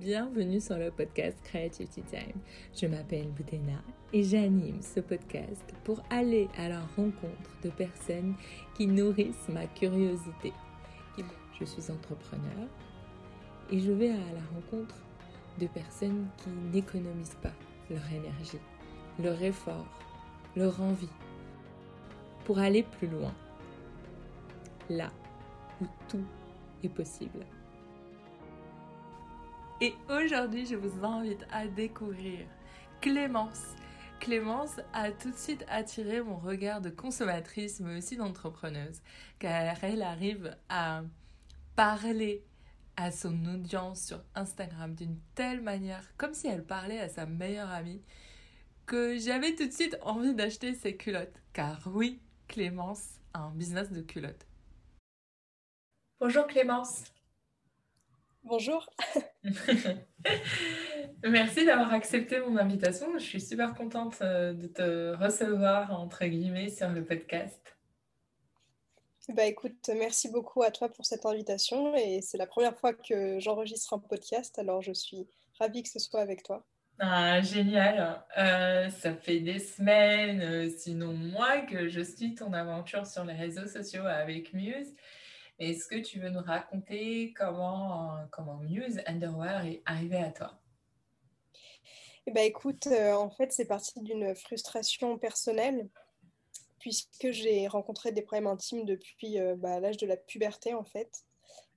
bienvenue 0.00 0.60
sur 0.60 0.78
le 0.78 0.92
podcast 0.92 1.36
Creativity 1.42 2.02
Time. 2.02 2.40
Je 2.72 2.86
m'appelle 2.86 3.28
Boudena 3.30 3.82
et 4.12 4.22
j'anime 4.22 4.80
ce 4.80 5.00
podcast 5.00 5.62
pour 5.82 6.00
aller 6.08 6.48
à 6.56 6.68
la 6.68 6.80
rencontre 6.96 7.50
de 7.64 7.70
personnes 7.70 8.34
qui 8.76 8.86
nourrissent 8.86 9.48
ma 9.48 9.66
curiosité. 9.66 10.52
Je 11.58 11.64
suis 11.64 11.90
entrepreneur 11.90 12.68
et 13.72 13.80
je 13.80 13.90
vais 13.90 14.10
à 14.10 14.32
la 14.34 14.42
rencontre 14.54 14.94
de 15.58 15.66
personnes 15.66 16.28
qui 16.36 16.50
n'économisent 16.72 17.38
pas 17.42 17.54
leur 17.90 18.06
énergie, 18.12 18.60
leur 19.18 19.42
effort, 19.42 19.86
leur 20.54 20.80
envie 20.80 21.08
pour 22.44 22.60
aller 22.60 22.84
plus 22.84 23.08
loin. 23.08 23.34
Là 24.88 25.10
où 25.80 25.86
tout 26.08 26.24
est 26.84 26.88
possible. 26.88 27.44
Et 29.80 29.94
aujourd'hui, 30.08 30.66
je 30.66 30.74
vous 30.74 31.04
invite 31.04 31.46
à 31.52 31.68
découvrir 31.68 32.40
Clémence. 33.00 33.76
Clémence 34.18 34.80
a 34.92 35.12
tout 35.12 35.30
de 35.30 35.36
suite 35.36 35.64
attiré 35.68 36.20
mon 36.20 36.36
regard 36.36 36.80
de 36.80 36.90
consommatrice, 36.90 37.78
mais 37.78 37.98
aussi 37.98 38.16
d'entrepreneuse, 38.16 39.00
car 39.38 39.84
elle 39.84 40.02
arrive 40.02 40.56
à 40.68 41.02
parler 41.76 42.44
à 42.96 43.12
son 43.12 43.44
audience 43.46 44.04
sur 44.04 44.20
Instagram 44.34 44.96
d'une 44.96 45.20
telle 45.36 45.60
manière, 45.60 46.02
comme 46.16 46.34
si 46.34 46.48
elle 46.48 46.64
parlait 46.64 46.98
à 46.98 47.08
sa 47.08 47.26
meilleure 47.26 47.70
amie, 47.70 48.02
que 48.84 49.16
j'avais 49.16 49.54
tout 49.54 49.68
de 49.68 49.72
suite 49.72 49.96
envie 50.02 50.34
d'acheter 50.34 50.74
ses 50.74 50.96
culottes. 50.96 51.40
Car 51.52 51.80
oui, 51.86 52.20
Clémence 52.48 53.20
a 53.32 53.42
un 53.42 53.50
business 53.50 53.92
de 53.92 54.00
culottes. 54.00 54.44
Bonjour 56.18 56.48
Clémence. 56.48 57.04
Bonjour. 58.44 58.88
Merci 61.22 61.64
d'avoir 61.66 61.92
accepté 61.92 62.40
mon 62.40 62.56
invitation. 62.56 63.18
Je 63.18 63.24
suis 63.24 63.40
super 63.40 63.74
contente 63.74 64.16
euh, 64.22 64.52
de 64.52 64.66
te 64.66 65.14
recevoir, 65.16 65.92
entre 65.92 66.24
guillemets, 66.24 66.70
sur 66.70 66.88
le 66.88 67.04
podcast. 67.04 67.76
Bah 69.34 69.44
écoute, 69.44 69.90
merci 69.94 70.30
beaucoup 70.30 70.62
à 70.62 70.70
toi 70.70 70.88
pour 70.88 71.04
cette 71.04 71.26
invitation 71.26 71.94
et 71.94 72.22
c'est 72.22 72.38
la 72.38 72.46
première 72.46 72.74
fois 72.78 72.94
que 72.94 73.38
j'enregistre 73.38 73.92
un 73.92 73.98
podcast, 73.98 74.58
alors 74.58 74.80
je 74.80 74.92
suis 74.92 75.26
ravie 75.58 75.82
que 75.82 75.90
ce 75.90 75.98
soit 75.98 76.20
avec 76.20 76.42
toi. 76.42 76.64
Ah, 77.00 77.40
génial. 77.42 78.24
Euh, 78.38 78.90
ça 78.90 79.14
fait 79.14 79.38
des 79.38 79.60
semaines, 79.60 80.40
euh, 80.40 80.68
sinon 80.68 81.12
mois, 81.12 81.60
que 81.60 81.88
je 81.88 82.00
suis 82.00 82.34
ton 82.34 82.52
aventure 82.52 83.06
sur 83.06 83.24
les 83.24 83.34
réseaux 83.34 83.66
sociaux 83.66 84.04
avec 84.04 84.52
Muse. 84.52 84.94
Est-ce 85.58 85.88
que 85.88 85.96
tu 85.96 86.20
veux 86.20 86.30
nous 86.30 86.42
raconter 86.42 87.34
comment, 87.36 88.16
comment 88.30 88.58
Muse 88.58 89.00
Underwear 89.06 89.66
est 89.66 89.82
arrivé 89.86 90.16
à 90.16 90.30
toi? 90.30 90.56
Eh 92.26 92.30
ben, 92.30 92.44
écoute, 92.44 92.86
euh, 92.86 93.14
en 93.14 93.30
fait, 93.30 93.52
c'est 93.52 93.64
parti 93.64 94.00
d'une 94.02 94.36
frustration 94.36 95.18
personnelle, 95.18 95.88
puisque 96.78 97.30
j'ai 97.30 97.66
rencontré 97.66 98.12
des 98.12 98.22
problèmes 98.22 98.46
intimes 98.46 98.84
depuis 98.84 99.40
euh, 99.40 99.56
bah, 99.56 99.80
l'âge 99.80 99.96
de 99.96 100.06
la 100.06 100.16
puberté, 100.16 100.74
en 100.74 100.84
fait. 100.84 101.24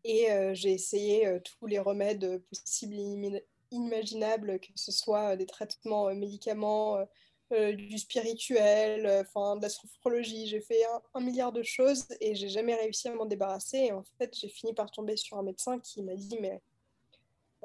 Et 0.03 0.31
euh, 0.31 0.53
j'ai 0.53 0.73
essayé 0.73 1.39
tous 1.43 1.65
les 1.65 1.79
remèdes 1.79 2.43
possibles 2.49 2.95
et 2.95 3.43
inimaginables, 3.71 4.59
que 4.59 4.67
ce 4.75 4.91
soit 4.91 5.35
des 5.35 5.45
traitements 5.47 6.13
médicaments, 6.13 6.99
euh, 7.51 7.73
du 7.73 7.97
spirituel, 7.97 9.05
euh, 9.05 9.23
enfin 9.23 9.57
de 9.57 9.63
la 9.63 9.69
sophrologie. 9.69 10.47
J'ai 10.47 10.61
fait 10.61 10.81
un, 11.13 11.19
milliard 11.19 11.51
de 11.51 11.63
choses 11.63 12.05
et 12.21 12.33
j'ai 12.33 12.47
jamais 12.47 12.75
réussi 12.75 13.09
à 13.09 13.13
m'en 13.13 13.25
débarrasser. 13.25 13.77
Et 13.77 13.91
en 13.91 14.03
fait, 14.17 14.33
j'ai 14.39 14.47
fini 14.47 14.73
par 14.73 14.89
tomber 14.89 15.17
sur 15.17 15.37
un 15.37 15.43
médecin 15.43 15.77
qui 15.79 16.01
m'a 16.01 16.15
dit 16.15 16.37
mais 16.39 16.61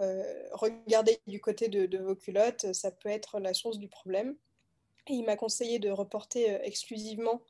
euh, 0.01 0.49
regardez 0.53 1.21
du 1.29 1.41
côté 1.41 1.69
de, 1.69 1.99
vos 1.99 2.17
culottes, 2.17 2.73
ça 2.73 2.91
peut 2.91 3.09
être 3.09 3.39
la 3.39 3.55
source 3.55 3.79
du 3.79 3.89
problème. 3.89 4.37
Et 5.09 5.15
il 5.15 5.25
m'a 5.25 5.37
conseillé 5.37 5.79
de 5.79 5.91
reporter 5.91 6.61
exclusivement 6.65 7.41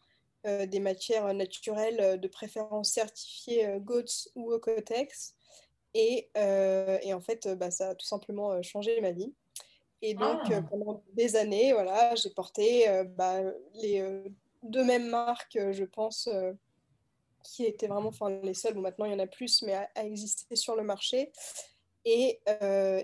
des 0.44 0.78
matières 0.78 1.34
naturelles, 1.34 2.20
de 2.20 2.28
préférence 2.28 2.92
certifiées 2.92 3.78
GOTS 3.80 4.30
ou 4.36 4.52
Ocotex. 4.52 5.34
Et, 5.94 6.28
et 6.36 7.14
en 7.14 7.20
fait, 7.20 7.48
bah, 7.48 7.70
ça 7.72 7.90
a 7.90 7.94
tout 7.94 8.06
simplement 8.06 8.62
changé 8.62 9.00
ma 9.00 9.10
vie. 9.10 9.32
Et 10.02 10.14
donc, 10.14 10.50
euh, 10.50 10.60
ah. 10.60 10.62
pendant 10.62 11.02
des 11.14 11.36
années, 11.36 11.72
voilà, 11.72 12.14
j'ai 12.14 12.30
porté 12.30 12.88
euh, 12.88 13.04
bah, 13.04 13.40
les 13.74 14.00
euh, 14.00 14.22
deux 14.62 14.84
mêmes 14.84 15.08
marques, 15.08 15.58
je 15.72 15.84
pense, 15.84 16.28
qui 17.42 17.64
étaient 17.64 17.88
vraiment 17.88 18.12
les 18.42 18.54
seules. 18.54 18.74
Bon, 18.74 18.80
maintenant, 18.80 19.06
il 19.06 19.12
y 19.12 19.14
en 19.14 19.18
a 19.18 19.26
plus, 19.26 19.62
mais 19.62 19.74
à, 19.74 20.04
exister 20.04 20.56
sur 20.56 20.76
le 20.76 20.82
marché. 20.82 21.32
Et, 22.04 22.40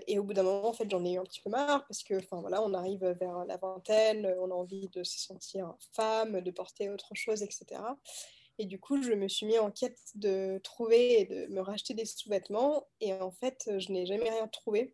et, 0.07 0.17
au 0.17 0.23
bout 0.23 0.33
d'un 0.33 0.43
moment, 0.43 0.69
en 0.69 0.73
fait, 0.73 0.89
j'en 0.89 1.03
ai 1.03 1.13
eu 1.13 1.19
un 1.19 1.23
petit 1.23 1.41
peu 1.41 1.49
marre 1.49 1.85
parce 1.87 2.03
que, 2.03 2.15
enfin, 2.15 2.39
voilà, 2.39 2.61
on 2.63 2.73
arrive 2.73 3.05
vers 3.19 3.43
la 3.45 3.57
vingtaine, 3.57 4.33
on 4.39 4.49
a 4.49 4.53
envie 4.53 4.87
de 4.89 5.03
se 5.03 5.19
sentir 5.19 5.73
femme, 5.91 6.39
de 6.39 6.51
porter 6.51 6.89
autre 6.89 7.09
chose, 7.13 7.43
etc. 7.43 7.81
Et 8.59 8.65
du 8.65 8.79
coup, 8.79 9.01
je 9.01 9.11
me 9.11 9.27
suis 9.27 9.45
mis 9.45 9.59
en 9.59 9.71
quête 9.71 9.99
de 10.15 10.61
trouver 10.63 11.19
et 11.19 11.25
de 11.25 11.47
me 11.47 11.59
racheter 11.59 11.93
des 11.93 12.05
sous-vêtements. 12.05 12.87
Et 13.01 13.13
en 13.13 13.31
fait, 13.31 13.69
je 13.77 13.91
n'ai 13.91 14.05
jamais 14.05 14.29
rien 14.29 14.47
trouvé 14.47 14.93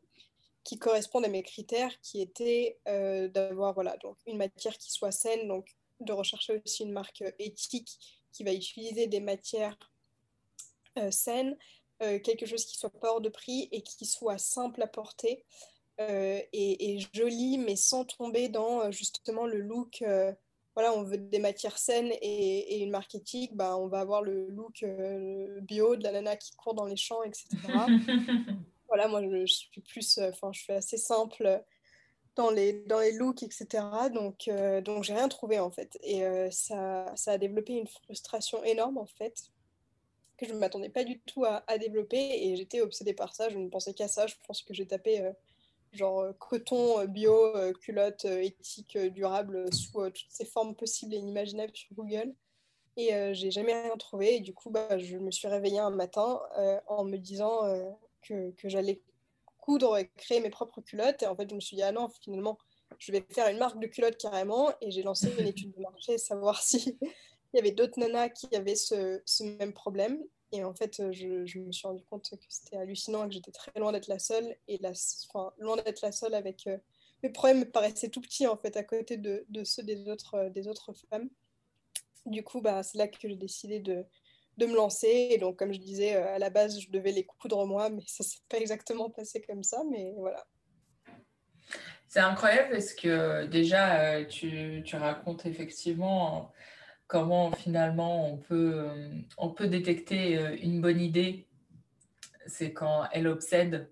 qui 0.63 0.77
correspondent 0.77 1.25
à 1.25 1.29
mes 1.29 1.43
critères, 1.43 1.99
qui 2.01 2.21
étaient 2.21 2.79
euh, 2.87 3.27
d'avoir 3.27 3.73
voilà, 3.73 3.97
une 4.27 4.37
matière 4.37 4.77
qui 4.77 4.91
soit 4.91 5.11
saine, 5.11 5.47
donc 5.47 5.75
de 5.99 6.13
rechercher 6.13 6.61
aussi 6.63 6.83
une 6.83 6.91
marque 6.91 7.23
éthique 7.39 7.97
qui 8.31 8.43
va 8.43 8.53
utiliser 8.53 9.07
des 9.07 9.19
matières 9.19 9.77
euh, 10.97 11.11
saines, 11.11 11.57
euh, 12.01 12.19
quelque 12.19 12.45
chose 12.45 12.65
qui 12.65 12.77
soit 12.77 12.89
pas 12.89 13.11
hors 13.11 13.21
de 13.21 13.29
prix 13.29 13.67
et 13.71 13.81
qui 13.81 14.05
soit 14.05 14.37
simple 14.37 14.81
à 14.81 14.87
porter 14.87 15.43
et, 16.01 16.47
et, 16.53 16.99
joli, 17.13 17.57
mais 17.57 17.75
sans 17.75 18.05
tomber 18.05 18.47
dans 18.47 18.89
justement 18.89 19.45
le 19.45 19.59
look. 19.59 20.01
voilà, 20.73 20.93
on 20.93 21.03
veut 21.03 21.17
des 21.17 21.39
matières 21.39 21.77
saines 21.77 22.13
et, 22.21 22.75
et 22.75 22.79
une 22.79 22.89
marque 22.89 23.15
éthique, 23.15 23.53
bah, 23.53 23.75
on 23.75 23.87
va 23.87 23.99
avoir 23.99 24.21
le 24.21 24.47
look 24.47 24.85
bio 25.61 25.97
de 25.97 26.03
la 26.03 26.13
nana 26.13 26.37
qui 26.37 26.51
court 26.55 26.73
dans 26.73 26.85
les 26.85 26.95
champs, 26.95 27.21
etc. 27.23 27.49
Voilà, 28.89 29.07
moi, 29.07 29.21
je, 29.21 29.45
suis 29.45 29.81
plus, 29.81 30.17
euh, 30.17 30.29
enfin, 30.29 30.51
je 30.51 30.61
suis 30.61 30.73
assez 30.73 30.97
simple 30.97 31.63
dans 32.35 32.49
les, 32.49 32.73
dans 32.85 32.99
les 32.99 33.11
looks, 33.11 33.43
etc. 33.43 33.67
Donc, 34.11 34.47
euh, 34.47 34.81
donc 34.81 35.03
j'ai 35.03 35.13
rien 35.13 35.29
trouvé, 35.29 35.59
en 35.59 35.69
fait. 35.69 35.97
Et 36.01 36.25
euh, 36.25 36.49
ça, 36.51 37.05
ça 37.15 37.33
a 37.33 37.37
développé 37.37 37.73
une 37.73 37.87
frustration 37.87 38.63
énorme, 38.63 38.97
en 38.97 39.05
fait, 39.05 39.51
que 40.37 40.47
je 40.47 40.53
ne 40.53 40.57
m'attendais 40.57 40.89
pas 40.89 41.03
du 41.03 41.19
tout 41.21 41.45
à, 41.45 41.77
développer. 41.77 42.47
Et 42.47 42.55
j'étais 42.55 42.81
obsédée 42.81 43.13
par 43.13 43.35
ça. 43.35 43.49
Je 43.49 43.59
ne 43.59 43.69
pensais 43.69 43.93
qu'à 43.93 44.07
ça. 44.07 44.25
Je 44.25 44.35
pense 44.47 44.63
que 44.63 44.73
j'ai 44.73 44.87
tapé 44.87 45.23
genre 45.91 46.25
coton, 46.39 47.05
bio, 47.05 47.53
culotte, 47.81 48.25
éthique, 48.25 48.97
durable, 48.97 49.71
sous 49.73 50.09
toutes 50.09 50.31
ces 50.31 50.45
formes 50.45 50.75
possibles 50.75 51.13
et 51.13 51.17
inimaginables 51.17 51.75
sur 51.75 51.93
Google. 51.93 52.33
Et 52.97 53.11
j'ai 53.33 53.51
jamais 53.51 53.79
rien 53.83 53.97
trouvé. 53.97 54.37
Et 54.37 54.39
du 54.39 54.53
coup, 54.53 54.71
bah, 54.71 54.97
je 54.97 55.17
me 55.17 55.29
suis 55.29 55.47
réveillée 55.47 55.79
un 55.79 55.91
matin 55.91 56.39
en 56.87 57.03
me 57.03 57.17
disant 57.17 57.63
que, 58.21 58.53
j'allais 58.63 59.01
coudre 59.57 59.97
et 59.97 60.09
créer 60.17 60.39
mes 60.39 60.49
propres 60.49 60.81
culottes. 60.81 61.23
Et 61.23 61.27
en 61.27 61.35
fait, 61.35 61.49
je 61.49 61.55
me 61.55 61.59
suis 61.59 61.75
dit, 61.75 61.83
ah 61.83 61.91
non, 61.91 62.09
finalement, 62.21 62.57
je 62.97 63.11
vais 63.11 63.25
faire 63.29 63.47
une 63.47 63.57
marque 63.57 63.79
de 63.79 63.87
culottes 63.87 64.17
carrément. 64.17 64.71
Et 64.81 64.91
j'ai 64.91 65.03
lancé 65.03 65.31
une 65.37 65.47
étude 65.47 65.73
de 65.75 65.81
marché, 65.81 66.17
savoir 66.17 66.61
s'il 66.61 66.97
y 67.53 67.59
avait 67.59 67.71
d'autres 67.71 67.99
nanas 67.99 68.29
qui 68.29 68.53
avaient 68.55 68.75
ce, 68.75 69.43
même 69.43 69.73
problème. 69.73 70.23
Et 70.51 70.63
en 70.63 70.73
fait, 70.73 71.01
je, 71.11 71.59
me 71.59 71.71
suis 71.71 71.87
rendu 71.87 72.03
compte 72.05 72.29
que 72.29 72.45
c'était 72.47 72.77
hallucinant 72.77 73.25
et 73.25 73.27
que 73.27 73.33
j'étais 73.33 73.51
très 73.51 73.79
loin 73.79 73.91
d'être 73.91 74.07
la 74.07 74.19
seule. 74.19 74.55
Et 74.67 74.79
loin 75.59 75.75
d'être 75.77 76.01
la 76.01 76.11
seule 76.11 76.33
avec. 76.33 76.67
Euh, 76.67 76.77
mes 77.21 77.29
problèmes 77.29 77.59
me 77.59 77.69
paraissaient 77.69 78.07
tout 78.07 78.21
petits 78.21 78.47
en 78.47 78.55
fait 78.55 78.77
à 78.77 78.83
côté 78.83 79.17
de, 79.17 79.45
de 79.49 79.65
ceux 79.65 79.83
des 79.83 80.07
autres, 80.07 80.35
euh, 80.35 80.49
des 80.49 80.69
autres 80.69 80.93
femmes. 81.09 81.29
Du 82.25 82.43
coup, 82.43 82.61
bah, 82.61 82.83
c'est 82.83 82.97
là 82.97 83.07
que 83.07 83.27
j'ai 83.27 83.35
décidé 83.35 83.79
de, 83.79 84.05
de 84.59 84.65
me 84.65 84.75
lancer. 84.75 85.29
Et 85.31 85.37
donc, 85.37 85.57
comme 85.57 85.73
je 85.73 85.79
disais, 85.79 86.15
euh, 86.15 86.35
à 86.35 86.39
la 86.39 86.49
base, 86.49 86.79
je 86.79 86.89
devais 86.91 87.11
les 87.11 87.25
coudre 87.25 87.65
moi, 87.65 87.89
mais 87.89 88.03
ça 88.05 88.23
s'est 88.23 88.39
pas 88.47 88.57
exactement 88.57 89.09
passé 89.09 89.41
comme 89.41 89.63
ça. 89.63 89.81
Mais 89.89 90.13
voilà. 90.17 90.45
C'est 92.07 92.19
incroyable 92.19 92.71
parce 92.71 92.93
que 92.93 93.45
déjà, 93.45 94.01
euh, 94.01 94.25
tu, 94.25 94.81
tu, 94.83 94.95
racontes 94.95 95.45
effectivement 95.45 96.51
comment 97.07 97.51
finalement 97.51 98.31
on 98.31 98.37
peut, 98.37 98.73
euh, 98.75 99.11
on 99.37 99.49
peut 99.49 99.67
détecter 99.67 100.33
une 100.61 100.81
bonne 100.81 100.99
idée. 100.99 101.47
C'est 102.47 102.73
quand 102.73 103.07
elle 103.11 103.27
obsède, 103.27 103.89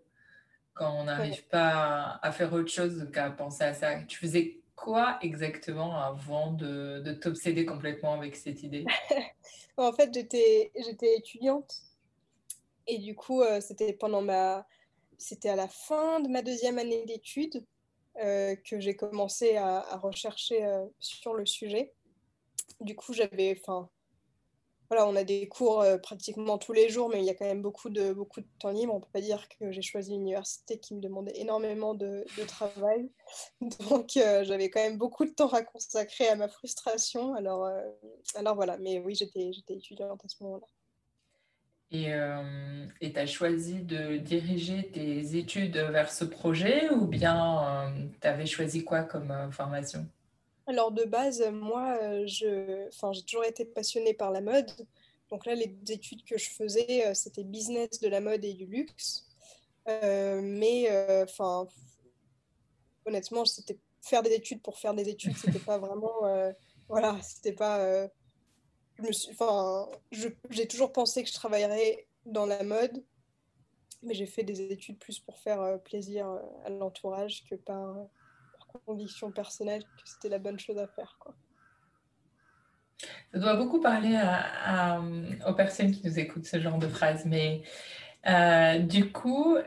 quand 0.73 0.99
on 0.99 1.03
n'arrive 1.05 1.47
pas 1.47 2.19
à, 2.21 2.31
faire 2.31 2.53
autre 2.53 2.71
chose 2.71 3.07
qu'à 3.13 3.29
penser 3.29 3.63
à 3.63 3.73
ça. 3.73 4.03
Tu 4.03 4.17
faisais 4.17 4.59
quoi 4.77 5.17
exactement 5.21 5.99
avant 5.99 6.53
de, 6.53 7.01
de 7.01 7.11
t'obséder 7.11 7.65
complètement 7.65 8.13
avec 8.13 8.37
cette 8.37 8.63
idée? 8.63 8.85
En 9.79 9.93
fait, 9.93 10.11
j'étais, 10.11 10.71
étudiante 11.15 11.83
et 12.87 12.97
du 12.97 13.13
coup, 13.13 13.43
euh, 13.43 13.61
c'était 13.61 13.93
pendant 13.93 14.23
ma, 14.23 14.65
c'était 15.19 15.49
à 15.49 15.55
la 15.55 15.67
fin 15.67 16.19
de 16.19 16.29
ma 16.29 16.41
deuxième 16.41 16.79
année 16.79 17.05
d'études 17.05 17.63
euh, 18.23 18.55
que 18.55 18.79
j'ai 18.79 18.95
commencé 18.95 19.55
à, 19.55 19.97
rechercher 19.97 20.65
euh, 20.65 20.83
sur 20.99 21.35
le 21.35 21.45
sujet. 21.45 21.93
Du 22.81 22.95
coup, 22.95 23.13
j'avais, 23.13 23.53
voilà, 24.89 25.07
on 25.07 25.15
a 25.15 25.23
des 25.23 25.47
cours 25.47 25.81
euh, 25.81 25.97
pratiquement 25.97 26.57
tous 26.57 26.71
les 26.71 26.89
jours, 26.89 27.09
mais 27.09 27.19
il 27.19 27.25
y 27.25 27.29
a 27.29 27.33
quand 27.33 27.45
même 27.45 27.61
beaucoup 27.61 27.89
de, 27.89 28.13
beaucoup 28.13 28.39
de 28.39 28.47
temps 28.59 28.71
libre. 28.71 28.93
On 28.93 28.97
ne 28.97 29.01
peut 29.01 29.09
pas 29.11 29.21
dire 29.21 29.47
que 29.49 29.71
j'ai 29.71 29.81
choisi 29.81 30.13
une 30.13 30.21
université 30.21 30.79
qui 30.79 30.95
me 30.95 31.01
demandait 31.01 31.33
énormément 31.35 31.93
de, 31.93 32.25
travail. 32.47 33.09
Donc, 33.89 34.15
euh, 34.15 34.43
j'avais 34.45 34.69
quand 34.69 34.81
même 34.81 34.97
beaucoup 34.97 35.25
de 35.25 35.31
temps 35.31 35.49
à 35.49 35.61
consacrer 35.61 36.29
à 36.29 36.35
ma 36.35 36.47
frustration. 36.47 37.33
Alors, 37.35 37.65
euh, 37.65 37.81
alors 38.35 38.55
voilà, 38.55 38.77
mais 38.77 38.99
oui, 38.99 39.15
j'étais 39.15 39.51
étudiante 39.69 40.23
à 40.23 40.27
ce 40.29 40.43
moment-là. 40.43 40.67
Et 41.89 43.13
tu 43.13 43.19
as 43.19 43.25
choisi 43.25 43.81
de 43.81 44.17
diriger 44.17 44.89
tes 44.91 45.37
études 45.37 45.77
vers 45.77 46.11
ce 46.11 46.25
projet 46.25 46.89
ou 46.89 47.07
bien 47.07 47.93
tu 48.21 48.27
avais 48.27 48.45
choisi 48.45 48.83
quoi 48.83 49.03
comme 49.03 49.33
formation? 49.51 50.05
Alors 50.67 50.91
de 50.91 51.05
base, 51.05 51.41
moi, 51.49 51.97
euh, 52.01 52.27
j'ai 52.27 52.89
toujours 53.25 53.45
été 53.45 53.63
passionnée 53.63 54.13
par 54.13 54.31
la 54.31 54.41
mode. 54.41 54.69
Donc 55.29 55.45
là, 55.45 55.55
les 55.55 55.73
études 55.87 56.23
que 56.25 56.37
je 56.37 56.49
faisais, 56.49 57.07
euh, 57.07 57.13
c'était 57.13 57.45
business 57.45 58.01
de 58.01 58.09
la 58.09 58.19
mode 58.19 58.43
et 58.43 58.53
du 58.53 58.65
luxe. 58.65 59.25
Euh, 59.87 60.41
mais 60.43 60.89
honnêtement, 63.05 63.45
c'était 63.45 63.77
faire 64.01 64.21
des 64.21 64.33
études 64.33 64.61
pour 64.61 64.77
faire 64.77 64.93
des 64.93 65.07
études. 65.07 65.37
C'était 65.37 65.59
pas 65.59 65.77
vraiment, 65.77 66.53
voilà, 66.89 67.17
c'était 67.21 67.53
pas. 67.53 68.09
enfin, 69.31 69.89
j'ai 70.49 70.67
toujours 70.67 70.91
pensé 70.91 71.23
que 71.23 71.29
je 71.29 71.33
travaillerais 71.33 72.07
dans 72.25 72.45
la 72.45 72.63
mode, 72.63 73.01
mais 74.03 74.13
j'ai 74.13 74.25
fait 74.25 74.43
des 74.43 74.61
études 74.69 74.99
plus 74.99 75.19
pour 75.19 75.37
faire 75.37 75.81
plaisir 75.83 76.27
à 76.65 76.69
l'entourage 76.69 77.45
que 77.49 77.55
par 77.55 77.95
conviction 78.85 79.31
personnelle 79.31 79.83
que 79.83 80.03
c'était 80.05 80.29
la 80.29 80.39
bonne 80.39 80.59
chose 80.59 80.77
à 80.77 80.87
faire. 80.87 81.17
Ça 83.33 83.39
doit 83.39 83.55
beaucoup 83.55 83.79
parler 83.79 84.19
aux 85.45 85.53
personnes 85.53 85.91
qui 85.91 86.05
nous 86.07 86.19
écoutent 86.19 86.45
ce 86.45 86.59
genre 86.59 86.77
de 86.77 86.87
phrases, 86.87 87.25
mais 87.25 87.63
euh, 88.27 88.79
du 88.79 89.11
coup, 89.11 89.57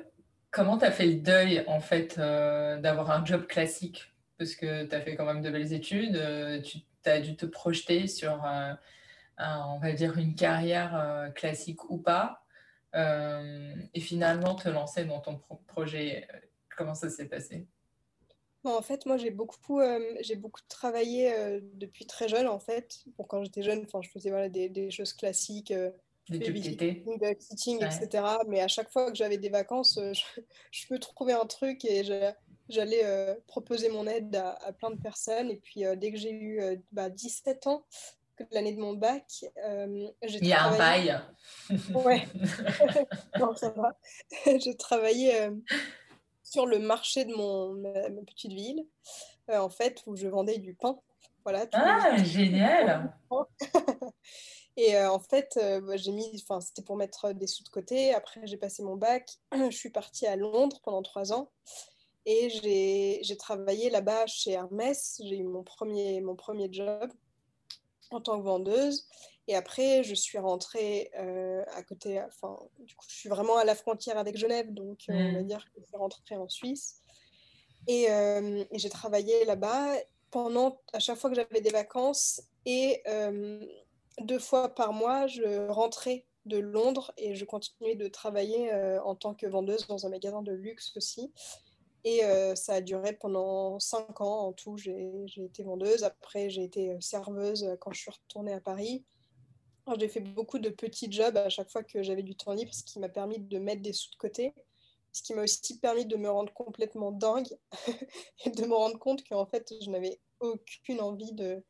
comment 0.50 0.78
tu 0.78 0.84
as 0.84 0.90
fait 0.90 1.06
le 1.06 1.20
deuil 1.20 1.64
en 1.66 1.80
fait 1.80 2.18
euh, 2.18 2.80
d'avoir 2.80 3.10
un 3.10 3.24
job 3.24 3.46
classique? 3.46 4.12
Parce 4.38 4.54
que 4.54 4.84
tu 4.84 4.94
as 4.94 5.00
fait 5.00 5.16
quand 5.16 5.26
même 5.26 5.42
de 5.42 5.50
belles 5.50 5.72
études, 5.72 6.16
euh, 6.16 6.60
tu 6.62 6.78
as 7.04 7.20
dû 7.20 7.36
te 7.36 7.46
projeter 7.46 8.06
sur, 8.08 8.42
on 9.38 9.78
va 9.78 9.92
dire, 9.92 10.18
une 10.18 10.34
carrière 10.34 11.30
classique 11.34 11.90
ou 11.90 11.98
pas, 11.98 12.44
et 12.94 14.00
finalement 14.00 14.54
te 14.54 14.68
lancer 14.68 15.04
dans 15.04 15.20
ton 15.20 15.40
projet. 15.66 16.26
Comment 16.76 16.94
ça 16.94 17.10
s'est 17.10 17.28
passé? 17.28 17.66
En 18.64 18.82
fait, 18.82 19.06
moi, 19.06 19.16
j'ai 19.16 19.30
beaucoup, 19.30 19.80
euh, 19.80 20.00
j'ai 20.20 20.36
beaucoup 20.36 20.60
travaillé 20.68 21.32
euh, 21.32 21.60
depuis 21.74 22.06
très 22.06 22.28
jeune, 22.28 22.46
en 22.46 22.58
fait. 22.58 22.98
Bon, 23.16 23.24
quand 23.24 23.42
j'étais 23.42 23.62
jeune, 23.62 23.86
je 24.02 24.08
faisais 24.08 24.30
voilà, 24.30 24.48
des, 24.48 24.68
des 24.68 24.90
choses 24.90 25.12
classiques, 25.14 25.70
euh, 25.70 25.90
babysitting, 26.28 27.82
etc. 27.82 28.24
Mais 28.48 28.60
à 28.60 28.68
chaque 28.68 28.90
fois 28.90 29.10
que 29.10 29.16
j'avais 29.16 29.38
des 29.38 29.48
vacances, 29.48 29.98
je, 30.12 30.42
je, 30.70 30.86
peux 30.88 30.98
trouver 30.98 31.32
un 31.32 31.46
truc 31.46 31.84
et 31.84 32.04
j'allais 32.68 33.36
proposer 33.46 33.88
mon 33.88 34.06
aide 34.06 34.36
à, 34.36 34.72
plein 34.72 34.90
de 34.90 35.00
personnes. 35.00 35.50
Et 35.50 35.56
puis, 35.56 35.84
dès 35.96 36.12
que 36.12 36.18
j'ai 36.18 36.32
eu 36.32 36.60
bah, 36.92 37.08
17 37.08 37.66
ans, 37.66 37.84
l'année 38.52 38.72
de 38.72 38.80
mon 38.80 38.94
bac, 38.94 39.24
j'ai 40.22 40.38
Il 40.38 40.46
y 40.46 40.52
a 40.52 40.64
un 40.64 40.76
bail. 40.76 41.20
Ouais. 41.94 42.26
non, 43.38 43.54
ça 43.54 43.70
va. 43.70 43.96
j'ai 44.58 44.76
travaillé 44.76 45.50
sur 46.50 46.66
le 46.66 46.80
marché 46.80 47.24
de 47.24 47.32
mon, 47.32 47.74
ma, 47.74 47.92
petite 48.26 48.52
ville, 48.52 48.84
euh, 49.50 49.58
en 49.58 49.70
fait, 49.70 50.02
où 50.06 50.16
je 50.16 50.26
vendais 50.26 50.58
du 50.58 50.74
pain. 50.74 50.98
Voilà, 51.44 51.66
ah, 51.72 52.22
génial 52.22 53.16
Et 54.76 54.96
euh, 54.96 55.10
en 55.10 55.20
fait, 55.20 55.58
euh, 55.62 55.80
bah, 55.80 55.96
j'ai 55.96 56.12
mis, 56.12 56.28
enfin, 56.42 56.60
c'était 56.60 56.82
pour 56.82 56.96
mettre 56.96 57.32
des 57.32 57.46
sous 57.46 57.62
de 57.62 57.68
côté. 57.68 58.12
Après, 58.14 58.40
j'ai 58.44 58.56
passé 58.56 58.82
mon 58.82 58.96
bac. 58.96 59.30
je 59.52 59.76
suis 59.76 59.90
partie 59.90 60.26
à 60.26 60.36
Londres 60.36 60.80
pendant 60.82 61.02
trois 61.02 61.32
ans. 61.32 61.50
Et 62.26 62.50
j'ai 62.50 63.36
travaillé 63.36 63.88
là-bas 63.88 64.26
chez 64.26 64.52
Hermès. 64.52 65.20
J'ai 65.24 65.38
eu 65.38 65.44
mon 65.44 65.62
premier, 65.62 66.20
mon 66.20 66.34
premier 66.34 66.68
job 66.70 67.10
en 68.10 68.20
tant 68.20 68.38
que 68.38 68.44
vendeuse. 68.44 69.06
Et 69.50 69.56
après, 69.56 70.04
je 70.04 70.14
suis 70.14 70.38
rentrée 70.38 71.10
euh, 71.18 71.64
à 71.74 71.82
côté, 71.82 72.22
enfin, 72.22 72.56
du 72.78 72.94
coup, 72.94 73.04
je 73.08 73.16
suis 73.16 73.28
vraiment 73.28 73.56
à 73.56 73.64
la 73.64 73.74
frontière 73.74 74.16
avec 74.16 74.36
Genève, 74.36 74.72
donc 74.72 75.00
euh, 75.08 75.12
on 75.12 75.32
va 75.32 75.42
mm. 75.42 75.46
dire 75.48 75.64
que 75.74 75.80
je 75.80 75.86
suis 75.86 75.96
rentrée 75.96 76.36
en 76.36 76.48
Suisse. 76.48 77.02
Euh, 77.88 78.64
et, 78.70 78.78
j'ai 78.78 78.90
travaillé 78.90 79.44
là-bas 79.46 79.96
pendant, 80.30 80.80
à 80.92 81.00
chaque 81.00 81.18
fois 81.18 81.30
que 81.30 81.34
j'avais 81.34 81.60
des 81.60 81.70
vacances, 81.70 82.42
et 82.64 83.02
deux 84.20 84.38
fois 84.38 84.72
par 84.72 84.92
mois, 84.92 85.26
je 85.26 85.68
rentrais 85.68 86.26
de 86.44 86.58
Londres 86.58 87.12
et 87.16 87.34
je 87.34 87.44
continuais 87.44 87.96
de 87.96 88.06
travailler 88.06 88.72
en 89.04 89.16
tant 89.16 89.34
que 89.34 89.48
vendeuse 89.48 89.88
dans 89.88 90.06
un 90.06 90.10
magasin 90.10 90.42
de 90.42 90.52
luxe 90.52 90.96
aussi. 90.96 91.32
Et 92.04 92.20
ça 92.54 92.74
a 92.74 92.80
duré 92.80 93.14
pendant 93.14 93.80
cinq 93.80 94.20
ans 94.20 94.46
en 94.46 94.52
tout. 94.52 94.76
J'ai 94.76 95.24
été 95.38 95.64
vendeuse. 95.64 96.04
Après, 96.04 96.50
j'ai 96.50 96.62
été 96.62 96.96
serveuse 97.00 97.76
quand 97.80 97.92
je 97.92 98.02
suis 98.02 98.10
retournée 98.12 98.52
à 98.52 98.60
Paris. 98.60 99.04
J'ai 99.98 100.08
fait 100.08 100.20
beaucoup 100.20 100.58
de 100.58 100.68
petits 100.68 101.10
jobs 101.10 101.36
à 101.36 101.48
chaque 101.48 101.70
fois 101.70 101.82
que 101.82 102.02
j'avais 102.02 102.22
du 102.22 102.36
temps 102.36 102.52
libre, 102.52 102.72
ce 102.72 102.84
qui 102.84 102.98
m'a 102.98 103.08
permis 103.08 103.38
de 103.38 103.58
mettre 103.58 103.82
des 103.82 103.92
sous 103.92 104.10
de 104.10 104.16
côté, 104.16 104.54
ce 105.12 105.22
qui 105.22 105.34
m'a 105.34 105.42
aussi 105.42 105.78
permis 105.78 106.06
de 106.06 106.16
me 106.16 106.30
rendre 106.30 106.52
complètement 106.52 107.12
dingue 107.12 107.48
et 108.44 108.50
de 108.50 108.64
me 108.66 108.74
rendre 108.74 108.98
compte 108.98 109.26
qu'en 109.28 109.46
fait, 109.46 109.74
je 109.82 109.90
n'avais 109.90 110.20
aucune 110.38 111.00
envie 111.00 111.32
de, 111.32 111.62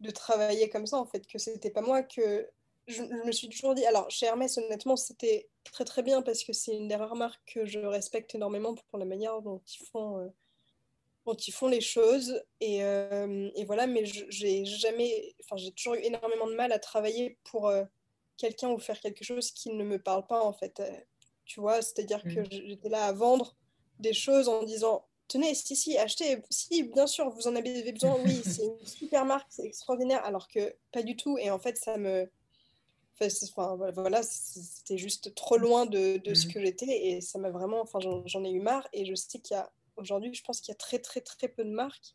de 0.00 0.10
travailler 0.10 0.68
comme 0.68 0.86
ça, 0.86 0.98
en 0.98 1.06
fait, 1.06 1.26
que 1.26 1.38
c'était 1.38 1.70
pas 1.70 1.82
moi, 1.82 2.02
que 2.02 2.48
je, 2.86 3.02
me 3.02 3.32
suis 3.32 3.48
toujours 3.48 3.74
dit, 3.74 3.86
alors 3.86 4.10
chez 4.10 4.26
Hermès, 4.26 4.56
honnêtement, 4.58 4.96
c'était 4.96 5.48
très 5.64 5.84
très 5.84 6.02
bien 6.02 6.22
parce 6.22 6.44
que 6.44 6.52
c'est 6.52 6.76
une 6.76 6.88
des 6.88 6.96
rares 6.96 7.16
marques 7.16 7.42
que 7.54 7.64
je 7.64 7.80
respecte 7.80 8.34
énormément 8.34 8.74
pour 8.74 8.98
la 8.98 9.04
manière 9.04 9.40
dont 9.42 9.60
ils 9.66 9.86
font. 9.86 10.18
Euh, 10.18 10.28
quand 11.24 11.48
ils 11.48 11.52
font 11.52 11.68
les 11.68 11.80
choses. 11.80 12.42
Et, 12.60 12.84
euh, 12.84 13.50
et 13.54 13.64
voilà, 13.64 13.86
mais 13.86 14.04
j'ai 14.04 14.64
jamais, 14.64 15.34
enfin, 15.42 15.56
j'ai 15.56 15.72
toujours 15.72 15.94
eu 15.94 16.00
énormément 16.02 16.46
de 16.46 16.54
mal 16.54 16.72
à 16.72 16.78
travailler 16.78 17.38
pour 17.44 17.68
euh, 17.68 17.84
quelqu'un 18.36 18.70
ou 18.70 18.78
faire 18.78 19.00
quelque 19.00 19.24
chose 19.24 19.50
qui 19.50 19.70
ne 19.70 19.84
me 19.84 19.98
parle 19.98 20.26
pas, 20.26 20.42
en 20.42 20.52
fait. 20.52 20.80
Euh, 20.80 20.90
tu 21.44 21.60
vois, 21.60 21.82
c'est-à-dire 21.82 22.22
que 22.22 22.40
mm. 22.40 22.48
j'étais 22.50 22.88
là 22.88 23.04
à 23.06 23.12
vendre 23.12 23.56
des 23.98 24.12
choses 24.12 24.48
en 24.48 24.62
disant 24.62 25.06
Tenez, 25.26 25.54
si, 25.54 25.74
si, 25.74 25.96
achetez, 25.96 26.42
si, 26.50 26.82
bien 26.82 27.06
sûr, 27.06 27.30
vous 27.30 27.48
en 27.48 27.56
avez 27.56 27.90
besoin, 27.92 28.16
oui, 28.24 28.42
c'est 28.44 28.66
une 28.66 28.86
super 28.86 29.24
marque, 29.24 29.46
c'est 29.48 29.64
extraordinaire, 29.64 30.22
alors 30.24 30.48
que 30.48 30.74
pas 30.92 31.02
du 31.02 31.16
tout. 31.16 31.38
Et 31.38 31.50
en 31.50 31.58
fait, 31.58 31.76
ça 31.76 31.96
me. 31.96 32.30
Enfin, 33.20 33.76
voilà, 33.94 34.24
c'était 34.24 34.98
juste 34.98 35.36
trop 35.36 35.56
loin 35.56 35.86
de, 35.86 36.18
de 36.18 36.34
ce 36.34 36.46
mm. 36.46 36.52
que 36.52 36.60
j'étais 36.60 37.06
et 37.06 37.20
ça 37.20 37.38
m'a 37.38 37.50
vraiment. 37.50 37.80
Enfin, 37.80 38.00
j'en 38.00 38.44
ai 38.44 38.50
eu 38.50 38.60
marre 38.60 38.86
et 38.92 39.06
je 39.06 39.14
sais 39.14 39.38
qu'il 39.38 39.54
y 39.54 39.58
a 39.58 39.72
aujourd'hui, 39.96 40.34
je 40.34 40.42
pense 40.42 40.60
qu'il 40.60 40.72
y 40.72 40.76
a 40.76 40.78
très, 40.78 40.98
très, 40.98 41.20
très 41.20 41.48
peu 41.48 41.64
de 41.64 41.70
marques 41.70 42.14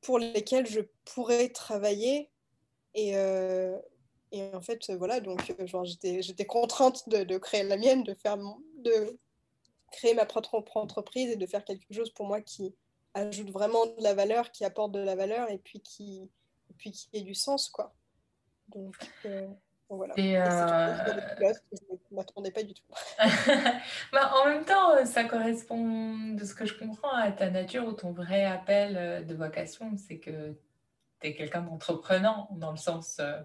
pour 0.00 0.18
lesquelles 0.18 0.66
je 0.66 0.80
pourrais 1.04 1.48
travailler. 1.50 2.30
Et, 2.94 3.16
euh, 3.16 3.78
et 4.32 4.54
en 4.54 4.60
fait, 4.60 4.90
voilà, 4.90 5.20
donc 5.20 5.54
euh, 5.58 5.84
j'étais 6.20 6.46
contrainte 6.46 7.08
de, 7.08 7.38
créer 7.38 7.62
la 7.64 7.76
mienne, 7.76 8.02
de, 8.04 8.14
faire 8.14 8.38
de 8.78 9.18
créer 9.92 10.14
ma 10.14 10.26
propre 10.26 10.76
entreprise 10.76 11.30
et 11.30 11.36
de 11.36 11.46
faire 11.46 11.64
quelque 11.64 11.92
chose 11.92 12.10
pour 12.10 12.26
moi 12.26 12.40
qui 12.40 12.74
ajoute 13.14 13.50
vraiment 13.50 13.86
de 13.86 14.02
la 14.02 14.14
valeur, 14.14 14.50
qui 14.52 14.64
apporte 14.64 14.92
de 14.92 15.00
la 15.00 15.16
valeur 15.16 15.50
et 15.50 15.58
puis 15.58 15.80
qui, 15.80 16.30
puis 16.78 16.92
qui 16.92 17.08
ait 17.12 17.22
du 17.22 17.34
sens, 17.34 17.68
quoi. 17.68 17.94
Donc, 18.68 18.94
euh, 19.24 19.48
voilà. 19.96 20.14
Et 20.16 20.38
euh... 20.38 20.44
je 20.44 21.76
ne 22.10 22.16
m'attendais 22.16 22.50
pas 22.50 22.62
du 22.62 22.74
tout. 22.74 22.82
bah, 24.12 24.32
en 24.40 24.48
même 24.48 24.64
temps, 24.64 25.04
ça 25.04 25.24
correspond, 25.24 26.34
de 26.34 26.44
ce 26.44 26.54
que 26.54 26.64
je 26.64 26.78
comprends, 26.78 27.12
à 27.12 27.32
ta 27.32 27.50
nature 27.50 27.86
ou 27.86 27.92
ton 27.92 28.12
vrai 28.12 28.44
appel 28.44 28.96
euh, 28.96 29.22
de 29.22 29.34
vocation. 29.34 29.96
C'est 29.96 30.18
que 30.18 30.56
tu 31.20 31.26
es 31.26 31.34
quelqu'un 31.34 31.62
d'entreprenant, 31.62 32.48
dans 32.52 32.70
le 32.70 32.76
sens 32.76 33.18
euh, 33.20 33.40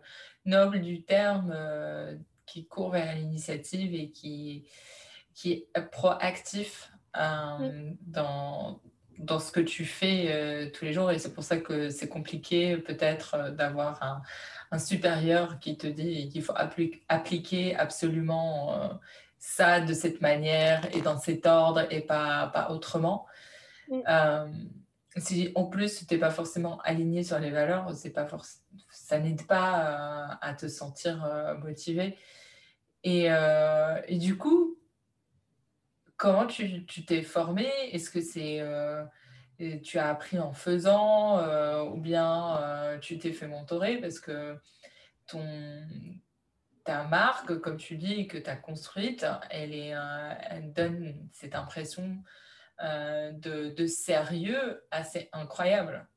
noble 0.46 0.82
du 0.82 1.04
terme, 1.04 1.52
euh, 1.56 2.16
qui 2.46 2.68
court 2.68 2.92
vers 2.92 3.16
l'initiative 3.16 3.96
et 3.96 4.12
qui, 4.12 4.68
qui 5.34 5.52
est 5.74 5.82
proactif 5.90 6.92
dans, 7.16 8.82
dans 9.18 9.40
ce 9.40 9.52
que 9.52 9.62
tu 9.62 9.86
fais 9.86 10.70
tous 10.74 10.86
les 10.86 10.94
jours. 10.94 11.10
Et 11.10 11.18
c'est 11.18 11.34
pour 11.34 11.44
ça 11.44 11.58
que 11.58 11.90
c'est 11.90 12.10
compliqué 12.10 12.78
peut-être 12.78 13.52
d'avoir 13.52 14.04
un 14.04 14.22
un 14.76 14.80
supérieur 14.80 15.60
qui 15.60 15.78
te 15.78 15.88
dit 15.88 16.28
qu'il 16.30 16.44
faut 16.44 16.54
appliquer 17.08 17.76
absolument 17.76 18.74
euh, 18.74 18.90
ça 19.40 19.80
de 19.80 19.94
cette 19.94 20.20
manière 20.20 20.94
et 20.94 21.02
dans 21.02 21.18
cet 21.18 21.46
ordre 21.46 21.88
et 21.90 22.02
pas, 22.02 22.48
pas 22.48 22.70
autrement. 22.72 23.26
Euh, 23.92 24.48
si 25.18 25.52
en 25.56 25.66
plus 25.66 26.06
tu 26.06 26.14
n'es 26.14 26.20
pas 26.20 26.30
forcément 26.30 26.80
aligné 26.82 27.24
sur 27.24 27.40
les 27.40 27.52
valeurs, 27.52 27.90
c'est 27.96 28.10
pas 28.10 28.28
ça 28.90 29.18
n'aide 29.18 29.48
pas 29.48 29.70
euh, 29.80 30.36
à 30.42 30.54
te 30.54 30.68
sentir 30.68 31.14
motivé. 31.64 32.18
Et, 33.04 33.28
et, 34.08 34.18
du 34.18 34.36
coup, 34.36 34.80
comment 36.18 36.48
tu 36.48 36.84
t'es 37.06 37.22
formé? 37.22 37.68
Est-ce 37.92 38.10
que 38.10 38.20
c'est 38.20 38.62
tu 39.84 40.00
as 40.00 40.10
appris 40.10 40.40
en 40.40 40.54
faisant 40.54 41.40
euh, 41.40 41.84
ou 41.84 41.98
bien 41.98 42.58
euh, 42.58 42.98
tu 43.00 43.18
t'es 43.18 43.34
fait 43.34 43.48
mentorer 43.48 43.98
parce 43.98 44.20
que 44.20 44.58
ton, 45.28 45.44
ta 46.84 47.04
marque, 47.04 47.60
comme 47.60 47.78
tu 47.78 47.98
dis, 47.98 48.28
que 48.28 48.38
tu 48.38 48.50
as 48.50 48.56
construite, 48.56 49.26
elle, 49.50 49.74
est, 49.74 49.94
elle 50.50 50.74
donne 50.74 51.16
cette 51.34 51.56
impression 51.56 52.18
de, 52.82 53.70
de, 53.70 53.88
sérieux 53.88 54.84
assez 54.92 55.30
incroyable. 55.32 56.08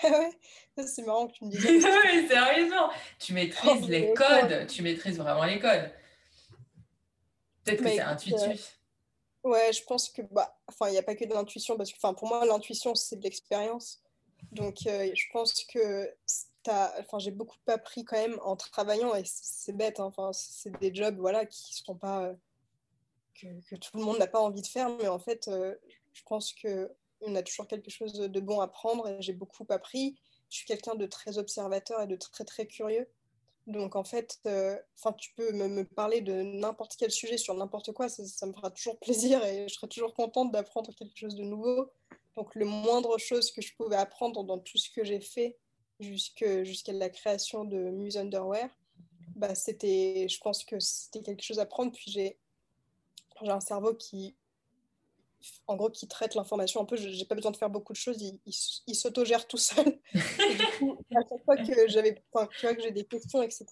ouais, 0.04 0.86
c'est 0.86 1.04
marrant 1.04 1.26
que 1.26 1.32
tu 1.32 1.44
me 1.44 1.50
dises 1.50 1.64
oui, 1.64 2.28
sérieusement, 2.28 2.90
tu 3.18 3.34
maîtrises 3.34 3.88
les 3.88 4.14
codes, 4.14 4.66
tu 4.68 4.82
maîtrises 4.82 5.18
vraiment 5.18 5.44
les 5.44 5.58
codes. 5.58 5.90
Peut-être 7.64 7.82
que 7.82 7.88
c'est 7.88 8.00
intuitif. 8.00 8.79
Ouais, 9.42 9.72
je 9.72 9.82
pense 9.84 10.10
que, 10.10 10.22
bah, 10.22 10.54
il 10.82 10.90
n'y 10.90 10.98
a 10.98 11.02
pas 11.02 11.14
que 11.14 11.24
de 11.24 11.32
l'intuition, 11.32 11.76
parce 11.76 11.92
que, 11.92 11.98
pour 11.98 12.28
moi, 12.28 12.44
l'intuition, 12.44 12.94
c'est 12.94 13.16
de 13.16 13.22
l'expérience. 13.22 14.02
Donc, 14.52 14.86
euh, 14.86 15.10
je 15.14 15.24
pense 15.32 15.64
que 15.64 16.14
j'ai 17.18 17.30
beaucoup 17.30 17.56
appris 17.66 18.04
quand 18.04 18.16
même 18.16 18.38
en 18.42 18.56
travaillant, 18.56 19.14
et 19.14 19.22
c'est 19.24 19.72
bête, 19.72 19.98
hein, 19.98 20.12
c'est 20.32 20.78
des 20.78 20.94
jobs, 20.94 21.16
voilà, 21.18 21.46
qui 21.46 21.74
sont 21.74 21.94
pas, 21.94 22.24
euh, 22.24 22.34
que, 23.34 23.76
tout 23.76 23.96
le 23.96 24.04
monde 24.04 24.18
n'a 24.18 24.26
pas 24.26 24.40
envie 24.40 24.62
de 24.62 24.66
faire, 24.66 24.90
mais 24.90 25.08
en 25.08 25.18
fait, 25.18 25.48
euh, 25.48 25.74
je 26.12 26.22
pense 26.24 26.52
que 26.52 26.90
on 27.22 27.34
a 27.34 27.42
toujours 27.42 27.66
quelque 27.66 27.90
chose 27.90 28.14
de 28.14 28.40
bon 28.40 28.60
à 28.60 28.68
prendre, 28.68 29.08
et 29.08 29.20
j'ai 29.20 29.34
beaucoup 29.34 29.66
appris. 29.68 30.16
Je 30.48 30.56
suis 30.56 30.66
quelqu'un 30.66 30.94
de 30.94 31.06
très 31.06 31.38
observateur 31.38 32.00
et 32.02 32.06
de 32.06 32.16
très, 32.16 32.44
très 32.44 32.66
curieux. 32.66 33.06
Donc 33.66 33.94
en 33.94 34.04
fait, 34.04 34.40
euh, 34.46 34.76
tu 35.18 35.32
peux 35.36 35.52
me, 35.52 35.84
parler 35.84 36.20
de 36.20 36.42
n'importe 36.42 36.96
quel 36.98 37.10
sujet 37.10 37.36
sur 37.36 37.54
n'importe 37.54 37.92
quoi, 37.92 38.08
ça, 38.08 38.46
me 38.46 38.52
fera 38.52 38.70
toujours 38.70 38.98
plaisir 39.00 39.44
et 39.44 39.68
je 39.68 39.74
serai 39.74 39.88
toujours 39.88 40.14
contente 40.14 40.52
d'apprendre 40.52 40.92
quelque 40.94 41.16
chose 41.16 41.36
de 41.36 41.44
nouveau. 41.44 41.90
Donc 42.36 42.54
le 42.54 42.64
moindre 42.64 43.18
chose 43.18 43.50
que 43.52 43.60
je 43.60 43.74
pouvais 43.76 43.96
apprendre 43.96 44.44
dans 44.44 44.58
tout 44.58 44.78
ce 44.78 44.90
que 44.90 45.04
j'ai 45.04 45.20
fait 45.20 45.58
jusqu'à 46.00 46.92
la 46.92 47.10
création 47.10 47.64
de 47.64 47.76
Muse 47.76 48.16
Underwear, 48.16 48.70
bah, 49.36 49.54
c'était, 49.54 50.26
je 50.28 50.38
pense 50.40 50.64
que 50.64 50.80
c'était 50.80 51.22
quelque 51.22 51.42
chose 51.42 51.58
à 51.58 51.66
prendre. 51.66 51.92
Puis 51.92 52.10
j'ai 52.10 52.38
un 53.42 53.60
cerveau 53.60 53.94
qui 53.94 54.34
en 55.66 55.76
gros, 55.76 55.90
qui 55.90 56.08
traite 56.08 56.34
l'information 56.34 56.80
un 56.80 56.84
peu. 56.84 56.96
J'ai 56.96 57.24
pas 57.24 57.34
besoin 57.34 57.50
de 57.50 57.56
faire 57.56 57.70
beaucoup 57.70 57.92
de 57.92 57.98
choses, 57.98 58.20
il, 58.20 58.38
il, 58.86 58.94
s'autogère 58.94 59.46
tout 59.46 59.56
seul. 59.56 59.98
et 60.14 60.54
du 60.54 60.66
coup, 60.78 60.98
à 61.14 61.20
chaque 61.28 61.44
fois 61.44 61.56
que 61.56 61.88
j'avais, 61.88 62.14
que 62.14 62.82
j'ai 62.82 62.90
des 62.90 63.04
questions, 63.04 63.42
etc. 63.42 63.66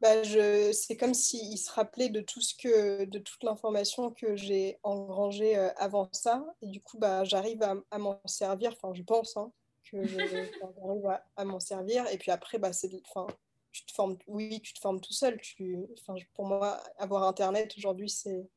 Bah, 0.00 0.22
je, 0.22 0.72
c'est 0.72 0.96
comme 0.96 1.12
s'il 1.12 1.58
se 1.58 1.70
rappelait 1.70 2.08
de 2.08 2.22
tout 2.22 2.40
ce 2.40 2.54
que, 2.54 3.04
de 3.04 3.18
toute 3.18 3.42
l'information 3.42 4.10
que 4.10 4.34
j'ai 4.34 4.78
engrangée 4.82 5.58
euh, 5.58 5.70
avant 5.76 6.08
ça. 6.12 6.42
Et 6.62 6.68
du 6.68 6.80
coup, 6.80 6.98
bah, 6.98 7.24
j'arrive 7.24 7.62
à, 7.62 7.98
m'en 7.98 8.20
servir. 8.24 8.72
Enfin, 8.72 8.94
je 8.94 9.02
pense 9.02 9.36
hein, 9.36 9.52
que 9.84 10.02
j'arrive 10.06 11.06
à, 11.06 11.26
à 11.36 11.44
m'en 11.44 11.60
servir. 11.60 12.06
Et 12.12 12.16
puis 12.16 12.30
après, 12.30 12.58
bah, 12.58 12.72
c'est, 12.72 12.90
enfin, 13.08 13.26
tu 13.72 13.84
te 13.84 13.92
formes. 13.92 14.16
Oui, 14.26 14.60
tu 14.62 14.72
te 14.72 14.80
formes 14.80 15.00
tout 15.00 15.12
seul. 15.12 15.38
Tu, 15.40 15.76
enfin, 16.00 16.14
pour 16.32 16.46
moi, 16.46 16.82
avoir 16.96 17.24
Internet 17.24 17.74
aujourd'hui, 17.76 18.08
c'est 18.08 18.48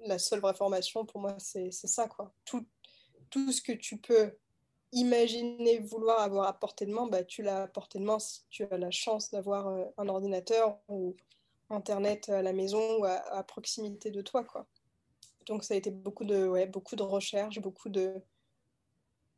la 0.00 0.18
seule 0.18 0.40
vraie 0.40 0.54
formation, 0.54 1.04
pour 1.04 1.20
moi, 1.20 1.36
c'est 1.38 1.70
ça, 1.70 2.08
quoi. 2.08 2.32
Tout, 2.44 2.66
tout 3.30 3.52
ce 3.52 3.60
que 3.60 3.72
tu 3.72 3.98
peux 3.98 4.32
imaginer 4.92 5.78
vouloir 5.78 6.20
avoir 6.20 6.46
à 6.46 6.58
portée 6.58 6.86
de 6.86 6.92
main, 6.92 7.06
bah, 7.06 7.24
tu 7.24 7.42
l'as 7.42 7.62
à 7.62 7.66
portée 7.66 7.98
de 7.98 8.04
main 8.04 8.18
si 8.18 8.44
tu 8.50 8.64
as 8.64 8.78
la 8.78 8.90
chance 8.90 9.30
d'avoir 9.30 9.68
euh, 9.68 9.84
un 9.98 10.08
ordinateur 10.08 10.78
ou 10.88 11.16
Internet 11.70 12.28
à 12.28 12.42
la 12.42 12.52
maison 12.52 13.00
ou 13.00 13.04
à, 13.04 13.42
proximité 13.42 14.10
de 14.10 14.22
toi, 14.22 14.44
quoi. 14.44 14.66
Donc 15.46 15.64
ça 15.64 15.74
a 15.74 15.76
été 15.76 15.90
beaucoup 15.90 16.24
de, 16.24 16.46
ouais, 16.46 16.66
beaucoup 16.66 16.96
de 16.96 17.02
recherches, 17.02 17.60
beaucoup 17.60 17.88
de, 17.88 18.14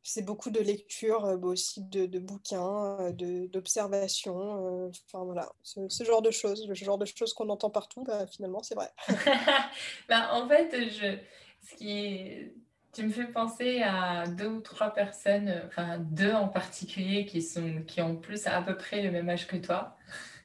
c'est 0.09 0.23
beaucoup 0.23 0.49
de 0.49 0.59
lectures, 0.59 1.25
euh, 1.25 1.37
aussi 1.37 1.83
de, 1.83 2.17
bouquins, 2.17 2.97
euh, 2.99 3.47
d'observations, 3.47 4.87
euh, 4.87 4.89
enfin 5.05 5.23
voilà, 5.23 5.47
ce, 5.61 6.03
genre 6.03 6.23
de 6.23 6.31
choses, 6.31 6.67
le 6.67 6.73
genre 6.73 6.97
de 6.97 7.05
choses 7.05 7.31
qu'on 7.33 7.47
entend 7.49 7.69
partout, 7.69 8.03
bah, 8.03 8.25
finalement 8.25 8.63
c'est 8.63 8.73
vrai. 8.73 8.89
bah, 10.09 10.29
en 10.33 10.47
fait, 10.47 10.89
je, 10.89 11.17
ce 11.61 11.75
qui 11.75 12.51
tu 12.91 13.03
me 13.03 13.11
fais 13.11 13.27
penser 13.27 13.83
à 13.83 14.25
deux 14.25 14.47
ou 14.47 14.61
trois 14.61 14.91
personnes, 14.91 15.61
enfin 15.67 15.99
deux 15.99 16.33
en 16.33 16.47
particulier 16.47 17.27
qui, 17.27 17.43
sont, 17.43 17.83
qui 17.85 18.01
ont 18.01 18.15
plus 18.15 18.47
à, 18.47 18.63
peu 18.63 18.75
près 18.75 19.03
le 19.03 19.11
même 19.11 19.29
âge 19.29 19.45
que 19.45 19.57
toi, 19.57 19.95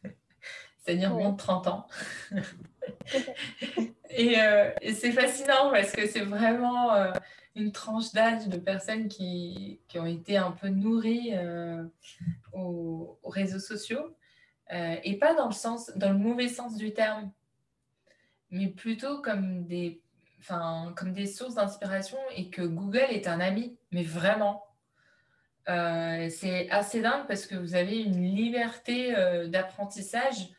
c'est-à-dire 0.79 1.15
moins 1.15 1.31
de 1.31 1.39
30 1.39 1.67
ans. 1.69 1.87
et, 4.11 4.37
et 4.83 4.93
c'est 4.93 5.13
fascinant 5.13 5.71
parce 5.71 5.93
que 5.93 6.07
c'est 6.07 6.21
vraiment 6.21 7.15
une 7.55 7.73
tranche 7.73 8.13
d'âge 8.13 8.49
de 8.49 8.59
personnes 8.59 9.09
qui, 9.09 9.81
qui, 9.89 9.99
ont 9.99 10.07
été 10.07 10.37
un 10.37 10.51
peu 10.51 10.69
nourries 10.69 11.31
euh, 11.35 11.85
aux, 12.53 13.19
réseaux 13.25 13.61
sociaux. 13.61 14.15
Euh, 14.73 14.97
et 15.05 15.19
pas 15.19 15.35
dans 15.35 15.47
le, 15.47 15.53
sens, 15.53 15.93
dans 15.97 16.11
le 16.11 16.19
mauvais 16.19 16.49
sens 16.49 16.77
du 16.77 16.93
terme, 16.93 17.31
mais 18.51 18.69
plutôt 18.69 19.21
comme 19.21 19.67
des, 19.67 20.01
comme 20.97 21.13
des 21.13 21.27
sources 21.27 21.55
d'inspiration 21.55 22.19
et 22.35 22.51
que 22.51 22.63
Google 22.63 23.07
est 23.11 23.29
un 23.29 23.41
ami, 23.41 23.77
mais 23.93 24.03
vraiment. 24.03 24.65
Euh, 25.69 26.29
c'est 26.31 26.69
assez 26.71 27.01
dingue 27.01 27.27
parce 27.27 27.47
que 27.47 27.55
vous 27.55 27.75
avez 27.75 28.03
une 28.03 28.35
liberté 28.35 29.15
d'apprentissage 29.49 30.51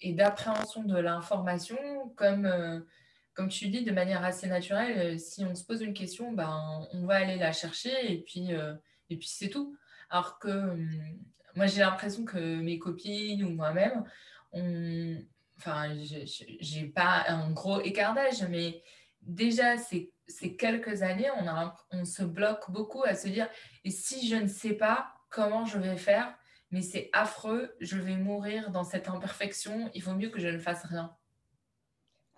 et 0.00 0.12
d'appréhension 0.12 0.82
de 0.82 0.98
l'information 0.98 1.76
comme 2.16 2.84
comme 3.34 3.48
tu 3.48 3.68
dis, 3.68 3.84
de 3.84 3.92
manière 3.92 4.24
assez 4.24 4.46
naturelle, 4.46 5.14
euh, 5.14 5.18
si 5.18 5.44
on 5.44 5.54
se 5.54 5.64
pose 5.64 5.82
une 5.82 5.94
question, 5.94 6.32
ben, 6.32 6.86
on 6.92 7.06
va 7.06 7.16
aller 7.16 7.36
la 7.36 7.52
chercher 7.52 8.12
et 8.12 8.18
puis, 8.22 8.52
euh, 8.52 8.74
puis 9.08 9.28
c'est 9.28 9.48
tout. 9.48 9.76
Alors 10.10 10.38
que 10.38 10.48
hum, 10.48 11.18
moi, 11.56 11.66
j'ai 11.66 11.80
l'impression 11.80 12.24
que 12.24 12.38
mes 12.60 12.78
copines 12.78 13.44
ou 13.44 13.50
moi-même, 13.50 14.04
on... 14.52 15.16
enfin, 15.58 15.94
j'ai 16.04 16.86
pas 16.86 17.24
un 17.28 17.50
gros 17.50 17.80
écart 17.80 18.14
d'âge, 18.14 18.42
mais 18.48 18.82
déjà, 19.22 19.78
ces, 19.78 20.12
ces 20.26 20.56
quelques 20.56 21.02
années, 21.02 21.30
on, 21.38 21.48
a, 21.48 21.76
on 21.90 22.04
se 22.04 22.22
bloque 22.22 22.70
beaucoup 22.70 23.02
à 23.04 23.14
se 23.14 23.28
dire, 23.28 23.48
et 23.84 23.90
si 23.90 24.28
je 24.28 24.36
ne 24.36 24.46
sais 24.46 24.74
pas 24.74 25.12
comment 25.28 25.64
je 25.64 25.78
vais 25.78 25.96
faire, 25.96 26.34
mais 26.70 26.82
c'est 26.82 27.10
affreux, 27.12 27.74
je 27.80 27.96
vais 27.96 28.16
mourir 28.16 28.70
dans 28.70 28.84
cette 28.84 29.08
imperfection, 29.08 29.90
il 29.94 30.02
vaut 30.02 30.14
mieux 30.14 30.30
que 30.30 30.40
je 30.40 30.48
ne 30.48 30.58
fasse 30.58 30.84
rien. 30.84 31.16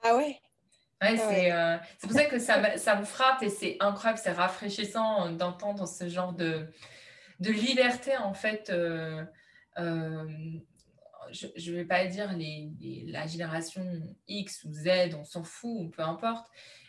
Ah 0.03 0.17
ouais 0.17 0.41
Ouais, 1.03 1.53
euh, 1.53 1.77
c'est 1.99 2.07
pour 2.07 2.17
ça 2.17 2.25
que 2.27 2.39
ça, 2.39 2.79
ça, 2.79 2.97
me 2.97 3.05
frappe 3.05 3.43
et 3.43 3.49
c'est 3.49 3.77
incroyable, 3.81 4.21
c'est 4.23 4.31
rafraîchissant 4.31 5.31
d'entendre 5.31 5.89
ce 5.89 6.09
genre 6.09 6.33
de, 6.33 6.69
de 7.41 7.51
liberté 7.51 8.17
en 8.17 8.35
fait. 8.35 8.71
Euh, 8.71 9.25
euh, 9.79 10.25
je 11.33 11.71
ne 11.71 11.77
vais 11.77 11.85
pas 11.85 12.05
dire 12.07 12.33
les, 12.35 12.71
la 13.09 13.27
génération 13.27 13.85
X 14.29 14.65
ou 14.65 14.73
Z, 14.73 15.15
on 15.19 15.25
s'en 15.25 15.43
fout, 15.43 15.87
ou 15.87 15.89
peu 15.89 16.03
importe, 16.03 16.47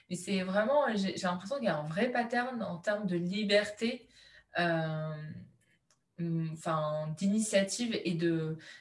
mais 0.10 0.16
c'est 0.16 0.42
vraiment, 0.42 0.84
j'ai 0.94 1.16
l'impression 1.24 1.56
qu'il 1.56 1.66
y 1.66 1.70
a 1.70 1.78
un 1.78 1.88
vrai 1.88 2.12
pattern 2.12 2.62
en 2.62 2.78
termes 2.78 3.08
de 3.08 3.16
liberté, 3.16 4.08
enfin, 4.58 5.16
d'initiative 7.18 7.98
et 8.04 8.18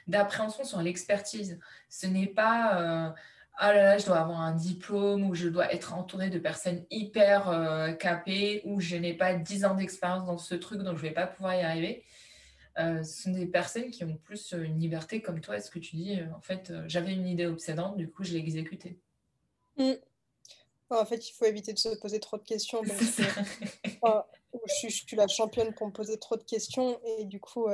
d'appréhension 0.07 0.65
sur 0.65 0.81
l'expertise. 0.81 1.59
Ce 1.87 2.07
n'est 2.07 2.27
pas 2.27 3.15
ah 3.55 3.73
là 3.73 3.83
là, 3.83 3.97
je 3.97 4.05
dois 4.05 4.17
avoir 4.17 4.41
un 4.41 4.55
diplôme 4.55 5.29
ou 5.29 5.35
je 5.35 5.47
dois 5.47 5.71
être 5.71 5.93
entourée 5.93 6.29
de 6.29 6.39
personnes 6.39 6.85
hyper 6.89 7.49
euh, 7.49 7.91
capées 7.91 8.61
ou 8.65 8.81
je 8.81 8.95
n'ai 8.95 9.13
pas 9.13 9.35
10 9.35 9.65
ans 9.65 9.75
d'expérience 9.75 10.25
dans 10.25 10.39
ce 10.39 10.55
truc 10.55 10.81
donc 10.81 10.97
je 10.97 11.03
ne 11.03 11.09
vais 11.09 11.13
pas 11.13 11.27
pouvoir 11.27 11.55
y 11.55 11.61
arriver. 11.61 12.03
Euh, 12.79 13.03
ce 13.03 13.23
sont 13.23 13.31
des 13.31 13.45
personnes 13.45 13.91
qui 13.91 14.03
ont 14.03 14.17
plus 14.17 14.53
euh, 14.53 14.63
une 14.63 14.79
liberté 14.79 15.21
comme 15.21 15.39
toi. 15.39 15.57
Est-ce 15.57 15.69
que 15.69 15.77
tu 15.77 15.95
dis, 15.95 16.19
en 16.35 16.41
fait, 16.41 16.73
j'avais 16.87 17.13
une 17.13 17.27
idée 17.27 17.45
obsédante, 17.45 17.95
du 17.97 18.09
coup, 18.09 18.23
je 18.23 18.33
l'ai 18.33 18.39
exécutée 18.39 18.99
mmh. 19.77 19.91
En 20.89 21.05
fait, 21.05 21.29
il 21.29 21.33
faut 21.33 21.45
éviter 21.45 21.73
de 21.73 21.79
se 21.79 21.89
poser 21.99 22.19
trop 22.19 22.37
de 22.37 22.43
questions. 22.43 22.81
je, 22.85 22.91
suis, 24.67 24.89
je, 24.89 25.05
suis, 25.05 25.15
la 25.15 25.27
championne 25.27 25.73
pour 25.73 25.87
me 25.87 25.91
poser 25.91 26.17
trop 26.17 26.37
de 26.37 26.43
questions 26.43 26.99
et 27.19 27.25
du 27.25 27.39
coup, 27.39 27.67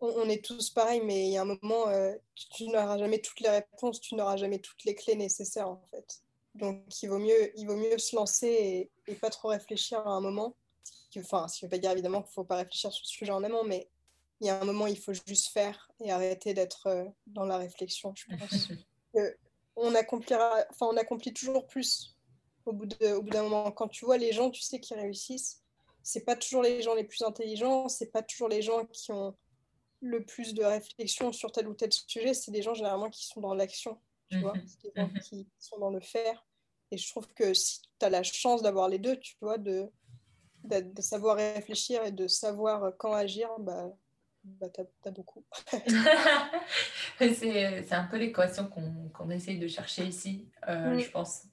on, 0.00 0.28
est 0.28 0.44
tous 0.44 0.70
pareils, 0.70 1.00
mais 1.02 1.26
il 1.26 1.32
y 1.32 1.36
a 1.36 1.42
un 1.42 1.46
moment, 1.46 1.88
euh, 1.88 2.12
tu, 2.34 2.68
n'auras 2.68 2.98
jamais 2.98 3.20
toutes 3.20 3.40
les 3.40 3.48
réponses, 3.48 4.00
tu 4.00 4.14
n'auras 4.14 4.36
jamais 4.36 4.58
toutes 4.58 4.84
les 4.84 4.94
clés 4.94 5.16
nécessaires 5.16 5.68
en 5.68 5.82
fait. 5.90 6.20
Donc 6.54 7.02
il 7.02 7.08
vaut 7.08 7.18
mieux, 7.18 7.58
il 7.58 7.66
vaut 7.66 7.76
mieux 7.76 7.98
se 7.98 8.14
lancer 8.14 8.90
et, 9.06 9.14
pas 9.14 9.30
trop 9.30 9.48
réfléchir 9.48 9.98
à 10.06 10.10
un 10.10 10.20
moment. 10.20 10.56
Enfin, 11.16 11.46
ce 11.48 11.58
qui 11.58 11.64
ne 11.64 11.68
veut 11.68 11.76
pas 11.76 11.78
dire 11.78 11.90
évidemment 11.92 12.22
qu'il 12.22 12.30
ne 12.30 12.34
faut 12.34 12.44
pas 12.44 12.56
réfléchir 12.56 12.92
sur 12.92 13.04
ce 13.06 13.12
sujet 13.12 13.32
en 13.32 13.44
amont, 13.44 13.64
mais 13.64 13.88
il 14.40 14.48
y 14.48 14.50
a 14.50 14.60
un 14.60 14.64
moment, 14.64 14.86
il 14.86 14.98
faut 14.98 15.12
juste 15.26 15.48
faire 15.48 15.90
et 16.00 16.10
arrêter 16.10 16.54
d'être 16.54 16.88
euh, 16.88 17.04
dans 17.26 17.44
la 17.44 17.56
réflexion. 17.56 18.12
Je 18.16 18.36
pense 18.36 18.68
on 19.76 19.94
accomplira, 19.94 20.64
enfin, 20.70 20.86
on 20.86 20.96
accomplit 20.96 21.32
toujours 21.32 21.66
plus 21.66 22.16
au 22.66 22.72
bout 22.72 22.86
d'un 22.86 23.42
moment. 23.42 23.70
Quand 23.70 23.88
tu 23.88 24.04
vois 24.04 24.18
les 24.18 24.32
gens, 24.32 24.50
tu 24.50 24.62
sais, 24.62 24.80
qui 24.80 24.94
réussissent, 24.94 25.62
c'est 26.02 26.24
pas 26.24 26.36
toujours 26.36 26.62
les 26.62 26.82
gens 26.82 26.94
les 26.94 27.04
plus 27.04 27.22
intelligents, 27.22 27.88
c'est 27.88 28.12
pas 28.12 28.22
toujours 28.22 28.48
les 28.48 28.62
gens 28.62 28.84
qui 28.86 29.10
ont 29.12 29.34
le 30.04 30.22
plus 30.24 30.54
de 30.54 30.62
réflexion 30.62 31.32
sur 31.32 31.50
tel 31.50 31.66
ou 31.66 31.74
tel 31.74 31.90
sujet, 31.90 32.34
c'est 32.34 32.50
des 32.50 32.62
gens 32.62 32.74
généralement 32.74 33.08
qui 33.08 33.26
sont 33.26 33.40
dans 33.40 33.54
l'action, 33.54 33.98
tu 34.30 34.38
vois, 34.38 34.54
mhm. 34.54 34.66
des 34.82 34.92
gens 34.94 35.08
mhm. 35.08 35.20
qui 35.20 35.48
sont 35.58 35.78
dans 35.78 35.90
le 35.90 36.00
faire. 36.00 36.44
Et 36.90 36.98
je 36.98 37.08
trouve 37.10 37.26
que 37.34 37.54
si 37.54 37.80
tu 37.98 38.06
as 38.06 38.10
la 38.10 38.22
chance 38.22 38.62
d'avoir 38.62 38.88
les 38.88 38.98
deux, 38.98 39.18
tu 39.18 39.34
vois, 39.40 39.56
de, 39.56 39.90
de, 40.64 41.02
savoir 41.02 41.36
réfléchir 41.36 42.04
et 42.04 42.12
de 42.12 42.28
savoir 42.28 42.92
quand 42.98 43.14
agir, 43.14 43.48
bah, 43.58 43.90
bah, 44.44 44.66
tu 44.68 44.82
as, 45.08 45.10
beaucoup. 45.10 45.42
c'est 47.18 47.92
un 47.92 48.04
peu 48.04 48.18
l'équation 48.18 48.68
qu'on 48.68 49.30
essaye 49.30 49.58
de 49.58 49.66
chercher 49.66 50.04
ici, 50.04 50.50
euh, 50.68 50.94
mm. 50.94 51.00
je 51.00 51.10
pense. 51.10 51.44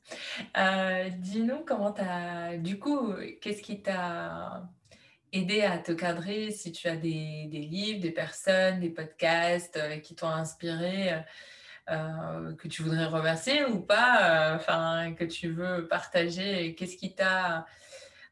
Euh, 0.57 1.09
dis-nous 1.19 1.63
comment 1.65 1.93
tu 1.93 2.01
as. 2.01 2.57
Du 2.57 2.77
coup, 2.77 3.13
qu'est-ce 3.39 3.61
qui 3.61 3.81
t'a 3.81 4.69
aidé 5.31 5.61
à 5.61 5.77
te 5.77 5.91
cadrer 5.91 6.51
si 6.51 6.71
tu 6.71 6.87
as 6.87 6.95
des, 6.95 7.47
livres, 7.51 8.01
des 8.01 8.11
personnes, 8.11 8.79
des 8.79 8.89
podcasts 8.89 9.77
euh, 9.77 9.97
qui 9.97 10.15
t'ont 10.15 10.29
inspiré 10.29 11.23
que 12.57 12.69
tu 12.69 12.83
voudrais 12.83 13.05
remercier 13.05 13.65
ou 13.65 13.81
pas, 13.81 14.55
enfin 14.55 15.13
que 15.13 15.25
tu 15.25 15.51
veux 15.51 15.89
partager? 15.89 16.73
Qu'est-ce 16.75 16.95
qui 16.95 17.13
t'a, 17.13 17.65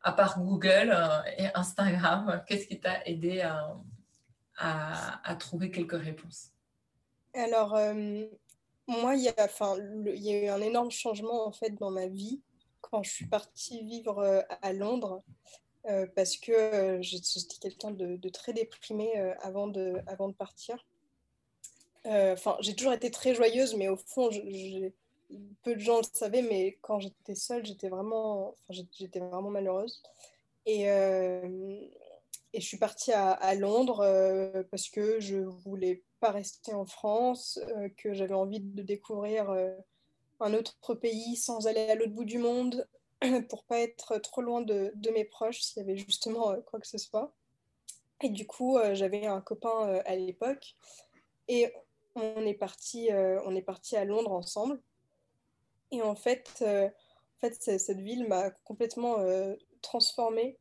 à 0.01 0.11
part 0.13 0.39
Google 0.39 0.97
et 1.37 1.47
Instagram, 1.55 2.43
qu'est-ce 2.47 2.67
qui 2.67 2.79
t'a 2.79 3.05
aidé 3.05 3.41
à, 4.57 5.35
trouver 5.35 5.71
quelques 5.71 6.01
réponses? 6.01 6.51
Alors, 7.33 7.75
euh, 7.75 8.25
moi, 8.87 9.15
il 9.15 9.23
y, 9.23 9.29
a, 9.29 9.49
il 10.15 10.23
y 10.23 10.33
a 10.33 10.43
eu 10.45 10.47
un 10.47 10.61
énorme 10.61 10.91
changement 10.91 11.45
en 11.45 11.51
fait 11.51 11.71
dans 11.71 11.91
ma 11.91 12.07
vie 12.07 12.41
quand 12.81 13.03
je 13.03 13.11
suis 13.11 13.27
partie 13.27 13.83
vivre 13.83 14.19
euh, 14.19 14.41
à 14.61 14.73
Londres. 14.73 15.23
Euh, 15.85 16.05
parce 16.13 16.35
que 16.37 16.99
j'étais 17.01 17.55
quelqu'un 17.61 17.91
de, 17.91 18.29
très 18.29 18.53
déprimé 18.53 19.17
avant, 19.41 19.67
de, 19.67 20.01
avant 20.07 20.27
de 20.27 20.33
partir. 20.33 20.85
Enfin, 22.05 22.57
j'ai 22.61 22.75
toujours 22.75 22.93
été 22.93 23.11
très 23.11 23.35
joyeuse, 23.35 23.75
mais 23.75 23.87
au 23.87 23.97
fond, 23.97 24.29
peu 25.63 25.75
de 25.75 25.79
gens 25.79 25.97
le 25.97 26.03
savaient, 26.11 26.41
mais 26.41 26.77
quand 26.81 26.99
j'étais 26.99 27.35
seule, 27.35 27.65
j'étais 27.65 27.89
vraiment, 27.89 28.55
j'étais 28.69 29.19
vraiment 29.19 29.49
malheureuse. 29.49 30.01
Et, 30.65 30.89
je 32.53 32.59
suis 32.61 32.77
partie 32.77 33.11
à, 33.13 33.55
Londres 33.55 34.01
euh, 34.01 34.63
parce 34.71 34.89
que 34.89 35.19
je 35.19 35.37
voulais 35.37 36.03
pas 36.19 36.31
rester 36.31 36.73
en 36.73 36.85
France, 36.85 37.59
euh, 37.77 37.89
que 37.97 38.13
j'avais 38.13 38.33
envie 38.33 38.59
de 38.59 38.81
découvrir 38.81 39.49
euh, 39.51 39.71
un 40.39 40.53
autre 40.53 40.95
pays 40.95 41.35
sans 41.35 41.67
aller 41.67 41.89
à 41.89 41.95
l'autre 41.95 42.11
bout 42.11 42.25
du 42.25 42.39
monde 42.39 42.87
pour 43.49 43.63
pas 43.65 43.79
être 43.79 44.17
trop 44.19 44.41
loin 44.41 44.61
de, 44.61 44.91
de 44.95 45.09
mes 45.11 45.25
proches 45.25 45.61
s'il 45.61 45.81
y 45.81 45.85
avait 45.85 45.97
justement 45.97 46.55
quoi 46.61 46.79
que 46.79 46.87
ce 46.87 46.97
soit. 46.97 47.33
Et 48.21 48.29
du 48.29 48.45
coup, 48.45 48.77
j'avais 48.93 49.25
un 49.27 49.39
copain 49.39 50.01
à 50.05 50.15
l'époque 50.15 50.75
et 51.47 51.71
on 52.15 52.45
est 52.45 52.53
parti, 52.53 53.09
on 53.13 53.55
est 53.55 53.61
parti 53.61 53.95
à 53.95 54.03
Londres 54.03 54.33
ensemble. 54.33 54.81
Et 55.91 56.01
en 56.01 56.15
fait, 56.15 56.61
en 56.61 57.39
fait 57.39 57.79
cette 57.79 58.01
ville 58.01 58.27
m'a 58.27 58.51
complètement 58.65 59.23
transformée 59.81 60.57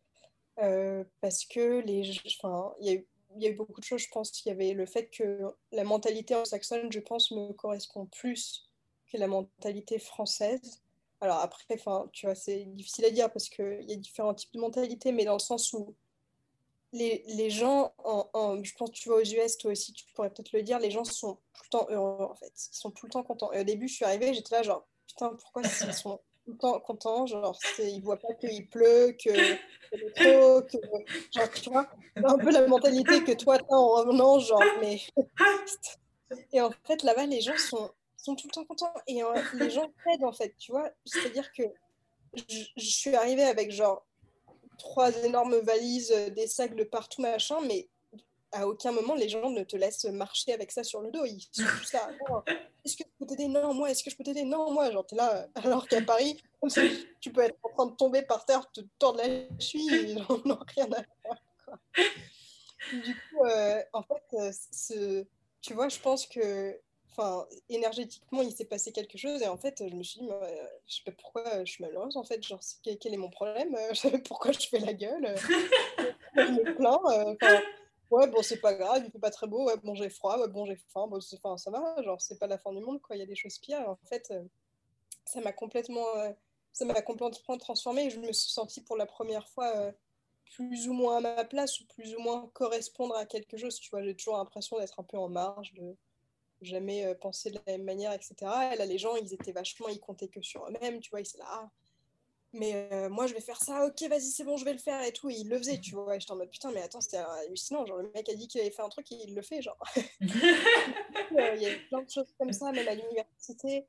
euh, 0.60 1.04
parce 1.20 1.44
que 1.44 1.80
les, 1.80 2.10
enfin, 2.26 2.74
il 2.80 2.86
y, 2.86 2.90
a 2.90 2.94
eu, 2.94 3.06
y 3.36 3.46
a 3.46 3.50
eu 3.50 3.54
beaucoup 3.54 3.80
de 3.80 3.84
choses. 3.84 4.00
Je 4.00 4.10
pense 4.10 4.30
qu'il 4.30 4.50
y 4.50 4.52
avait 4.52 4.72
le 4.72 4.86
fait 4.86 5.08
que 5.08 5.40
la 5.72 5.84
mentalité 5.84 6.34
anglo-saxonne, 6.34 6.90
je 6.90 7.00
pense, 7.00 7.30
me 7.30 7.52
correspond 7.52 8.06
plus 8.06 8.68
que 9.10 9.16
la 9.16 9.28
mentalité 9.28 9.98
française. 9.98 10.82
Alors 11.20 11.38
après, 11.40 11.75
enfin, 11.75 12.08
tu 12.12 12.26
vois, 12.26 12.34
c'est 12.34 12.64
difficile 12.64 13.04
à 13.04 13.10
dire 13.10 13.30
parce 13.30 13.48
qu'il 13.48 13.84
y 13.88 13.92
a 13.92 13.96
différents 13.96 14.34
types 14.34 14.52
de 14.52 14.60
mentalité, 14.60 15.12
mais 15.12 15.25
dans 15.25 15.34
le 15.34 15.38
sens 15.40 15.72
où 15.72 15.94
les, 16.92 17.25
les 17.26 17.50
gens, 17.50 17.92
en, 18.04 18.62
je 18.62 18.75
pense 18.75 18.90
que 18.90 18.94
tu 18.94 19.08
vas 19.08 19.16
aux 19.16 19.22
US, 19.22 19.58
toi 19.58 19.72
aussi, 19.72 19.92
tu 19.92 20.06
pourrais 20.14 20.30
peut-être 20.30 20.52
le 20.52 20.62
dire, 20.62 20.78
les 20.78 20.90
gens 20.90 21.04
sont 21.04 21.34
tout 21.52 21.62
le 21.64 21.68
temps 21.70 21.87
heureux, 21.90 22.25
en 22.25 22.34
fait. 22.34 22.52
Ils 22.72 22.76
sont 22.76 22.90
tout 22.90 23.06
le 23.06 23.10
temps 23.10 23.22
contents. 23.22 23.52
Et 23.52 23.60
au 23.60 23.64
début, 23.64 23.88
je 23.88 23.94
suis 23.94 24.04
arrivée, 24.04 24.32
j'étais 24.32 24.54
là, 24.54 24.62
genre, 24.62 24.87
putain, 25.06 25.30
pourquoi 25.30 25.62
ils 25.62 25.92
sont 25.92 26.20
tout 26.48 26.52
le 26.52 26.58
temps 26.58 26.80
contents, 26.80 27.26
genre 27.26 27.58
ils 27.78 28.00
voient 28.00 28.16
pas 28.16 28.32
qu'il 28.40 28.66
pleut, 28.68 29.14
que 29.22 29.30
c'est 29.92 30.14
trop, 30.14 30.62
que 30.62 30.78
genre 31.30 31.50
tu 31.50 31.68
vois, 31.68 31.87
un 32.16 32.38
peu 32.38 32.50
la 32.50 32.66
mentalité 32.66 33.22
que 33.22 33.32
toi 33.32 33.58
t'as 33.58 33.75
en 33.75 33.88
revenant, 33.96 34.38
genre 34.38 34.62
mais 34.80 34.98
et 36.52 36.62
en 36.62 36.70
fait 36.87 37.02
là-bas 37.02 37.26
les 37.26 37.42
gens 37.42 37.58
sont 37.58 37.90
sont 38.18 38.34
tout 38.34 38.48
le 38.48 38.52
temps 38.52 38.64
contents 38.64 38.92
et 39.06 39.22
euh, 39.22 39.34
les 39.54 39.70
gens 39.70 39.90
t'aident 40.04 40.25
en 40.25 40.32
fait, 40.32 40.54
tu 40.58 40.72
vois, 40.72 40.90
c'est-à-dire 41.04 41.50
que 41.52 41.62
je, 42.34 42.64
suis 42.76 43.14
arrivée 43.14 43.45
avec 43.45 43.71
genre 43.71 44.04
trois 44.78 45.12
énormes 45.25 45.56
valises, 45.58 46.12
euh, 46.12 46.30
des 46.30 46.47
sacs 46.47 46.75
de 46.75 46.84
partout 46.84 47.23
machin, 47.23 47.60
mais 47.66 47.88
à 48.52 48.66
aucun 48.66 48.93
moment 48.93 49.14
les 49.14 49.28
gens 49.28 49.50
ne 49.50 49.62
te 49.62 49.76
laissent 49.76 50.04
marcher 50.04 50.52
avec 50.52 50.71
ça 50.71 50.82
sur 50.82 51.00
le 51.00 51.10
dos. 51.10 51.25
Ils 51.25 51.40
sont 51.52 51.64
tous 51.80 51.93
là. 51.93 52.10
Est-ce 52.84 52.97
que 52.97 53.04
je 53.04 53.19
peux 53.19 53.26
t'aider? 53.26 53.49
Non, 53.49 53.75
moi. 53.75 53.90
Est-ce 53.90 54.02
que 54.02 54.10
je 54.10 54.16
peux 54.16 54.25
t'aider? 54.25 54.45
Non, 54.45 54.73
moi. 54.73 54.90
Genre, 54.90 55.04
t'es 55.04 55.16
là. 55.16 55.47
Alors 55.56 55.86
qu'à 55.86 56.00
Paris, 56.00 56.40
tu 57.21 57.30
peux 57.30 57.43
être 57.43 57.58
en 57.62 57.69
train 57.69 57.86
de 57.86 57.97
tomber 57.97 58.23
par 58.23 58.47
terre, 58.47 58.71
te 58.73 58.80
tordre 58.99 59.19
la 59.19 59.26
cheville, 59.58 60.10
ils 60.10 60.14
n'ont 60.16 60.60
rien 60.75 60.88
à 60.93 61.02
faire. 61.23 62.08
Du 63.04 63.14
coup, 63.14 63.45
euh, 63.45 63.82
en 63.93 64.02
fait, 64.02 64.52
ce, 64.73 65.26
tu 65.60 65.75
vois, 65.75 65.90
je 65.90 65.99
pense 65.99 66.26
que 66.26 66.80
enfin, 67.19 67.47
énergétiquement, 67.69 68.43
il 68.43 68.52
s'est 68.52 68.65
passé 68.65 68.93
quelque 68.93 69.19
chose. 69.19 69.43
Et 69.43 69.49
en 69.49 69.57
fait, 69.57 69.83
je 69.87 69.95
me 69.95 70.02
suis 70.02 70.21
dit, 70.21 70.28
euh, 70.31 70.67
je 70.87 70.97
sais 70.97 71.02
pas 71.04 71.13
pourquoi 71.13 71.65
je 71.65 71.73
suis 71.73 71.85
malheureuse. 71.85 72.17
En 72.17 72.25
fait, 72.25 72.43
genre, 72.43 72.61
quel, 72.83 73.15
est 73.15 73.19
mon 73.19 73.31
problème 73.31 73.76
Pourquoi 74.25 74.52
je 74.52 74.69
fais 74.69 74.78
la 74.78 74.93
gueule 74.93 75.35
Je 76.37 76.41
me 76.41 76.75
plains. 76.76 77.37
Ouais, 78.11 78.26
bon, 78.26 78.43
c'est 78.43 78.61
pas 78.61 78.73
grave, 78.73 79.02
il 79.04 79.13
fait 79.13 79.19
pas 79.19 79.31
très 79.31 79.47
beau, 79.47 79.67
ouais, 79.67 79.76
bon, 79.76 79.95
j'ai 79.95 80.09
froid, 80.09 80.39
ouais, 80.39 80.49
bon, 80.49 80.65
j'ai 80.65 80.76
faim, 80.76 81.07
bon, 81.09 81.19
enfin, 81.19 81.59
ça 81.59 81.71
va, 81.71 82.02
genre, 82.02 82.21
c'est 82.23 82.39
pas 82.39 82.47
la 82.47 82.57
fin 82.57 82.73
du 82.73 82.81
monde, 82.81 83.02
quoi, 83.02 83.17
il 83.17 83.19
y 83.19 83.23
a 83.23 83.26
des 83.26 83.37
choses 83.37 83.59
pires. 83.59 83.87
En 83.87 83.97
fait, 84.07 84.31
euh, 84.31 84.43
ça 85.26 85.43
m'a 85.43 85.52
complètement, 85.52 86.07
euh, 86.17 86.31
ça 86.73 86.87
m'a 86.87 87.02
complètement 87.02 87.59
transformée 87.59 88.07
et 88.07 88.11
je 88.11 88.19
me 88.19 88.33
suis 88.33 88.50
sentie 88.50 88.83
pour 88.83 88.97
la 88.97 89.04
première 89.04 89.47
fois 89.49 89.76
euh, 89.76 89.93
plus 90.57 90.89
ou 90.89 90.95
moins 90.95 91.19
à 91.19 91.21
ma 91.21 91.45
place 91.45 91.81
ou 91.81 91.87
plus 91.87 92.15
ou 92.15 92.21
moins 92.21 92.50
correspondre 92.54 93.15
à 93.15 93.26
quelque 93.26 93.59
chose, 93.59 93.78
tu 93.78 93.91
vois, 93.91 94.02
j'ai 94.02 94.17
toujours 94.17 94.39
l'impression 94.39 94.78
d'être 94.78 94.99
un 94.99 95.04
peu 95.04 95.19
en 95.19 95.28
marge, 95.28 95.75
jamais 96.62 97.14
penser 97.16 97.50
de 97.50 97.56
la 97.56 97.73
même 97.73 97.84
manière, 97.84 98.12
etc. 98.12 98.34
Et 98.73 98.76
là, 98.76 98.86
les 98.86 98.99
gens, 98.99 99.16
ils 99.16 99.32
étaient 99.32 99.52
vachement, 99.52 99.88
ils 99.88 100.00
comptaient 100.00 100.28
que 100.28 100.42
sur 100.42 100.66
eux-mêmes, 100.66 101.00
tu 101.00 101.10
vois, 101.10 101.21
ils 101.21 101.28
étaient 101.28 101.38
là, 101.38 101.47
ah, 101.49 101.71
mais 102.52 102.88
euh, 102.92 103.08
moi 103.10 103.26
je 103.26 103.34
vais 103.34 103.40
faire 103.40 103.62
ça, 103.62 103.84
ok 103.84 104.02
vas-y 104.08 104.23
c'est 104.23 104.44
bon 104.44 104.56
je 104.56 104.64
vais 104.64 104.73
le 104.73 104.78
faire 104.78 105.02
et 105.02 105.12
tout, 105.12 105.28
et 105.28 105.34
il 105.34 105.49
le 105.49 105.58
faisait, 105.58 105.78
tu 105.78 105.94
vois, 105.94 106.16
et 106.16 106.21
j'étais 106.21 106.32
en 106.32 106.36
mode 106.36 106.50
putain 106.50 106.71
mais 106.73 106.82
attends 106.82 107.00
c'était 107.00 107.18
hallucinant, 107.18 107.84
genre 107.84 107.99
le 107.99 108.10
mec 108.14 108.28
a 108.28 108.34
dit 108.34 108.49
qu'il 108.49 108.60
allait 108.60 108.71
faire 108.71 108.86
un 108.86 108.88
truc 108.88 109.10
et 109.12 109.16
il 109.26 109.34
le 109.34 109.42
fait, 109.42 109.60
genre. 109.60 109.78
Euh, 109.97 110.02
il 111.56 111.62
y 111.62 111.66
a 111.66 111.78
plein 111.88 112.02
de 112.02 112.10
choses 112.10 112.32
comme 112.38 112.52
ça, 112.52 112.73
même 112.73 112.88
à 112.88 112.94
l'université, 112.94 113.86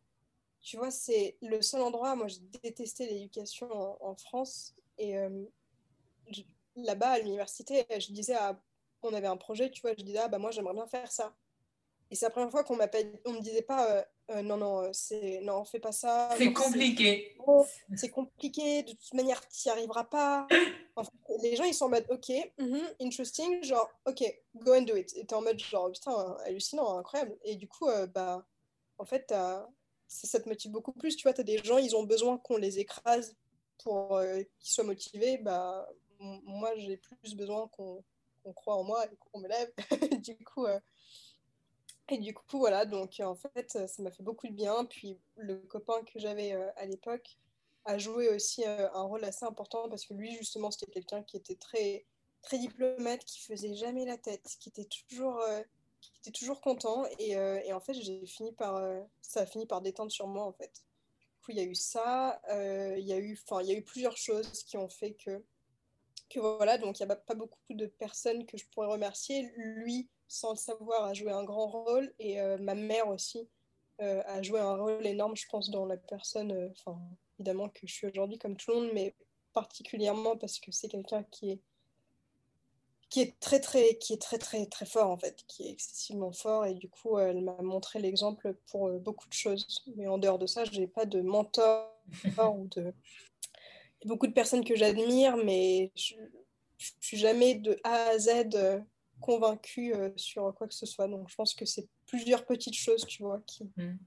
tu 0.62 0.78
vois, 0.78 0.92
c'est 0.92 1.38
le 1.42 1.62
seul 1.62 1.82
endroit, 1.82 2.16
moi 2.16 2.28
j'ai 2.28 2.42
détesté 2.62 3.08
l'éducation 3.08 3.70
en, 4.04 4.16
France, 4.16 4.76
et 4.98 5.18
euh, 5.18 5.46
là-bas 6.76 7.12
à 7.12 7.20
l'université, 7.20 7.86
je 7.90 8.12
disais, 8.12 8.36
on 9.04 9.14
avait 9.14 9.28
un 9.28 9.38
projet, 9.38 9.72
tu 9.72 9.82
vois, 9.82 9.94
je 9.98 10.04
disais, 10.04 10.20
ah 10.20 10.28
bah 10.28 10.38
moi 10.38 10.52
j'aimerais 10.52 10.74
bien 10.74 10.88
faire 10.88 11.12
ça. 11.12 11.34
Et 12.12 12.16
c'est 12.16 12.26
la 12.26 12.32
première 12.32 12.50
fois 12.50 12.64
qu'on 12.64 12.76
m'appelle, 12.76 13.20
on 13.26 13.34
me 13.34 13.40
disait 13.40 13.62
pas 13.62 13.92
euh, 13.92 14.04
euh, 14.32 14.42
non 14.42 14.58
non 14.58 14.82
euh, 14.82 14.90
c'est 14.94 15.42
non 15.44 15.64
fais 15.64 15.80
pas 15.80 15.92
ça. 15.92 16.30
C'est 16.38 16.54
compliqué. 16.54 17.38
C'est 17.96 18.10
compliqué. 18.10 18.82
De 18.84 18.94
toute 18.94 19.14
manière 19.14 19.48
tu 19.48 19.68
n'y 19.68 19.72
arriveras 19.72 20.06
pas. 20.06 20.48
les 21.44 21.56
gens 21.56 21.66
ils 21.66 21.74
sont 21.74 21.86
en 21.86 21.90
mode 21.90 22.08
ok 22.10 22.30
mm-hmm, 22.58 22.96
interesting 23.02 23.64
genre 23.64 23.90
ok 24.06 24.24
go 24.56 24.74
and 24.74 24.84
do 24.84 24.96
it. 24.96 25.16
Et 25.16 25.22
es 25.22 25.34
en 25.34 25.42
mode 25.42 25.60
genre 25.60 25.92
putain 25.92 26.36
hallucinant 26.46 26.98
incroyable. 26.98 27.38
Et 27.44 27.56
du 27.56 27.68
coup 27.68 27.88
bah 28.14 28.44
en 28.98 29.06
fait 29.06 29.32
ça 30.08 30.40
te 30.40 30.50
motive 30.50 30.72
beaucoup 30.72 30.94
plus. 30.94 31.16
Tu 31.16 31.24
vois 31.24 31.34
tu 31.34 31.42
as 31.42 31.44
des 31.44 31.60
gens 31.60 31.78
ils 31.78 31.96
ont 31.96 32.04
besoin 32.04 32.40
qu'on 32.40 32.58
les 32.58 32.80
écrase 32.80 33.36
pour 33.84 34.20
qu'ils 34.60 34.74
soient 34.74 34.84
motivés. 34.84 35.38
Bah 35.38 35.88
moi 36.20 36.72
j'ai 36.76 36.98
plus 36.98 37.36
besoin 37.36 37.68
qu'on 37.68 38.04
croit 38.56 38.78
en 38.78 38.84
moi 38.84 39.06
et 39.06 39.16
qu'on 39.16 39.42
me 39.42 39.48
lève. 39.48 39.72
du 40.24 40.36
coup 40.44 40.66
et 42.12 42.18
du 42.18 42.34
coup, 42.34 42.60
voilà, 42.60 42.86
donc 42.86 43.20
en 43.20 43.36
fait, 43.36 43.72
ça 43.88 44.04
m'a 44.04 44.12
fait 44.12 44.24
beaucoup 44.24 44.48
de 44.48 44.54
bien. 44.54 44.86
Puis 44.86 45.20
le 45.36 45.58
copain 45.58 46.04
que 46.04 46.20
j'avais 46.20 46.54
euh, 46.54 46.70
à 46.76 46.86
l'époque 46.86 47.38
a 47.86 47.98
joué 47.98 48.30
aussi 48.30 48.64
euh, 48.66 48.90
un 48.94 49.04
rôle 49.04 49.24
assez 49.24 49.46
important 49.46 49.90
parce 49.90 50.06
que 50.06 50.14
lui, 50.14 50.36
justement, 50.36 50.72
c'était 50.72 50.92
quelqu'un 50.92 51.24
qui 51.24 51.38
était 51.38 51.56
très, 51.56 52.06
très 52.42 52.58
diplomate, 52.58 53.24
qui 53.26 53.42
faisait 53.42 53.76
jamais 53.76 54.06
la 54.06 54.18
tête, 54.18 54.56
qui 54.60 54.70
était 54.70 54.86
toujours, 54.86 55.40
euh, 55.40 55.62
qui 56.02 56.12
était 56.22 56.32
toujours 56.32 56.62
content. 56.62 57.06
Et, 57.20 57.32
et 57.32 57.74
en 57.74 57.80
fait, 57.80 57.94
j'ai 57.94 58.26
fini 58.26 58.52
par, 58.54 58.82
ça 59.22 59.42
a 59.42 59.46
fini 59.46 59.66
par 59.66 59.82
détendre 59.82 60.12
sur 60.12 60.28
moi, 60.28 60.46
en 60.46 60.54
fait. 60.54 60.84
Du 61.20 61.46
coup, 61.46 61.52
il 61.52 61.58
y 61.58 61.62
a 61.62 61.66
eu 61.66 61.76
ça, 61.76 62.42
il 62.52 63.06
y 63.06 63.14
a 63.14 63.18
eu, 63.18 63.38
y 63.64 63.72
a 63.72 63.74
eu 63.74 63.84
plusieurs 63.84 64.18
choses 64.18 64.64
qui 64.64 64.78
ont 64.78 64.90
fait 64.90 65.14
que, 65.14 65.44
que 66.30 66.40
voilà, 66.40 66.78
donc 66.78 67.00
il 67.00 67.06
n'y 67.06 67.12
a 67.12 67.16
pas 67.16 67.36
beaucoup 67.36 67.58
de 67.72 67.88
personnes 67.88 68.46
que 68.46 68.58
je 68.58 68.66
pourrais 68.68 68.88
remercier. 68.88 69.52
Lui, 69.56 70.10
sans 70.30 70.52
le 70.52 70.58
savoir, 70.58 71.06
a 71.06 71.14
joué 71.14 71.32
un 71.32 71.44
grand 71.44 71.68
rôle. 71.68 72.14
Et 72.20 72.40
euh, 72.40 72.58
ma 72.60 72.76
mère 72.76 73.10
aussi 73.10 73.50
euh, 74.00 74.22
a 74.26 74.42
joué 74.42 74.62
un 74.62 74.76
rôle 74.76 75.06
énorme, 75.06 75.36
je 75.36 75.48
pense, 75.50 75.70
dans 75.70 75.86
la 75.86 75.98
personne, 75.98 76.52
euh, 76.52 76.70
enfin, 76.72 76.98
évidemment 77.38 77.68
que 77.68 77.86
je 77.86 77.94
suis 77.94 78.08
aujourd'hui 78.08 78.38
comme 78.38 78.56
tout 78.56 78.72
le 78.72 78.78
monde, 78.78 78.92
mais 78.94 79.16
particulièrement 79.52 80.38
parce 80.38 80.60
que 80.60 80.72
c'est 80.72 80.88
quelqu'un 80.88 81.24
qui 81.24 81.52
est 81.52 81.60
qui 83.10 83.22
est 83.22 83.40
très 83.40 83.60
très 83.60 83.98
qui 83.98 84.14
est 84.14 84.22
très 84.22 84.38
très 84.38 84.68
très 84.68 84.86
fort 84.86 85.10
en 85.10 85.18
fait 85.18 85.44
qui 85.48 85.64
est 85.64 85.72
excessivement 85.72 86.32
fort 86.32 86.68
et 86.68 86.76
du 86.76 86.88
coup 86.88 87.18
elle 87.18 87.42
m'a 87.42 87.60
montré 87.64 87.98
l'exemple 87.98 88.54
pour 88.68 88.92
beaucoup 89.00 89.28
de 89.28 89.34
choses 89.34 89.84
mais 89.96 90.08
en 90.08 90.20
dehors 90.20 90.38
de 90.38 90.46
ça 90.46 90.64
je 90.66 90.80
n'ai 90.80 90.86
pas 90.86 91.08
de 91.08 91.20
mentor 91.22 91.92
ou 92.56 92.68
de 92.68 92.94
beaucoup 94.06 94.28
de 94.28 94.34
personnes 94.34 94.64
que 94.64 94.76
j'admire 94.76 95.38
mais 95.38 95.92
je, 95.96 96.14
je 96.78 96.92
suis 97.02 97.18
jamais 97.18 97.56
de 97.56 97.80
A 97.84 98.10
à 98.10 98.20
Z 98.20 98.84
convaincue 99.22 99.94
sur 100.16 100.54
quoi 100.56 100.68
que 100.68 100.74
ce 100.74 100.86
soit. 100.86 101.08
Donc 101.08 101.30
je 101.30 101.36
pense 101.36 101.54
que 101.54 101.66
c'est 101.66 101.88
plusieurs 102.06 102.46
petites 102.46 102.76
choses, 102.76 103.06
tu 103.06 103.24
vois, 103.24 103.42
qui. 103.46 103.70
Mmh. 103.78 103.98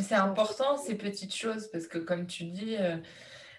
C'est 0.00 0.14
important 0.14 0.76
ces 0.76 0.96
petites 0.96 1.34
choses 1.34 1.68
parce 1.70 1.86
que 1.86 1.98
comme 1.98 2.26
tu 2.26 2.44
dis, 2.44 2.76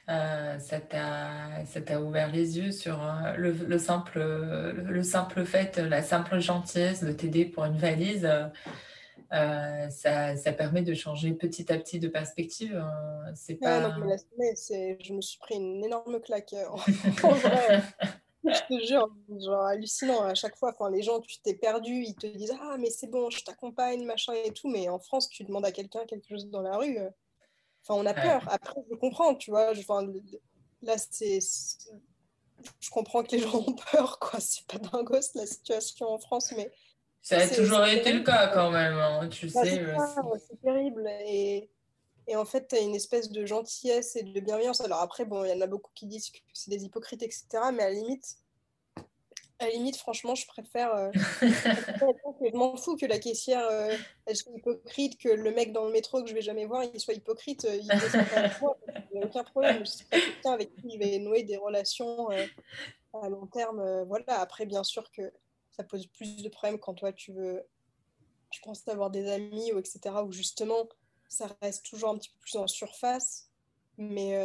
euh, 0.08 0.60
ça 0.60 0.80
t'a 0.80 2.02
ouvert 2.02 2.32
les 2.32 2.60
yeux 2.60 2.72
sur 2.72 3.02
euh, 3.04 3.36
le, 3.38 3.80
simple, 3.80 4.20
le 4.20 5.04
simple 5.04 5.46
fait, 5.46 5.78
la 5.78 6.04
simple 6.04 6.40
gentillesse 6.40 7.04
de 7.04 7.12
t'aider 7.12 7.46
pour 7.46 7.66
une 7.66 7.78
valise. 7.78 8.30
Euh, 9.34 9.90
ça, 9.90 10.38
ça, 10.38 10.54
permet 10.54 10.84
de 10.84 10.94
changer 10.94 11.34
petit 11.34 11.72
à 11.74 11.78
petit 11.80 12.00
de 12.00 12.08
perspective. 12.08 12.78
Hein. 12.78 13.34
C'est 13.34 13.56
pas... 13.56 13.90
je 13.90 15.14
me 15.14 15.22
suis 15.22 15.40
pris 15.40 15.56
une 15.56 15.84
énorme 15.84 16.22
claque. 16.22 16.54
en 17.24 17.30
vrai, 17.30 17.82
je 18.54 18.76
te 18.76 18.86
jure, 18.86 19.10
genre 19.40 19.66
hallucinant 19.66 20.24
à 20.24 20.36
chaque 20.36 20.56
fois. 20.58 20.74
Quand 20.74 20.88
les 20.88 21.02
gens, 21.02 21.20
tu 21.22 21.40
t'es 21.42 21.54
perdu, 21.54 21.92
ils 21.92 22.16
te 22.16 22.28
disent 22.28 22.56
Ah, 22.62 22.78
mais 22.78 22.90
c'est 22.90 23.08
bon, 23.08 23.30
je 23.30 23.44
t'accompagne, 23.44 24.06
machin 24.06 24.34
et 24.34 24.52
tout. 24.52 24.70
Mais 24.70 24.90
en 24.90 25.00
France, 25.00 25.30
tu 25.30 25.44
demandes 25.44 25.66
à 25.66 25.72
quelqu'un 25.72 26.06
quelque 26.06 26.28
chose 26.28 26.50
dans 26.50 26.62
la 26.62 26.78
rue. 26.78 26.98
Enfin, 27.84 28.02
on 28.02 28.06
a 28.06 28.14
peur. 28.14 28.46
Après, 28.50 28.82
je 28.90 28.96
comprends, 28.96 29.36
tu 29.36 29.52
vois. 29.52 29.74
Je, 29.74 29.82
là, 30.82 30.96
c'est. 30.98 31.40
Je 32.80 32.90
comprends 32.90 33.24
que 33.24 33.32
les 33.36 33.40
gens 33.40 33.56
ont 33.56 33.76
peur, 33.92 34.20
quoi. 34.20 34.40
C'est 34.40 34.66
pas 34.66 34.80
dingos 34.80 35.34
la 35.36 35.46
situation 35.46 36.08
en 36.08 36.20
France, 36.20 36.54
mais. 36.56 36.72
Ça 37.22 37.38
a 37.38 37.48
toujours 37.48 37.86
été 37.86 38.14
le 38.14 38.22
cas 38.22 38.50
quand 38.50 38.70
même, 38.70 38.94
hein, 38.94 39.28
tu 39.30 39.48
bah, 39.48 39.64
sais. 39.64 39.84
C'est 40.48 40.62
terrible. 40.62 41.08
Et, 41.26 41.72
et, 42.28 42.36
en 42.36 42.46
fait, 42.46 42.68
tu 42.68 42.76
as 42.76 42.80
une 42.80 42.96
espèce 42.96 43.30
de 43.30 43.46
gentillesse 43.46 44.16
et 44.16 44.24
de 44.24 44.40
bienveillance. 44.40 44.82
Alors 44.82 45.02
après, 45.02 45.26
bon, 45.26 45.44
il 45.44 45.52
y 45.52 45.54
en 45.54 45.62
a 45.62 45.68
beaucoup 45.68 45.92
qui 45.94 46.06
disent 46.06 46.30
que 46.30 46.40
c'est 46.54 46.70
des 46.70 46.84
hypocrites, 46.84 47.24
etc. 47.24 47.46
Mais 47.74 47.84
à 47.84 47.90
la 47.90 47.96
limite, 47.96 48.38
à 49.60 49.66
la 49.66 49.72
limite, 49.72 49.96
franchement, 49.96 50.36
je 50.36 50.46
préfère. 50.48 50.94
Euh, 50.94 51.12
je 51.42 52.56
m'en 52.56 52.76
fous 52.76 52.98
que 52.98 53.06
la 53.06 53.20
caissière 53.20 53.66
euh, 53.72 53.96
elle 54.26 54.36
soit 54.36 54.52
hypocrite, 54.54 55.18
que 55.18 55.30
le 55.30 55.52
mec 55.52 55.72
dans 55.72 55.86
le 55.86 55.92
métro 55.92 56.22
que 56.22 56.30
je 56.30 56.34
vais 56.34 56.42
jamais 56.42 56.66
voir, 56.66 56.84
il 56.84 57.00
soit 57.00 57.14
hypocrite. 57.14 57.66
Euh, 57.66 57.76
il 57.76 57.86
n'y 59.14 59.22
a 59.22 59.26
aucun 59.26 59.44
problème. 59.44 59.86
Je 59.86 60.04
pas 60.06 60.20
quelqu'un 60.20 60.52
avec 60.52 60.76
qui 60.76 60.88
il 60.90 61.00
va 61.00 61.20
nouer 61.24 61.44
des 61.44 61.58
relations 61.58 62.30
à 63.14 63.30
long 63.30 63.48
terme. 63.48 64.04
voilà. 64.08 64.40
Après, 64.42 64.66
bien 64.66 64.84
sûr 64.84 65.10
que 65.12 65.32
ça 65.72 65.84
pose 65.84 66.08
plus 66.08 66.44
de 66.44 66.50
problèmes 66.50 66.80
quand 66.80 66.94
toi 66.94 67.14
tu 67.14 67.32
veux, 67.32 67.64
tu 68.50 68.62
penses 68.62 68.86
avoir 68.88 69.10
des 69.10 69.30
amis 69.30 69.72
ou 69.72 69.80
etc. 69.80 70.16
Où 70.26 70.32
justement, 70.32 70.90
ça 71.30 71.48
reste 71.62 71.86
toujours 71.86 72.10
un 72.10 72.18
petit 72.18 72.30
peu 72.30 72.40
plus 72.40 72.56
en 72.58 72.68
surface. 72.68 73.50
Mais 73.98 74.36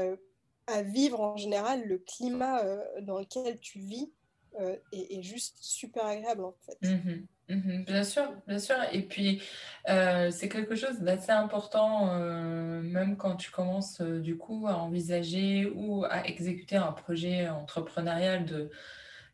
à 0.67 0.83
vivre 0.83 1.21
en 1.21 1.37
général, 1.37 1.85
le 1.87 1.99
climat 1.99 2.63
dans 3.01 3.19
lequel 3.19 3.59
tu 3.59 3.81
vis 3.81 4.11
euh, 4.59 4.77
est, 4.93 5.23
juste 5.23 5.59
super 5.61 6.07
agréable 6.07 6.45
en 6.45 6.55
fait. 6.67 6.77
Mmh 6.83 7.55
mmh 7.55 7.85
bien 7.85 8.05
sûr, 8.05 8.33
bien 8.49 8.59
sûr. 8.59 8.77
Et 8.93 9.03
puis, 9.03 9.43
euh, 9.89 10.31
c'est 10.33 10.49
quelque 10.49 10.75
chose 10.75 11.01
d'assez 11.01 11.31
important, 11.31 12.11
euh, 12.15 12.81
même 12.83 13.17
quand 13.17 13.37
tu 13.37 13.51
commences 13.53 14.01
du 14.01 14.37
coup 14.37 14.67
à 14.67 14.75
envisager 14.75 15.71
ou 15.75 16.05
à 16.05 16.27
exécuter 16.27 16.77
un 16.77 16.93
projet 16.93 17.49
entrepreneurial 17.49 18.45
de 18.45 18.71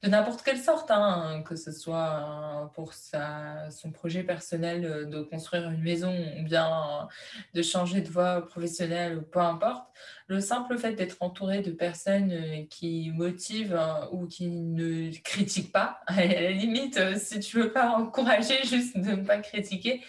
de 0.02 0.08
n'importe 0.08 0.42
quelle 0.42 0.60
sorte, 0.60 0.90
hein, 0.90 1.42
que 1.46 1.56
ce 1.56 1.72
soit 1.72 2.70
pour 2.74 2.92
sa, 2.92 3.70
son 3.70 3.90
projet 3.90 4.22
personnel 4.22 4.84
euh, 4.84 5.04
de 5.06 5.22
construire 5.22 5.70
une 5.70 5.82
maison 5.82 6.14
ou 6.38 6.44
bien 6.44 7.08
de 7.54 7.62
changer 7.62 8.00
de 8.00 8.08
voie 8.08 8.46
professionnelle, 8.46 9.22
peu 9.22 9.40
importe. 9.40 9.88
Le 10.28 10.40
simple 10.40 10.76
fait 10.78 10.92
d'être 10.92 11.16
entouré 11.20 11.62
de 11.62 11.70
personnes 11.70 12.30
euh, 12.30 12.64
qui 12.68 13.10
motivent 13.12 13.80
ou 14.12 14.26
qui 14.26 14.48
ne 14.48 15.10
critiquent 15.22 15.72
pas, 15.72 16.00
à 16.06 16.24
la 16.24 16.50
limite, 16.50 16.98
euh, 16.98 17.16
si 17.16 17.40
tu 17.40 17.60
veux 17.60 17.72
pas 17.72 17.90
encourager, 17.90 18.62
juste 18.64 18.98
de 18.98 19.12
ne 19.12 19.24
pas 19.24 19.38
critiquer, 19.38 20.02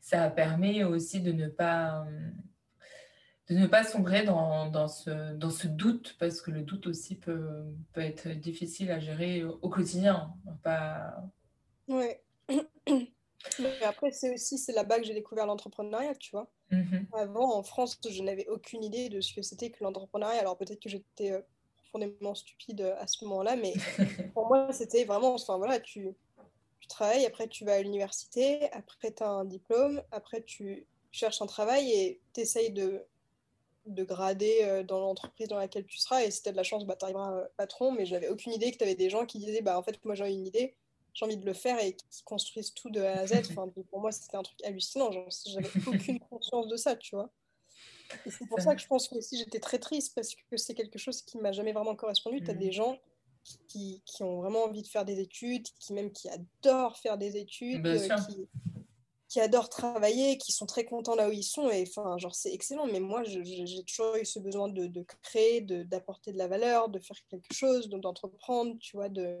ça 0.00 0.28
permet 0.30 0.84
aussi 0.84 1.20
de 1.20 1.32
ne 1.32 1.48
pas 1.48 2.04
de 3.52 3.58
ne 3.58 3.66
pas 3.66 3.84
sombrer 3.84 4.24
dans, 4.24 4.70
dans, 4.70 4.88
ce, 4.88 5.34
dans 5.34 5.50
ce 5.50 5.66
doute, 5.66 6.16
parce 6.18 6.40
que 6.40 6.50
le 6.50 6.62
doute 6.62 6.86
aussi 6.86 7.16
peut, 7.16 7.64
peut 7.92 8.00
être 8.00 8.28
difficile 8.28 8.90
à 8.90 8.98
gérer 8.98 9.44
au, 9.44 9.68
quotidien. 9.68 10.32
Pas... 10.62 11.22
Ouais. 11.88 12.22
Mais 12.48 13.82
après, 13.84 14.12
c'est 14.12 14.32
aussi 14.32 14.58
c'est 14.58 14.72
là-bas 14.72 14.98
que 14.98 15.04
j'ai 15.04 15.14
découvert 15.14 15.46
l'entrepreneuriat, 15.46 16.14
tu 16.14 16.30
vois. 16.30 16.48
Mm-hmm. 16.70 17.06
Avant, 17.14 17.56
en 17.56 17.62
France, 17.62 17.98
je 18.08 18.22
n'avais 18.22 18.46
aucune 18.48 18.84
idée 18.84 19.08
de 19.08 19.20
ce 19.20 19.34
que 19.34 19.42
c'était 19.42 19.70
que 19.70 19.82
l'entrepreneuriat. 19.82 20.40
Alors 20.40 20.56
peut-être 20.56 20.80
que 20.80 20.88
j'étais 20.88 21.32
euh, 21.32 21.40
profondément 21.76 22.34
stupide 22.34 22.94
à 22.98 23.06
ce 23.06 23.24
moment-là, 23.24 23.56
mais 23.56 23.74
pour 24.34 24.46
moi, 24.46 24.72
c'était 24.72 25.04
vraiment, 25.04 25.34
enfin 25.34 25.58
voilà, 25.58 25.80
tu, 25.80 26.08
tu 26.80 26.88
travailles, 26.88 27.26
après 27.26 27.48
tu 27.48 27.64
vas 27.64 27.74
à 27.74 27.82
l'université, 27.82 28.70
après 28.72 29.12
tu 29.12 29.22
as 29.22 29.28
un 29.28 29.44
diplôme, 29.44 30.02
après 30.12 30.42
tu 30.42 30.86
cherches 31.10 31.42
un 31.42 31.46
travail 31.46 31.90
et 31.90 32.20
tu 32.32 32.40
essayes 32.40 32.72
de 32.72 33.04
de 33.86 34.04
grader 34.04 34.58
euh, 34.62 34.82
dans 34.82 35.00
l'entreprise 35.00 35.48
dans 35.48 35.58
laquelle 35.58 35.86
tu 35.86 35.98
seras. 35.98 36.22
Et 36.22 36.30
si 36.30 36.42
tu 36.42 36.48
as 36.48 36.52
de 36.52 36.56
la 36.56 36.62
chance, 36.62 36.86
bah, 36.86 36.96
tu 36.96 37.04
arriveras 37.04 37.36
euh, 37.36 37.44
patron. 37.56 37.92
Mais 37.92 38.06
j'avais 38.06 38.28
aucune 38.28 38.52
idée 38.52 38.70
que 38.70 38.78
tu 38.78 38.84
avais 38.84 38.94
des 38.94 39.10
gens 39.10 39.26
qui 39.26 39.38
disaient 39.38 39.62
bah, 39.62 39.78
En 39.78 39.82
fait, 39.82 40.02
moi, 40.04 40.14
j'ai 40.14 40.30
une 40.30 40.46
idée, 40.46 40.76
j'ai 41.14 41.24
envie 41.24 41.36
de 41.36 41.44
le 41.46 41.52
faire 41.52 41.78
et 41.82 41.94
qui 41.94 42.22
construisent 42.24 42.74
tout 42.74 42.90
de 42.90 43.00
A 43.00 43.20
à 43.20 43.26
Z. 43.26 43.32
Enfin, 43.50 43.68
pour 43.90 44.00
moi, 44.00 44.12
c'était 44.12 44.36
un 44.36 44.42
truc 44.42 44.58
hallucinant. 44.64 45.10
J'avais 45.10 45.68
aucune 45.86 46.20
conscience 46.20 46.68
de 46.68 46.76
ça, 46.76 46.96
tu 46.96 47.14
vois. 47.14 47.30
Et 48.26 48.30
c'est 48.30 48.46
pour 48.46 48.60
ça 48.60 48.74
que 48.74 48.82
je 48.82 48.86
pense 48.86 49.08
que 49.08 49.14
aussi 49.14 49.38
j'étais 49.38 49.58
très 49.58 49.78
triste 49.78 50.14
parce 50.14 50.34
que 50.34 50.56
c'est 50.58 50.74
quelque 50.74 50.98
chose 50.98 51.22
qui 51.22 51.38
m'a 51.38 51.50
jamais 51.50 51.72
vraiment 51.72 51.96
correspondu. 51.96 52.42
Tu 52.44 52.50
as 52.50 52.54
des 52.54 52.68
mmh. 52.68 52.72
gens 52.72 52.98
qui, 53.68 54.02
qui, 54.04 54.22
ont 54.22 54.42
vraiment 54.42 54.64
envie 54.64 54.82
de 54.82 54.86
faire 54.86 55.06
des 55.06 55.18
études, 55.18 55.66
qui 55.80 55.94
même 55.94 56.12
qui 56.12 56.28
adorent 56.28 56.98
faire 56.98 57.16
des 57.16 57.38
études, 57.38 57.82
qui, 58.26 58.48
qui 59.32 59.40
adorent 59.40 59.70
travailler, 59.70 60.36
qui 60.36 60.52
sont 60.52 60.66
très 60.66 60.84
contents 60.84 61.14
là 61.14 61.30
où 61.30 61.32
ils 61.32 61.42
sont. 61.42 61.70
Et 61.70 61.86
enfin, 61.88 62.18
genre, 62.18 62.34
c'est 62.34 62.52
excellent. 62.52 62.86
Mais 62.86 63.00
moi, 63.00 63.22
j'ai 63.24 63.82
toujours 63.84 64.14
eu 64.16 64.26
ce 64.26 64.38
besoin 64.38 64.68
de, 64.68 64.86
de 64.86 65.06
créer, 65.22 65.62
d'apporter 65.62 66.32
de, 66.32 66.36
la 66.36 66.48
valeur, 66.48 66.90
de 66.90 66.98
faire 66.98 67.16
quelque 67.30 67.54
chose, 67.54 67.88
d'entreprendre, 67.88 68.76
tu 68.78 68.94
vois, 68.94 69.08
de, 69.08 69.38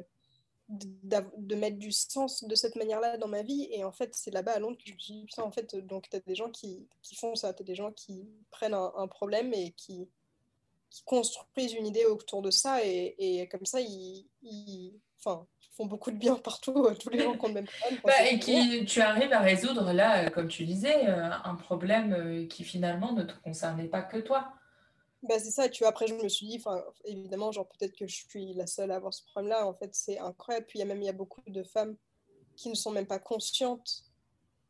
de, 0.70 1.54
mettre 1.54 1.76
du 1.76 1.92
sens 1.92 2.42
de 2.42 2.54
cette 2.54 2.74
manière-là 2.76 3.18
dans 3.18 3.28
ma 3.28 3.42
vie. 3.42 3.68
Et 3.70 3.84
en 3.84 3.92
fait, 3.92 4.14
c'est 4.14 4.30
là-bas 4.30 4.52
à 4.52 4.58
Londres 4.60 4.78
que 4.78 4.84
je 4.86 4.94
me 4.94 4.98
suis 4.98 5.12
dit, 5.12 5.24
putain, 5.26 5.42
en 5.42 5.52
fait, 5.52 5.76
donc 5.76 6.08
tu 6.08 6.18
des 6.26 6.34
gens 6.34 6.50
qui, 6.50 6.88
qui 7.02 7.14
font 7.14 7.34
ça, 7.34 7.52
tu 7.52 7.62
as 7.62 7.66
des 7.66 7.74
gens 7.74 7.92
qui 7.92 8.26
prennent 8.50 8.72
un, 8.72 9.08
problème 9.08 9.52
et 9.52 9.72
qui, 9.72 10.08
qui, 10.88 11.02
construisent 11.04 11.74
une 11.74 11.86
idée 11.86 12.06
autour 12.06 12.40
de 12.40 12.50
ça. 12.50 12.82
Et, 12.82 13.14
et 13.18 13.46
comme 13.46 13.66
ça, 13.66 13.78
ils, 13.82 14.26
ils, 14.40 14.98
enfin, 15.18 15.46
font 15.72 15.86
beaucoup 15.86 16.10
de 16.10 16.16
bien 16.16 16.36
partout, 16.36 16.86
tous 17.00 17.08
les 17.08 17.20
gens 17.20 17.36
qui 17.36 17.44
ont 17.44 17.48
le 17.48 17.54
même 17.54 17.66
problème. 17.66 18.00
Bah, 18.04 18.30
et 18.30 18.38
qui, 18.38 18.84
tu 18.84 19.00
arrives 19.00 19.32
à 19.32 19.40
résoudre 19.40 19.92
là, 19.92 20.30
comme 20.30 20.48
tu 20.48 20.64
disais, 20.64 21.08
euh, 21.08 21.30
un 21.44 21.54
problème 21.54 22.12
euh, 22.12 22.46
qui 22.46 22.64
finalement 22.64 23.12
ne 23.12 23.22
te 23.22 23.32
concernait 23.42 23.88
pas 23.88 24.02
que 24.02 24.18
toi. 24.18 24.52
Bah, 25.22 25.38
c'est 25.38 25.50
ça, 25.50 25.68
tu 25.68 25.84
vois, 25.84 25.90
après 25.90 26.08
je 26.08 26.14
me 26.14 26.28
suis 26.28 26.46
dit, 26.46 26.62
évidemment, 27.04 27.52
genre 27.52 27.68
peut-être 27.68 27.96
que 27.96 28.06
je 28.06 28.24
suis 28.26 28.54
la 28.54 28.66
seule 28.66 28.90
à 28.90 28.96
avoir 28.96 29.14
ce 29.14 29.24
problème-là, 29.24 29.66
en 29.66 29.74
fait 29.74 29.94
c'est 29.94 30.18
incroyable, 30.18 30.66
puis 30.66 30.78
il 30.78 30.80
y 30.80 30.82
a 30.82 30.86
même 30.86 31.00
y 31.00 31.08
a 31.08 31.12
beaucoup 31.12 31.42
de 31.46 31.62
femmes 31.62 31.96
qui 32.56 32.68
ne 32.68 32.74
sont 32.74 32.90
même 32.90 33.06
pas 33.06 33.20
conscientes 33.20 34.04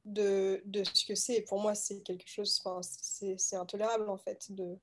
de, 0.04 0.62
de 0.66 0.84
ce 0.84 1.06
que 1.06 1.14
c'est, 1.14 1.36
et 1.36 1.42
pour 1.42 1.58
moi 1.58 1.74
c'est 1.74 2.00
quelque 2.00 2.28
chose, 2.28 2.62
c'est 2.82 3.56
intolérable 3.56 4.10
en 4.10 4.18
fait, 4.18 4.52
de, 4.52 4.76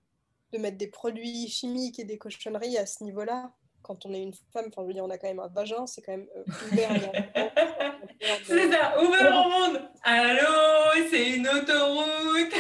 de 0.54 0.58
mettre 0.58 0.78
des 0.78 0.88
produits 0.88 1.48
chimiques 1.48 2.00
et 2.00 2.04
des 2.04 2.18
cochonneries 2.18 2.78
à 2.78 2.88
ce 2.88 3.04
niveau-là, 3.04 3.54
quand 3.90 4.06
on 4.06 4.14
est 4.14 4.22
une 4.22 4.36
femme, 4.54 4.66
enfin, 4.68 4.84
je 4.84 4.88
veux 4.88 4.94
dire, 4.94 5.04
on 5.04 5.10
a 5.10 5.18
quand 5.18 5.28
même 5.28 5.40
un 5.40 5.48
vagin, 5.48 5.88
c'est 5.88 6.04
quand 6.04 6.12
même 6.12 6.28
euh, 6.36 6.44
ouvert. 6.72 6.92
c'est 8.46 8.72
ça, 8.72 9.02
ouvert 9.02 9.44
au 9.44 9.50
monde. 9.50 9.82
Allô, 10.04 11.08
c'est 11.10 11.32
une 11.32 11.48
autoroute. 11.48 12.54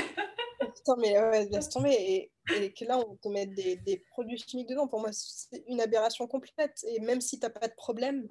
Putain, 0.75 0.95
mais 0.97 1.19
ouais, 1.19 1.47
laisse 1.51 1.69
tomber. 1.69 2.31
Et, 2.49 2.73
que 2.73 2.83
là, 2.83 2.97
on 2.97 3.15
te 3.15 3.27
met 3.27 3.45
des, 3.45 3.75
des, 3.75 3.97
produits 4.09 4.39
chimiques 4.39 4.69
dedans, 4.69 4.87
pour 4.87 5.01
moi, 5.01 5.11
c'est 5.11 5.63
une 5.67 5.81
aberration 5.81 6.25
complète. 6.25 6.83
Et 6.87 6.99
même 6.99 7.21
si 7.21 7.39
tu 7.39 7.45
n'as 7.45 7.51
pas 7.51 7.67
de 7.67 7.75
problème, 7.75 8.27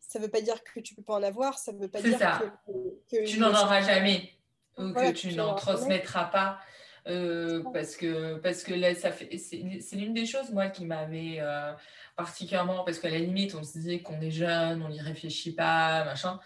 ça 0.00 0.18
ne 0.18 0.24
veut 0.24 0.30
pas 0.30 0.40
dire 0.40 0.64
que 0.64 0.80
tu 0.80 0.94
ne 0.94 0.96
peux 0.96 1.02
pas 1.02 1.16
en 1.16 1.22
avoir, 1.22 1.58
ça 1.58 1.72
ne 1.72 1.80
veut 1.80 1.90
pas 1.90 2.00
dire 2.00 2.18
que, 3.10 3.26
Tu 3.26 3.40
n'en 3.40 3.50
auras 3.50 3.82
jamais, 3.82 4.30
ou 4.78 4.90
que 4.94 5.12
tu 5.12 5.34
n'en 5.34 5.54
transmettras 5.54 6.24
pas. 6.24 6.60
Euh, 7.08 7.64
parce 7.72 7.96
que 7.96 8.36
parce 8.36 8.62
que 8.62 8.72
là 8.74 8.94
ça 8.94 9.10
fait 9.10 9.36
c'est 9.36 9.96
l'une 9.96 10.14
des 10.14 10.24
choses 10.24 10.52
moi 10.52 10.68
qui 10.68 10.84
m'avait 10.84 11.38
euh, 11.40 11.72
particulièrement 12.16 12.84
parce 12.84 12.98
qu'à 12.98 13.10
la 13.10 13.18
limite, 13.18 13.54
on 13.54 13.62
se 13.62 13.72
disait 13.72 14.00
qu'on 14.00 14.20
est 14.20 14.30
jeune, 14.30 14.82
on 14.82 14.88
n'y 14.88 15.00
réfléchit 15.00 15.54
pas, 15.54 16.04
machin. 16.04 16.40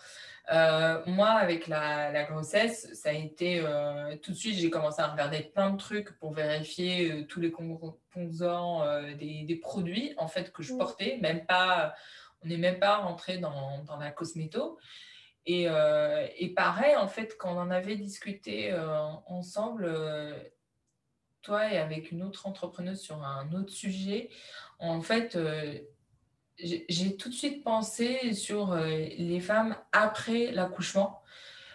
Euh, 0.52 1.02
moi, 1.06 1.30
avec 1.30 1.66
la, 1.66 2.24
grossesse, 2.24 2.92
ça 2.94 3.08
a 3.08 3.12
été 3.12 3.60
euh, 3.60 4.16
tout 4.22 4.30
de 4.30 4.36
suite, 4.36 4.56
j'ai 4.56 4.70
commencé 4.70 5.02
à 5.02 5.08
regarder 5.08 5.40
plein 5.40 5.70
de 5.70 5.76
trucs 5.76 6.16
pour 6.18 6.32
vérifier 6.32 7.10
euh, 7.10 7.26
tous 7.26 7.40
les 7.40 7.50
composants 7.50 8.84
des, 9.18 9.42
des, 9.42 9.56
produits 9.56 10.14
en 10.18 10.28
fait 10.28 10.52
que 10.52 10.62
je 10.62 10.72
mm. 10.72 10.78
portais, 10.78 11.18
même 11.20 11.46
pas, 11.46 11.94
on 12.42 12.48
n'est 12.48 12.58
même 12.58 12.78
pas 12.78 12.98
rentré 12.98 13.38
dans, 13.38 13.82
dans 13.84 13.96
la 13.96 14.10
cosméto. 14.10 14.78
Et, 15.48 15.68
et, 16.38 16.54
pareil, 16.54 16.96
en 16.96 17.06
fait, 17.06 17.36
quand 17.38 17.54
on 17.54 17.60
en 17.60 17.70
avait 17.70 17.94
discuté 17.94 18.74
ensemble, 19.28 19.88
toi 21.42 21.72
et 21.72 21.78
avec 21.78 22.10
une 22.10 22.24
autre 22.24 22.48
entrepreneuse 22.48 23.00
sur 23.00 23.22
un 23.22 23.52
autre 23.52 23.72
sujet, 23.72 24.28
en 24.78 25.00
fait, 25.00 25.36
euh, 25.36 25.78
j'ai 26.58 27.16
tout 27.16 27.28
de 27.28 27.34
suite 27.34 27.64
pensé 27.64 28.32
sur 28.32 28.72
euh, 28.72 28.86
les 28.86 29.40
femmes 29.40 29.76
après 29.92 30.52
l'accouchement, 30.52 31.22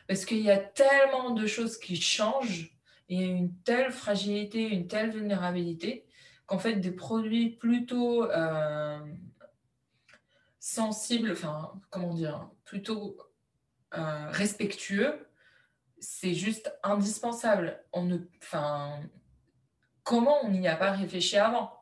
parce 0.08 0.26
qu'il 0.26 0.42
y 0.42 0.52
a 0.52 0.58
tellement 0.58 1.32
de 1.32 1.46
choses 1.46 1.78
qui 1.78 1.96
changent, 1.96 2.78
et 3.10 3.24
une 3.24 3.54
telle 3.64 3.92
fragilité, 3.92 4.70
une 4.70 4.88
telle 4.88 5.12
vulnérabilité, 5.12 6.06
qu'en 6.46 6.60
fait, 6.60 6.76
des 6.76 6.92
produits 6.92 7.50
plutôt 7.50 8.30
euh, 8.32 9.00
sensibles, 10.60 11.32
enfin, 11.32 11.74
comment 11.90 12.14
dire, 12.14 12.50
plutôt 12.64 13.18
respectueux, 13.94 15.28
c'est 16.00 16.34
juste 16.34 16.74
indispensable. 16.82 17.84
Enfin, 17.92 19.02
comment 20.04 20.44
on 20.44 20.50
n'y 20.50 20.68
a 20.68 20.78
pas 20.78 20.92
réfléchi 20.92 21.38
avant? 21.38 21.81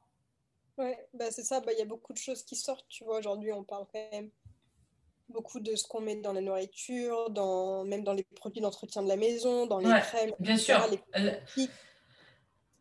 Ouais, 0.80 0.98
bah 1.14 1.26
c'est 1.30 1.44
ça, 1.44 1.60
bah, 1.60 1.74
il 1.74 1.80
y 1.80 1.82
a 1.82 1.86
beaucoup 1.86 2.14
de 2.14 2.18
choses 2.18 2.42
qui 2.44 2.56
sortent, 2.56 2.88
tu 2.88 3.04
vois, 3.04 3.20
aujourd'hui 3.20 3.52
on 3.52 3.66
parle 3.66 3.86
quand 3.92 4.00
même 4.14 4.30
beaucoup 5.28 5.60
de 5.60 5.76
ce 5.76 5.86
qu'on 5.86 6.00
met 6.00 6.16
dans 6.16 6.32
la 6.32 6.40
nourriture, 6.40 7.30
dans, 7.30 7.84
même 7.84 8.04
dans 8.04 8.14
les 8.14 8.24
produits 8.24 8.62
d'entretien 8.62 9.04
de 9.04 9.10
la 9.10 9.18
maison, 9.18 9.68
dans 9.68 9.80
les 9.80 10.00
crèmes. 10.00 10.32
Bien 10.40 10.56
sûr. 10.58 10.80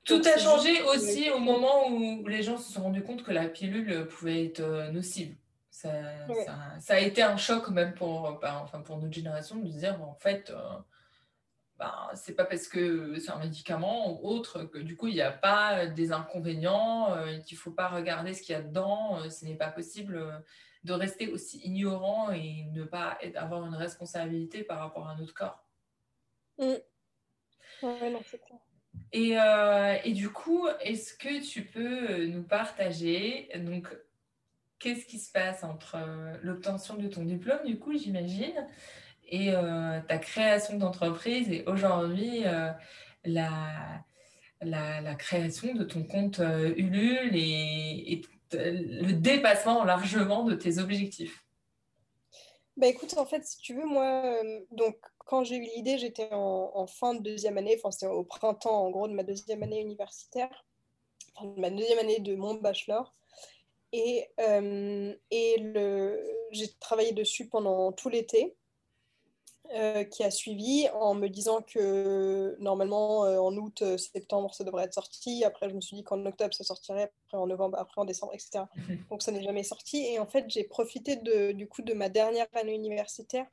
Tout 0.04 0.22
a 0.24 0.38
changé 0.38 0.80
aussi 0.84 1.28
au 1.30 1.38
moment 1.38 1.88
où 1.90 2.26
les 2.26 2.42
gens 2.42 2.56
se 2.56 2.72
sont 2.72 2.84
rendus 2.84 3.02
compte 3.02 3.24
que 3.24 3.32
la 3.32 3.48
pilule 3.48 4.06
pouvait 4.06 4.46
être 4.46 4.60
euh, 4.60 4.90
nocive. 4.90 5.34
Ça, 5.70 5.90
ça, 6.80 6.94
a 6.94 7.00
été 7.00 7.22
un 7.22 7.36
choc 7.36 7.68
même 7.68 7.94
pour, 7.94 8.38
bah, 8.40 8.60
enfin 8.64 8.80
pour 8.80 8.96
notre 8.96 9.12
génération 9.12 9.56
de 9.56 9.68
dire 9.68 10.00
en 10.02 10.14
fait, 10.14 10.50
euh, 10.50 10.56
ben, 11.78 12.10
c'est 12.14 12.34
pas 12.34 12.44
parce 12.44 12.66
que 12.66 13.18
c'est 13.20 13.30
un 13.30 13.38
médicament 13.38 14.10
ou 14.10 14.26
autre 14.26 14.64
que 14.64 14.78
du 14.78 14.96
coup 14.96 15.06
il 15.06 15.14
n'y 15.14 15.20
a 15.20 15.30
pas 15.30 15.86
des 15.86 16.10
inconvénients, 16.10 17.14
euh, 17.14 17.38
qu'il 17.38 17.56
ne 17.56 17.60
faut 17.60 17.70
pas 17.70 17.88
regarder 17.88 18.34
ce 18.34 18.42
qu'il 18.42 18.52
y 18.52 18.58
a 18.58 18.62
dedans. 18.62 19.20
Euh, 19.20 19.30
ce 19.30 19.44
n'est 19.44 19.54
pas 19.54 19.70
possible 19.70 20.16
euh, 20.16 20.32
de 20.82 20.92
rester 20.92 21.28
aussi 21.28 21.60
ignorant 21.62 22.32
et 22.32 22.64
ne 22.72 22.82
pas 22.82 23.16
avoir 23.36 23.64
une 23.64 23.76
responsabilité 23.76 24.64
par 24.64 24.80
rapport 24.80 25.08
à 25.08 25.14
notre 25.14 25.34
corps. 25.34 25.64
Mm. 26.58 26.74
non, 27.82 28.20
et, 29.12 29.36
et, 30.04 30.12
du 30.12 30.30
coup, 30.30 30.66
est-ce 30.80 31.14
que 31.14 31.46
tu 31.46 31.64
peux 31.64 32.26
nous 32.26 32.42
partager 32.42 33.48
donc 33.58 33.96
qu'est-ce 34.80 35.06
qui 35.06 35.18
se 35.18 35.30
passe 35.30 35.62
entre 35.62 35.98
l'obtention 36.42 36.96
de 36.96 37.06
ton 37.06 37.22
diplôme, 37.22 37.64
du 37.64 37.78
coup, 37.78 37.96
j'imagine, 37.96 38.66
et 39.28 39.50
euh, 39.52 40.00
ta 40.08 40.18
création 40.18 40.78
d'entreprise 40.78 41.50
et 41.50 41.64
aujourd'hui 41.66 42.46
euh, 42.46 42.70
la, 43.24 44.02
la, 44.62 45.14
création 45.14 45.74
de 45.74 45.84
ton 45.84 46.02
compte 46.02 46.40
euh, 46.40 46.74
Ulule 46.76 47.34
et, 47.34 48.22
le 48.50 49.12
dépassement 49.12 49.84
largement 49.84 50.42
de 50.44 50.54
tes 50.54 50.78
objectifs 50.78 51.44
bah 52.78 52.86
écoute, 52.86 53.18
en 53.18 53.26
fait, 53.26 53.44
si 53.44 53.58
tu 53.58 53.74
veux, 53.74 53.86
moi, 53.86 54.36
donc 54.70 54.96
quand 55.18 55.42
j'ai 55.42 55.56
eu 55.56 55.68
l'idée, 55.74 55.98
j'étais 55.98 56.28
en, 56.30 56.86
fin 56.86 57.12
de 57.12 57.20
deuxième 57.20 57.58
année, 57.58 57.76
enfin 57.76 57.90
c'était 57.90 58.06
au 58.06 58.22
printemps 58.22 58.84
en 58.84 58.90
gros 58.90 59.08
de 59.08 59.14
ma 59.14 59.24
deuxième 59.24 59.64
année 59.64 59.80
universitaire, 59.80 60.64
enfin, 61.34 61.48
de 61.48 61.60
ma 61.60 61.70
deuxième 61.70 61.98
année 61.98 62.20
de 62.20 62.36
mon 62.36 62.54
bachelor. 62.54 63.16
Et, 63.92 64.28
et 65.32 65.56
j'ai 66.52 66.68
travaillé 66.78 67.10
dessus 67.10 67.48
pendant 67.48 67.90
tout 67.90 68.10
l'été. 68.10 68.56
Euh, 69.74 70.02
qui 70.02 70.24
a 70.24 70.30
suivi 70.30 70.88
en 70.94 71.12
me 71.12 71.28
disant 71.28 71.60
que 71.60 72.56
normalement 72.58 73.26
euh, 73.26 73.36
en 73.38 73.54
août, 73.54 73.82
euh, 73.82 73.98
septembre, 73.98 74.54
ça 74.54 74.64
devrait 74.64 74.84
être 74.84 74.94
sorti. 74.94 75.44
Après, 75.44 75.68
je 75.68 75.74
me 75.74 75.82
suis 75.82 75.94
dit 75.94 76.02
qu'en 76.02 76.24
octobre, 76.24 76.54
ça 76.54 76.64
sortirait, 76.64 77.12
après 77.26 77.36
en 77.36 77.46
novembre, 77.46 77.78
après 77.78 78.00
en 78.00 78.06
décembre, 78.06 78.32
etc. 78.32 78.64
Donc 79.10 79.22
ça 79.22 79.30
n'est 79.30 79.42
jamais 79.42 79.64
sorti. 79.64 80.06
Et 80.06 80.18
en 80.18 80.26
fait, 80.26 80.46
j'ai 80.48 80.64
profité 80.64 81.16
de, 81.16 81.52
du 81.52 81.68
coup 81.68 81.82
de 81.82 81.92
ma 81.92 82.08
dernière 82.08 82.46
année 82.54 82.74
universitaire 82.74 83.44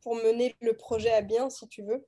pour 0.00 0.16
mener 0.16 0.56
le 0.60 0.76
projet 0.76 1.12
à 1.12 1.20
bien, 1.20 1.48
si 1.48 1.68
tu 1.68 1.82
veux. 1.82 2.04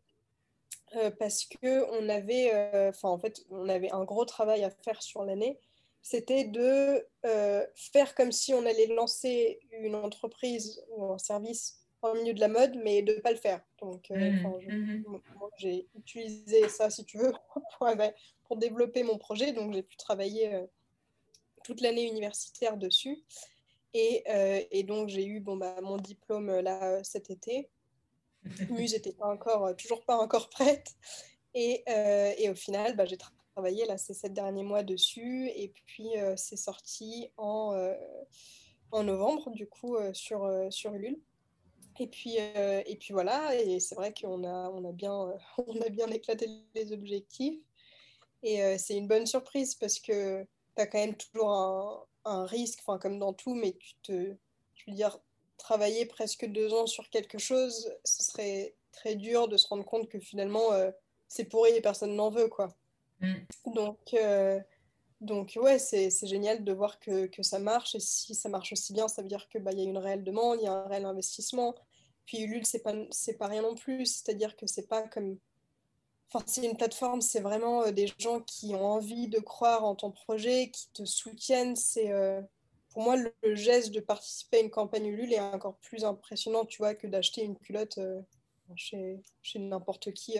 parce 1.20 1.44
que 1.44 1.84
on 1.92 2.08
avait, 2.08 2.50
enfin 2.88 3.08
en 3.08 3.18
fait, 3.18 3.44
on 3.50 3.68
avait 3.68 3.92
un 3.92 4.02
gros 4.02 4.24
travail 4.24 4.64
à 4.64 4.70
faire 4.70 5.00
sur 5.00 5.22
l'année. 5.24 5.60
C'était 6.02 6.42
de 6.42 7.06
faire 7.76 8.16
comme 8.16 8.32
si 8.32 8.52
on 8.52 8.66
allait 8.66 8.88
lancer 8.88 9.60
une 9.70 9.94
entreprise 9.94 10.84
ou 10.88 11.04
un 11.04 11.18
service 11.18 11.83
au 12.12 12.14
milieu 12.14 12.34
de 12.34 12.40
la 12.40 12.48
mode, 12.48 12.76
mais 12.82 13.02
de 13.02 13.14
ne 13.14 13.20
pas 13.20 13.30
le 13.30 13.36
faire. 13.36 13.60
Donc, 13.80 14.10
euh, 14.10 14.16
mmh, 14.16 15.04
mmh. 15.06 15.20
j'ai 15.58 15.88
utilisé 15.94 16.68
ça, 16.68 16.90
si 16.90 17.04
tu 17.04 17.18
veux, 17.18 17.32
pour, 18.44 18.56
développer 18.56 19.02
mon 19.02 19.18
projet. 19.18 19.52
Donc, 19.52 19.72
j'ai 19.72 19.82
pu 19.82 19.96
travailler 19.96 20.54
euh, 20.54 20.66
toute 21.64 21.80
l'année 21.80 22.06
universitaire 22.06 22.76
dessus. 22.76 23.22
Et, 23.94 24.24
euh, 24.28 24.60
et 24.70 24.82
donc, 24.82 25.08
j'ai 25.08 25.24
eu 25.24 25.40
bon, 25.40 25.56
bah, 25.56 25.76
mon 25.82 25.96
diplôme 25.96 26.50
là 26.60 27.02
cet 27.04 27.30
été. 27.30 27.68
Muse 28.70 28.92
n'était 28.92 29.12
pas 29.12 29.26
encore, 29.26 29.74
toujours 29.76 30.04
pas 30.04 30.18
encore 30.18 30.50
prête. 30.50 30.94
Et, 31.54 31.84
et 32.38 32.50
au 32.50 32.54
final, 32.54 32.96
bah, 32.96 33.04
j'ai 33.04 33.16
travaillé 33.54 33.86
là, 33.86 33.96
ces 33.96 34.12
sept 34.12 34.32
derniers 34.32 34.64
mois 34.64 34.82
dessus. 34.82 35.48
Et 35.54 35.68
puis, 35.68 36.08
c'est 36.36 36.56
sorti 36.56 37.30
en, 37.36 37.94
en 38.90 39.02
novembre, 39.04 39.50
du 39.52 39.68
coup, 39.68 39.96
sur, 40.12 40.50
sur 40.70 40.94
Ulule. 40.94 41.20
Et 42.00 42.06
puis, 42.06 42.36
euh, 42.38 42.82
et 42.86 42.96
puis 42.96 43.12
voilà, 43.12 43.54
et 43.54 43.78
c'est 43.78 43.94
vrai 43.94 44.12
qu'on 44.12 44.44
a, 44.44 44.70
on 44.70 44.84
a, 44.84 44.92
bien, 44.92 45.12
on 45.66 45.80
a 45.80 45.88
bien 45.88 46.08
éclaté 46.08 46.48
les 46.74 46.92
objectifs. 46.92 47.60
Et 48.42 48.62
euh, 48.62 48.76
c'est 48.78 48.96
une 48.96 49.08
bonne 49.08 49.26
surprise 49.26 49.74
parce 49.74 49.98
que 49.98 50.42
tu 50.76 50.82
as 50.82 50.86
quand 50.86 50.98
même 50.98 51.16
toujours 51.16 51.50
un, 51.50 52.04
un 52.24 52.46
risque, 52.46 52.80
comme 53.00 53.18
dans 53.18 53.32
tout, 53.32 53.54
mais 53.54 53.72
tu 53.72 53.94
te, 54.02 54.12
je 54.74 54.84
veux 54.90 54.96
dire, 54.96 55.18
travailler 55.56 56.04
presque 56.04 56.44
deux 56.46 56.74
ans 56.74 56.86
sur 56.86 57.08
quelque 57.10 57.38
chose, 57.38 57.90
ce 58.04 58.22
serait 58.24 58.74
très 58.92 59.14
dur 59.14 59.48
de 59.48 59.56
se 59.56 59.66
rendre 59.68 59.84
compte 59.84 60.08
que 60.08 60.18
finalement, 60.18 60.72
euh, 60.72 60.90
c'est 61.28 61.44
pourri 61.44 61.70
et 61.76 61.80
personne 61.80 62.14
n'en 62.16 62.30
veut, 62.30 62.48
quoi. 62.48 62.68
Mm. 63.20 63.34
Donc, 63.74 64.14
donc 65.20 65.58
ouais, 65.60 65.78
c'est 65.78 66.10
génial 66.26 66.64
de 66.64 66.72
voir 66.72 66.98
que, 66.98 67.26
que, 67.26 67.42
ça 67.42 67.58
marche. 67.58 67.94
Et 67.94 68.00
si 68.00 68.34
ça 68.34 68.48
marche 68.48 68.72
aussi 68.72 68.92
bien, 68.92 69.08
ça 69.08 69.22
veut 69.22 69.28
dire 69.28 69.48
qu'il 69.48 69.62
bah, 69.62 69.72
y 69.72 69.80
a 69.80 69.84
une 69.84 69.98
réelle 69.98 70.24
demande, 70.24 70.58
il 70.60 70.64
y 70.64 70.66
a 70.66 70.72
un 70.72 70.88
réel 70.88 71.06
investissement. 71.06 71.74
Puis 72.26 72.42
Ulule, 72.42 72.66
c'est 72.66 72.82
pas, 72.82 72.94
pas 73.38 73.46
rien 73.46 73.62
non 73.62 73.74
plus. 73.74 74.06
C'est-à-dire 74.06 74.56
que 74.56 74.66
c'est 74.66 74.88
pas 74.88 75.06
comme... 75.08 75.38
Enfin, 76.28 76.44
c'est 76.46 76.64
une 76.64 76.76
plateforme, 76.76 77.20
c'est 77.20 77.40
vraiment 77.40 77.84
euh, 77.84 77.92
des 77.92 78.12
gens 78.18 78.40
qui 78.40 78.74
ont 78.74 78.84
envie 78.84 79.28
de 79.28 79.38
croire 79.38 79.84
en 79.84 79.94
ton 79.94 80.10
projet, 80.10 80.70
qui 80.70 80.90
te 80.92 81.04
soutiennent. 81.04 81.76
C'est... 81.76 82.10
Euh, 82.10 82.40
pour 82.90 83.02
moi, 83.02 83.16
le, 83.16 83.54
geste 83.54 83.92
de 83.92 84.00
participer 84.00 84.58
à 84.58 84.60
une 84.60 84.70
campagne 84.70 85.06
Ulule 85.06 85.32
est 85.32 85.40
encore 85.40 85.76
plus 85.78 86.04
impressionnant, 86.04 86.64
tu 86.64 86.78
vois, 86.78 86.94
que 86.94 87.06
d'acheter 87.06 87.42
une 87.42 87.56
culotte 87.56 87.98
euh, 87.98 88.20
chez, 88.76 89.20
chez 89.42 89.58
n'importe 89.58 90.12
qui, 90.12 90.38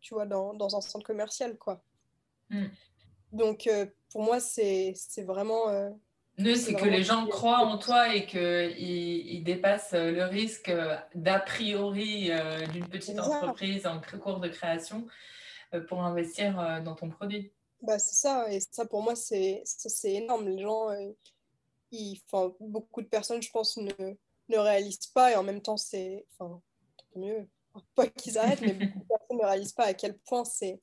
tu 0.00 0.14
vois, 0.14 0.26
dans, 0.26 0.52
dans, 0.52 0.74
un 0.76 0.80
centre 0.80 1.06
commercial, 1.06 1.56
quoi. 1.58 1.80
Mm. 2.50 2.66
Donc, 3.32 3.68
pour 4.10 4.22
moi, 4.22 4.40
c'est 4.40 4.94
vraiment. 5.24 5.68
Euh, 5.68 5.90
c'est 6.38 6.74
que 6.74 6.86
les 6.86 7.02
gens 7.02 7.26
croient 7.26 7.60
en 7.60 7.78
toi 7.78 8.14
et 8.14 8.26
qu'ils 8.26 8.40
ils 8.80 9.44
dépassent 9.44 9.92
le 9.92 10.24
risque 10.24 10.70
euh, 10.70 10.96
d'a 11.14 11.38
priori 11.38 12.30
euh, 12.30 12.66
d'une 12.66 12.88
petite 12.88 13.18
entreprise 13.18 13.86
en 13.86 14.00
cours 14.18 14.40
de 14.40 14.48
création 14.48 15.06
euh, 15.74 15.80
pour 15.80 16.02
investir 16.02 16.82
dans 16.84 16.94
ton 16.94 17.10
produit. 17.10 17.52
Bah, 17.82 17.98
c'est 17.98 18.14
ça, 18.14 18.50
et 18.52 18.60
ça 18.60 18.86
pour 18.86 19.02
moi, 19.02 19.14
c'est 19.16 19.64
énorme. 20.04 20.48
Les 20.48 20.62
gens, 20.62 20.88
ils, 21.90 22.20
beaucoup 22.60 23.02
de 23.02 23.08
personnes, 23.08 23.42
je 23.42 23.50
pense, 23.50 23.76
ne, 23.76 23.92
ne 24.48 24.58
réalisent 24.58 25.08
pas 25.08 25.32
et 25.32 25.36
en 25.36 25.42
même 25.42 25.60
temps, 25.60 25.76
c'est. 25.76 26.24
Enfin, 26.38 26.60
mieux, 27.14 27.46
pas 27.94 28.06
qu'ils 28.06 28.38
arrêtent, 28.38 28.60
mais 28.62 28.72
beaucoup 28.74 29.00
de 29.00 29.08
personnes 29.08 29.38
ne 29.38 29.44
réalisent 29.44 29.72
pas 29.72 29.86
à 29.86 29.94
quel 29.94 30.16
point 30.18 30.44
c'est 30.44 30.80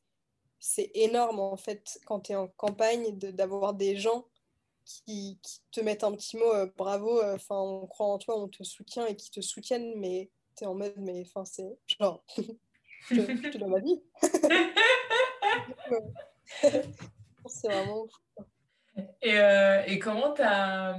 c'est 0.59 0.91
énorme 0.93 1.39
en 1.39 1.57
fait 1.57 1.99
quand 2.05 2.21
tu 2.21 2.31
es 2.33 2.35
en 2.35 2.47
campagne 2.47 3.17
d'avoir 3.17 3.73
des 3.73 3.95
gens 3.95 4.25
qui, 4.85 5.39
te 5.71 5.81
mettent 5.81 6.03
un 6.03 6.11
petit 6.13 6.35
mot 6.37 6.51
euh, 6.53 6.67
bravo, 6.75 7.21
euh, 7.21 7.37
on 7.51 7.85
croit 7.85 8.07
en 8.07 8.17
toi, 8.17 8.39
on 8.39 8.47
te 8.47 8.63
soutient 8.63 9.05
et 9.05 9.15
qui 9.15 9.29
te 9.29 9.41
soutiennent, 9.41 9.93
mais 9.97 10.31
tu 10.57 10.63
es 10.63 10.67
en 10.67 10.73
mode 10.73 10.95
mais 10.97 11.23
enfin 11.25 11.45
c'est 11.45 11.77
genre 11.99 12.23
je, 13.11 13.49
te 13.51 13.57
donne 13.57 13.69
ma 13.69 13.79
vie. 13.79 14.01
c'est 17.47 17.67
vraiment 17.67 18.07
et, 19.21 19.37
euh, 19.37 19.83
et, 19.85 19.99
comment 19.99 20.33
tu 20.33 20.41
as, 20.41 20.95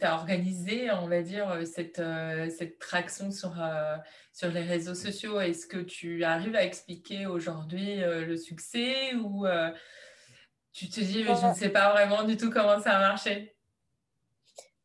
as, 0.00 0.14
organisé, 0.14 0.90
on 0.90 1.08
va 1.08 1.22
dire, 1.22 1.60
cette, 1.66 1.98
euh, 1.98 2.50
cette 2.50 2.78
traction 2.78 3.30
sur, 3.30 3.60
euh, 3.60 3.96
sur 4.32 4.48
les 4.48 4.62
réseaux 4.62 4.94
sociaux? 4.94 5.40
Est-ce 5.40 5.66
que 5.66 5.78
tu 5.78 6.24
arrives 6.24 6.56
à 6.56 6.64
expliquer 6.64 7.26
aujourd'hui 7.26 8.00
le 8.00 8.36
succès 8.36 9.14
ou 9.14 9.46
tu 10.72 10.88
te 10.88 11.00
dis, 11.00 11.24
mais 11.24 11.34
je 11.40 11.46
ne 11.46 11.54
sais 11.54 11.68
pas 11.68 11.92
vraiment 11.92 12.24
du 12.24 12.36
tout 12.36 12.50
comment 12.50 12.80
ça 12.80 12.92
a 12.92 13.00
marché? 13.00 13.56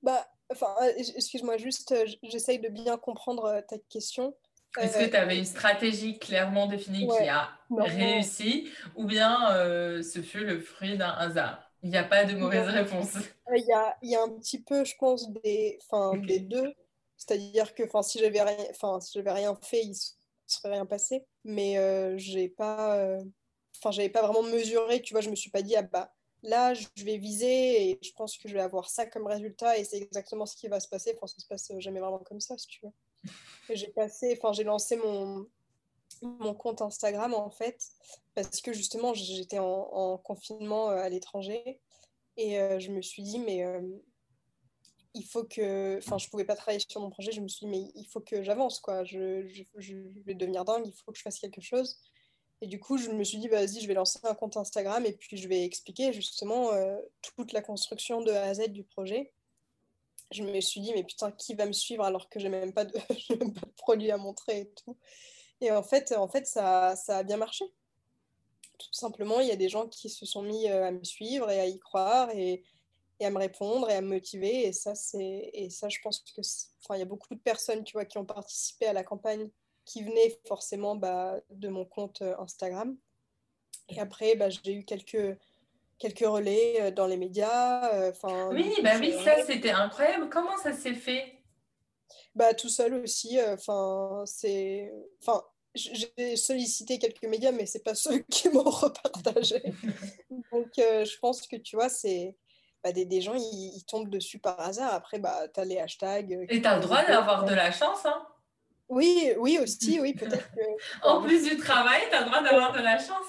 Bah, 0.01 0.27
enfin, 0.51 0.75
Excuse-moi, 0.97 1.57
juste, 1.57 1.95
j'essaye 2.23 2.59
de 2.59 2.69
bien 2.69 2.97
comprendre 2.97 3.63
ta 3.67 3.77
question. 3.89 4.35
Est-ce 4.79 4.99
que 4.99 5.09
tu 5.09 5.15
avais 5.15 5.37
une 5.37 5.45
stratégie 5.45 6.19
clairement 6.19 6.67
définie 6.67 7.07
qui 7.07 7.27
a 7.27 7.49
réussi 7.71 8.69
ou 8.95 9.05
bien 9.05 9.49
ce 10.03 10.21
fut 10.21 10.45
le 10.45 10.59
fruit 10.59 10.97
d'un 10.97 11.11
hasard? 11.11 11.66
Il 11.83 11.89
n'y 11.89 11.97
a 11.97 12.03
pas 12.03 12.25
de 12.25 12.35
mauvaise 12.35 12.67
réponse. 12.67 13.13
Il 13.55 13.65
y 13.65 13.73
a, 13.73 13.97
y 14.01 14.15
a 14.15 14.23
un 14.23 14.29
petit 14.29 14.61
peu, 14.61 14.83
je 14.83 14.95
pense, 14.97 15.29
des, 15.43 15.77
enfin, 15.83 16.17
des 16.17 16.39
deux. 16.39 16.73
C'est-à-dire 17.17 17.73
que 17.73 17.83
si 18.01 18.19
j'avais 18.19 18.41
rien, 18.41 18.99
si 18.99 19.19
rien 19.19 19.55
fait, 19.61 19.83
il 19.83 19.89
ne 19.89 19.95
serait 20.47 20.71
rien 20.71 20.85
passé. 20.85 21.25
Mais 21.43 21.77
euh, 21.77 22.17
j'ai 22.17 22.49
pas, 22.49 22.97
euh, 22.97 23.23
j'avais 23.91 24.09
pas 24.09 24.21
vraiment 24.21 24.43
mesuré. 24.43 25.01
Tu 25.01 25.13
vois, 25.13 25.21
je 25.21 25.29
me 25.29 25.35
suis 25.35 25.51
pas 25.51 25.61
dit, 25.61 25.75
ah 25.75 25.83
bah 25.83 26.13
là, 26.43 26.73
je 26.73 27.03
vais 27.03 27.17
viser 27.17 27.89
et 27.89 27.99
je 28.01 28.11
pense 28.13 28.37
que 28.37 28.47
je 28.47 28.53
vais 28.53 28.61
avoir 28.61 28.89
ça 28.89 29.05
comme 29.05 29.27
résultat 29.27 29.77
et 29.77 29.83
c'est 29.83 29.97
exactement 29.97 30.45
ce 30.45 30.55
qui 30.55 30.67
va 30.67 30.79
se 30.79 30.87
passer. 30.87 31.13
Enfin, 31.15 31.27
ça 31.27 31.39
se 31.39 31.47
passe 31.47 31.71
jamais 31.79 31.99
vraiment 31.99 32.19
comme 32.19 32.39
ça, 32.39 32.57
si 32.57 32.67
tu 32.67 32.79
veux. 32.83 32.91
J'ai 33.75 33.89
passé, 33.89 34.37
enfin, 34.37 34.53
j'ai 34.53 34.63
lancé 34.63 34.95
mon, 34.97 35.47
mon 36.21 36.53
compte 36.53 36.81
Instagram 36.81 37.33
en 37.33 37.49
fait 37.49 37.91
parce 38.35 38.61
que 38.61 38.73
justement 38.73 39.13
j'étais 39.13 39.59
en, 39.59 40.17
confinement 40.17 40.89
euh, 40.91 40.97
à 40.97 41.09
l'étranger 41.09 41.79
et 42.37 42.59
euh, 42.59 42.79
je 42.79 42.91
me 42.91 43.01
suis 43.01 43.23
dit 43.23 43.39
mais 43.39 43.63
euh, 43.63 43.81
il 45.13 45.25
faut 45.25 45.43
que 45.43 45.97
enfin 45.97 46.17
je 46.17 46.29
pouvais 46.29 46.45
pas 46.45 46.55
travailler 46.55 46.83
sur 46.87 47.01
mon 47.01 47.09
projet 47.09 47.31
je 47.31 47.41
me 47.41 47.47
suis 47.47 47.65
dit 47.65 47.71
mais 47.71 47.91
il 47.95 48.05
faut 48.05 48.21
que 48.21 48.43
j'avance 48.43 48.79
quoi. 48.79 49.03
Je, 49.03 49.47
je, 49.77 49.95
vais 50.25 50.35
devenir 50.35 50.65
dingue 50.65 50.85
il 50.85 50.93
faut 50.93 51.11
que 51.11 51.17
je 51.17 51.23
fasse 51.23 51.39
quelque 51.39 51.61
chose. 51.61 51.97
Et 52.61 52.67
du 52.67 52.79
coup 52.79 52.97
je 52.97 53.09
me 53.09 53.23
suis 53.23 53.39
dit 53.39 53.49
bah, 53.49 53.65
vas-y 53.65 53.81
je 53.81 53.87
vais 53.87 53.93
lancer 53.93 54.19
un 54.23 54.35
compte 54.35 54.57
Instagram 54.57 55.05
et 55.05 55.13
puis 55.13 55.37
je 55.37 55.47
vais 55.47 55.63
expliquer 55.63 56.13
justement 56.13 56.69
toute 57.21 57.53
la 57.53 57.61
construction 57.61 58.21
de 58.21 58.31
A 58.31 58.43
à 58.43 58.53
Z 58.53 58.69
du 58.69 58.83
projet. 58.83 59.31
Je 60.31 60.43
me 60.43 60.59
suis 60.61 60.81
dit 60.81 60.91
mais 60.93 61.03
putain 61.03 61.31
qui 61.31 61.55
va 61.55 61.65
me 61.65 61.73
suivre 61.73 62.03
alors 62.03 62.29
que 62.29 62.39
j'ai 62.39 62.49
même 62.49 62.65
même 62.65 62.73
pas 62.73 62.85
de 62.85 62.93
produit 63.77 64.11
à 64.11 64.17
montrer 64.17 64.59
et 64.59 64.69
tout 64.69 64.97
et 65.61 65.71
en 65.71 65.83
fait, 65.83 66.11
en 66.11 66.27
fait 66.27 66.45
ça, 66.47 66.95
ça 66.95 67.17
a 67.17 67.23
bien 67.23 67.37
marché. 67.37 67.65
Tout 68.77 68.93
simplement, 68.93 69.39
il 69.39 69.47
y 69.47 69.51
a 69.51 69.55
des 69.55 69.69
gens 69.69 69.87
qui 69.87 70.07
se 70.07 70.25
sont 70.25 70.43
mis 70.43 70.69
euh, 70.69 70.85
à 70.85 70.91
me 70.91 71.03
suivre 71.03 71.49
et 71.49 71.59
à 71.59 71.65
y 71.65 71.79
croire 71.79 72.29
et, 72.29 72.63
et 73.19 73.25
à 73.25 73.31
me 73.31 73.39
répondre 73.39 73.89
et 73.89 73.95
à 73.95 74.01
me 74.01 74.09
motiver. 74.09 74.67
Et 74.67 74.71
ça, 74.71 74.93
c'est, 74.93 75.49
et 75.53 75.71
ça 75.71 75.89
je 75.89 75.97
pense 76.03 76.19
que, 76.19 76.41
enfin, 76.83 76.95
il 76.95 76.99
y 76.99 77.01
a 77.01 77.05
beaucoup 77.05 77.33
de 77.33 77.39
personnes, 77.39 77.83
tu 77.83 77.93
vois, 77.93 78.05
qui 78.05 78.19
ont 78.19 78.25
participé 78.25 78.85
à 78.85 78.93
la 78.93 79.03
campagne, 79.03 79.49
qui 79.83 80.03
venaient 80.03 80.39
forcément 80.45 80.95
bah, 80.95 81.39
de 81.49 81.69
mon 81.69 81.85
compte 81.85 82.21
euh, 82.21 82.37
Instagram. 82.37 82.95
Et 83.89 83.99
après, 83.99 84.35
bah, 84.35 84.49
j'ai 84.49 84.73
eu 84.73 84.83
quelques, 84.83 85.37
quelques 85.97 86.27
relais 86.27 86.81
euh, 86.81 86.91
dans 86.91 87.07
les 87.07 87.17
médias. 87.17 88.11
Oui, 88.51 88.75
bah 88.83 88.97
oui, 88.99 89.15
ça 89.23 89.43
c'était 89.43 89.71
incroyable. 89.71 90.29
Comment 90.29 90.57
ça 90.57 90.73
s'est 90.73 90.93
fait? 90.93 91.36
Bah, 92.37 92.53
tout 92.53 92.69
seul 92.69 92.93
aussi. 92.93 93.39
Euh, 93.39 93.55
enfin, 93.55 94.23
c'est. 94.25 94.93
Enfin, 95.21 95.43
j'ai 95.73 96.35
sollicité 96.35 96.99
quelques 96.99 97.23
médias, 97.23 97.51
mais 97.51 97.65
c'est 97.65 97.83
pas 97.83 97.95
ceux 97.95 98.19
qui 98.29 98.49
m'ont 98.49 98.63
repartagé. 98.63 99.61
Donc, 100.51 100.77
euh, 100.79 101.03
je 101.03 101.17
pense 101.19 101.45
que 101.47 101.55
tu 101.55 101.75
vois, 101.75 101.89
c'est. 101.89 102.35
Bah, 102.83 102.91
des, 102.91 103.05
des, 103.05 103.21
gens, 103.21 103.33
ils, 103.33 103.83
tombent 103.87 104.09
dessus 104.09 104.37
par 104.37 104.59
hasard. 104.59 104.93
Après, 104.93 105.17
bah, 105.17 105.47
tu 105.51 105.59
as 105.59 105.65
les 105.65 105.79
hashtags. 105.79 106.31
Euh, 106.31 106.45
Et 106.47 106.61
tu 106.61 106.67
as 106.67 106.75
le 106.75 106.83
droit 106.83 107.03
d'avoir 107.03 107.43
de 107.43 107.55
la 107.55 107.71
chance, 107.71 108.05
hein 108.05 108.27
Oui, 108.87 109.33
oui, 109.39 109.57
aussi, 109.59 109.99
oui, 109.99 110.13
peut-être 110.13 110.51
que. 110.51 110.61
en 111.03 111.23
plus 111.23 111.43
du 111.43 111.57
travail, 111.57 112.01
tu 112.09 112.15
as 112.15 112.21
le 112.21 112.27
droit 112.27 112.43
d'avoir 112.43 112.71
de 112.71 112.79
la 112.79 112.99
chance. 112.99 113.25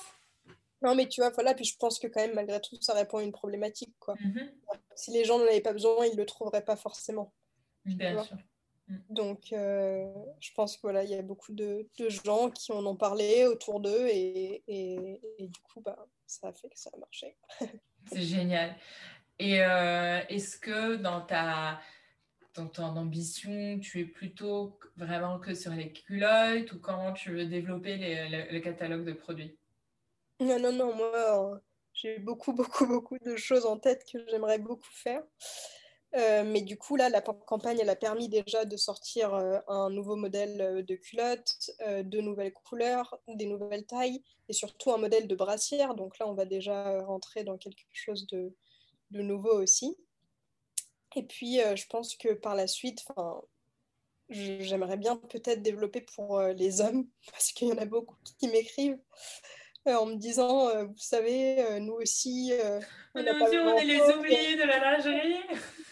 Non, 0.82 0.94
mais 0.94 1.08
tu 1.08 1.22
vois, 1.22 1.30
voilà, 1.30 1.54
puis 1.54 1.64
je 1.64 1.76
pense 1.76 1.98
que 1.98 2.06
quand 2.06 2.20
même, 2.20 2.34
malgré 2.34 2.60
tout, 2.60 2.76
ça 2.80 2.92
répond 2.92 3.18
à 3.18 3.22
une 3.22 3.32
problématique, 3.32 3.94
quoi. 3.98 4.14
Mm-hmm. 4.14 4.50
Si 4.94 5.10
les 5.10 5.24
gens 5.24 5.38
n'en 5.38 5.46
avaient 5.46 5.60
pas 5.60 5.72
besoin, 5.72 6.06
ils 6.06 6.12
ne 6.12 6.18
le 6.18 6.26
trouveraient 6.26 6.64
pas 6.64 6.76
forcément. 6.76 7.32
Bien 7.84 8.22
sûr. 8.22 8.36
Mm. 8.88 8.96
Donc, 9.10 9.52
euh, 9.52 10.10
je 10.40 10.52
pense 10.54 10.72
qu'il 10.72 10.82
voilà, 10.82 11.04
y 11.04 11.14
a 11.14 11.22
beaucoup 11.22 11.52
de, 11.52 11.86
gens 12.24 12.50
qui 12.50 12.72
en 12.72 12.84
ont 12.86 12.96
parlé 12.96 13.46
autour 13.46 13.80
d'eux 13.80 14.08
et, 14.08 15.20
du 15.38 15.60
coup, 15.62 15.80
bah, 15.80 16.06
ça 16.26 16.48
a 16.48 16.52
fait 16.52 16.68
que 16.68 16.78
ça 16.78 16.90
a 16.94 16.98
marché. 16.98 17.36
C'est 18.10 18.22
génial. 18.22 18.74
Et 19.38 19.62
euh, 19.62 20.20
est-ce 20.28 20.58
que 20.58 20.96
dans 20.96 21.20
ta 21.20 21.80
dans 22.54 22.66
ton 22.66 22.96
ambition, 22.96 23.78
tu 23.78 24.00
es 24.00 24.04
plutôt 24.04 24.78
vraiment 24.96 25.38
que 25.38 25.54
sur 25.54 25.70
les 25.72 25.92
culottes 25.92 26.72
ou 26.72 26.80
comment 26.80 27.12
tu 27.12 27.30
veux 27.30 27.44
développer 27.44 27.96
le, 27.96 28.58
catalogue 28.58 29.04
de 29.04 29.12
produits? 29.12 29.56
Non, 30.40 30.58
non, 30.58 30.72
non, 30.72 30.92
moi, 30.92 31.60
j'ai 31.92 32.18
beaucoup, 32.18 32.52
beaucoup, 32.54 32.86
beaucoup 32.86 33.18
de 33.18 33.36
choses 33.36 33.64
en 33.64 33.78
tête 33.78 34.04
que 34.10 34.18
j'aimerais 34.28 34.58
beaucoup 34.58 34.90
faire. 34.90 35.22
Euh, 36.14 36.42
mais 36.44 36.62
du 36.62 36.78
coup, 36.78 36.96
là, 36.96 37.10
la 37.10 37.20
campagne, 37.20 37.78
elle 37.80 37.90
a 37.90 37.96
permis 37.96 38.28
déjà 38.28 38.64
de 38.64 38.76
sortir 38.76 39.34
euh, 39.34 39.58
un 39.68 39.90
nouveau 39.90 40.16
modèle 40.16 40.60
euh, 40.60 40.82
de 40.82 40.94
culotte, 40.94 41.70
de 41.86 42.20
nouvelles 42.20 42.52
couleurs, 42.52 43.20
des 43.28 43.46
nouvelles 43.46 43.84
tailles 43.84 44.22
et 44.48 44.52
surtout 44.52 44.92
un 44.92 44.96
modèle 44.96 45.28
de 45.28 45.34
brassière. 45.34 45.94
Donc 45.94 46.18
là, 46.18 46.26
on 46.26 46.34
va 46.34 46.46
déjà 46.46 47.02
rentrer 47.04 47.44
dans 47.44 47.58
quelque 47.58 47.84
chose 47.92 48.26
de, 48.28 48.54
de 49.10 49.20
nouveau 49.20 49.52
aussi. 49.52 49.96
Et 51.16 51.22
puis, 51.22 51.58
je 51.58 51.86
pense 51.88 52.16
que 52.16 52.32
par 52.32 52.54
la 52.54 52.66
suite, 52.66 53.04
j'aimerais 54.30 54.96
bien 54.96 55.16
peut-être 55.16 55.62
développer 55.62 56.00
pour 56.00 56.40
les 56.40 56.80
hommes, 56.80 57.06
parce 57.30 57.52
qu'il 57.52 57.68
y 57.68 57.72
en 57.72 57.78
a 57.78 57.86
beaucoup 57.86 58.16
qui 58.38 58.48
m'écrivent 58.48 58.98
en 59.86 60.06
me 60.06 60.16
disant, 60.16 60.84
vous 60.84 60.98
savez, 60.98 61.80
nous 61.80 61.94
aussi, 61.94 62.52
on, 63.14 63.20
on 63.20 63.76
est 63.76 63.84
les 63.84 64.00
oubliés 64.00 64.56
de 64.56 64.64
la 64.64 64.78
lingerie 64.78 65.36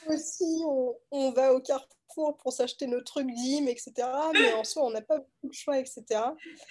aussi, 0.09 0.63
on, 1.11 1.31
va 1.31 1.53
au 1.55 1.61
Carrefour 1.61 2.37
pour 2.39 2.53
s'acheter 2.53 2.87
nos 2.87 3.01
trucs 3.03 3.27
d'IM, 3.27 3.69
etc. 3.69 3.93
Mais 4.33 4.53
en 4.55 4.65
soi, 4.65 4.85
on 4.85 4.91
n'a 4.91 5.03
pas 5.03 5.19
beaucoup 5.19 5.49
de 5.49 5.53
choix, 5.53 5.79
etc. 5.79 6.05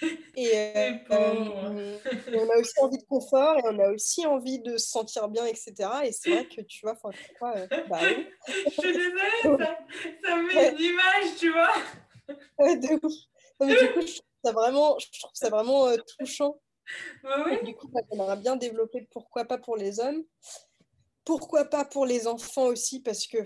Et 0.36 0.48
euh, 0.54 0.92
euh, 1.10 1.98
on 2.34 2.50
a 2.50 2.56
aussi 2.58 2.80
envie 2.80 2.98
de 2.98 3.04
confort 3.04 3.58
et 3.58 3.62
on 3.64 3.78
a 3.78 3.88
aussi 3.90 4.26
envie 4.26 4.60
de 4.60 4.76
se 4.76 4.88
sentir 4.88 5.28
bien, 5.28 5.46
etc. 5.46 5.74
Et 6.04 6.12
c'est 6.12 6.30
vrai 6.30 6.46
que 6.46 6.60
tu 6.62 6.80
vois, 6.82 6.92
enfin, 6.92 7.10
euh, 7.42 7.66
bah 7.88 7.98
oui. 8.02 8.26
Je 8.46 8.70
suis 8.70 8.92
désolée, 8.92 9.20
ça, 9.42 9.78
ça 10.24 10.36
me 10.36 10.54
met 10.54 10.72
une 10.72 10.80
image, 10.80 11.36
tu 11.38 11.52
vois. 11.52 11.72
Ouais, 12.58 12.76
de 12.76 12.88
ouf. 13.06 13.12
mais 13.60 13.76
du 13.76 13.92
coup, 13.92 14.00
je 14.00 14.14
trouve 14.14 14.24
ça 14.42 14.50
vraiment, 14.50 14.98
je 14.98 15.20
trouve 15.20 15.30
ça 15.32 15.48
vraiment 15.48 15.86
touchant. 16.18 16.56
Bah 17.22 17.44
oui. 17.46 17.62
du 17.62 17.76
coup, 17.76 17.88
on 18.10 18.18
aura 18.18 18.34
bien 18.34 18.56
développé, 18.56 19.06
pourquoi 19.12 19.44
pas 19.44 19.58
pour 19.58 19.76
les 19.76 20.00
hommes. 20.00 20.24
Pourquoi 21.26 21.64
pas 21.64 21.84
pour 21.84 22.06
les 22.06 22.28
enfants 22.28 22.66
aussi, 22.66 23.00
parce 23.00 23.26
que 23.26 23.38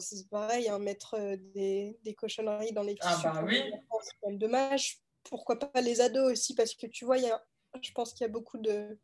c'est 0.00 0.28
pareil, 0.30 0.68
hein, 0.70 0.78
mettre 0.78 1.14
euh, 1.14 1.36
des, 1.54 1.94
des, 2.02 2.14
cochonneries 2.14 2.72
dans 2.72 2.82
les 2.82 2.96
ah 3.00 3.14
tissus, 3.14 3.26
ah 3.28 3.42
bah 3.42 3.44
oui. 3.46 3.62
c'est 4.02 4.14
quand 4.20 4.30
même 4.30 4.38
dommage. 4.38 5.00
Pourquoi 5.24 5.58
pas 5.58 5.82
les 5.82 6.00
ados 6.00 6.32
aussi, 6.32 6.54
parce 6.54 6.74
que 6.74 6.86
tu 6.86 7.04
vois, 7.04 7.18
y 7.18 7.28
a, 7.30 7.44
je 7.82 7.92
pense 7.92 8.14
qu'il 8.14 8.22
y 8.22 8.24
a 8.24 8.32
beaucoup 8.32 8.56
de 8.56 8.98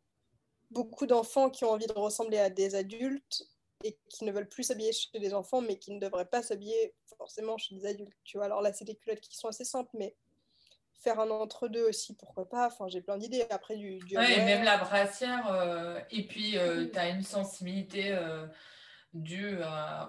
beaucoup 0.71 1.05
d'enfants 1.05 1.51
qui 1.51 1.63
ont 1.63 1.69
envie 1.69 1.85
de 1.85 1.93
ressembler 1.93 2.39
à 2.39 2.49
des 2.49 2.73
adultes 2.73 3.47
et 3.83 3.97
qui 4.09 4.25
ne 4.25 4.31
veulent 4.31 4.49
plus 4.49 4.63
s'habiller 4.63 4.91
chez 4.91 5.19
des 5.19 5.35
enfants, 5.35 5.61
mais 5.61 5.77
qui 5.77 5.91
ne 5.91 5.99
devraient 5.99 6.25
pas 6.25 6.41
s'habiller 6.41 6.95
forcément 7.19 7.59
chez 7.59 7.75
des 7.75 7.85
adultes. 7.85 8.17
Tu 8.23 8.37
vois, 8.37 8.47
alors 8.47 8.63
là, 8.63 8.73
c'est 8.73 8.83
des 8.83 8.95
culottes 8.95 9.19
qui 9.19 9.37
sont 9.37 9.47
assez 9.47 9.63
simples, 9.63 9.91
mais 9.93 10.15
faire 10.99 11.19
un 11.19 11.29
entre-deux 11.29 11.87
aussi, 11.87 12.15
pourquoi 12.15 12.47
pas. 12.49 12.67
Enfin, 12.67 12.87
j'ai 12.87 13.01
plein 13.01 13.17
d'idées. 13.17 13.45
Après, 13.49 13.77
du. 13.77 13.99
du 13.99 14.15
même 14.15 14.63
la 14.63 14.77
brassière. 14.77 15.51
Euh, 15.51 15.99
et 16.11 16.25
puis, 16.27 16.57
euh, 16.57 16.89
tu 16.91 16.97
as 16.97 17.09
une 17.09 17.23
sensibilité 17.23 18.11
euh, 18.11 18.47
due 19.13 19.57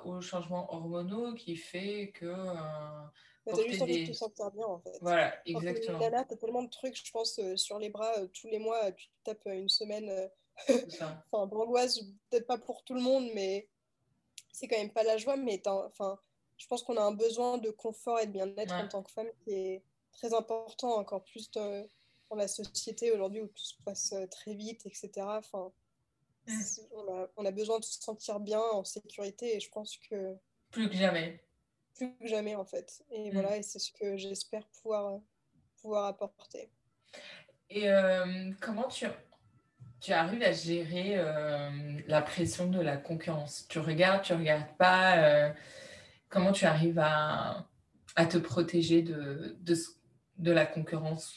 aux 0.05 0.21
changements 0.21 0.73
hormonaux 0.73 1.35
qui 1.35 1.57
fait 1.57 2.13
que. 2.15 2.35
tu 3.47 3.61
as 3.61 3.67
juste 3.67 3.83
envie 3.83 4.05
de 4.05 4.13
te 4.13 4.17
sentir 4.17 4.51
bien, 4.51 4.67
en 4.67 4.79
fait. 4.81 4.99
Voilà, 5.01 5.35
exactement. 5.47 5.99
Là, 5.99 6.25
tu 6.25 6.35
as 6.35 6.37
tellement 6.37 6.63
de 6.63 6.71
trucs, 6.71 6.97
je 6.97 7.11
pense, 7.13 7.41
sur 7.57 7.79
les 7.79 7.91
bras, 7.91 8.13
tous 8.33 8.49
les 8.49 8.59
mois, 8.59 8.91
tu 8.93 9.09
tapes 9.25 9.47
une 9.47 9.69
semaine. 9.69 10.11
enfin, 11.33 11.47
d'angoisse, 11.47 12.01
peut-être 12.31 12.47
pas 12.49 12.59
pour 12.59 12.83
tout 12.83 12.95
le 12.95 13.01
monde, 13.01 13.29
mais 13.35 13.69
c'est 14.51 14.67
quand 14.67 14.79
même 14.79 14.93
pas 14.93 15.05
la 15.05 15.17
joie. 15.17 15.37
Mais 15.37 15.63
enfin, 15.67 16.19
je 16.57 16.67
pense 16.67 16.83
qu'on 16.83 16.97
a 16.97 17.03
un 17.03 17.13
besoin 17.13 17.59
de 17.59 17.71
confort 17.71 18.19
et 18.19 18.27
de 18.27 18.33
bien-être 18.33 18.75
en 18.75 18.89
tant 18.89 19.03
que 19.05 19.13
femme 19.13 19.31
qui 19.45 19.53
est 19.53 19.83
très 20.19 20.35
important, 20.35 20.97
encore 20.97 21.25
plus 21.25 21.51
dans, 21.51 21.87
la 22.37 22.49
société 22.49 23.11
aujourd'hui 23.11 23.41
où 23.41 23.47
tout 23.47 23.65
se 23.65 23.75
passe 23.85 24.13
euh, 24.13 24.27
très 24.27 24.55
vite, 24.55 24.85
etc. 24.85 25.11
Enfin, 25.17 25.73
mm. 26.47 26.53
on, 27.37 27.45
a, 27.47 27.51
besoin 27.51 27.79
de 27.79 27.85
se 27.85 28.03
sentir 28.03 28.39
bien, 28.39 28.61
en 28.61 28.85
sécurité, 28.85 29.57
et 29.57 29.61
je 29.61 29.71
pense 29.71 29.97
que... 29.97 30.37
Plus 30.71 30.91
que 30.91 30.97
jamais. 30.97 31.43
Plus 31.95 32.15
que 32.17 32.27
jamais, 32.27 32.55
en 32.55 32.67
fait. 32.67 33.03
Et 33.11 33.31
mm. 33.31 33.33
voilà, 33.33 33.57
et 33.57 33.63
c'est 33.63 33.79
ce 33.79 33.93
que 33.93 34.17
j'espère 34.17 34.67
pouvoir, 34.69 35.21
pouvoir 35.81 36.05
apporter. 36.07 36.71
Et 37.71 37.91
euh, 37.91 38.53
comment 38.61 38.89
tu, 38.89 39.07
tu 40.01 40.13
arrives 40.13 40.43
à 40.43 40.53
gérer 40.53 41.17
euh, 41.17 41.71
la 42.07 42.21
pression 42.21 42.69
de 42.69 42.81
la 42.81 42.99
concurrence? 42.99 43.67
Tu 43.69 43.79
regardes, 43.79 44.23
tu 44.23 44.35
regardes 44.35 44.77
pas 44.77 45.55
Comment 46.29 46.53
tu 46.53 46.67
arrives 46.67 46.99
à, 46.99 47.67
à 48.15 48.27
te 48.27 48.37
protéger 48.37 49.01
de, 49.01 49.57
de, 49.61 49.75
de 50.39 50.53
la 50.53 50.67
concurrence 50.67 51.35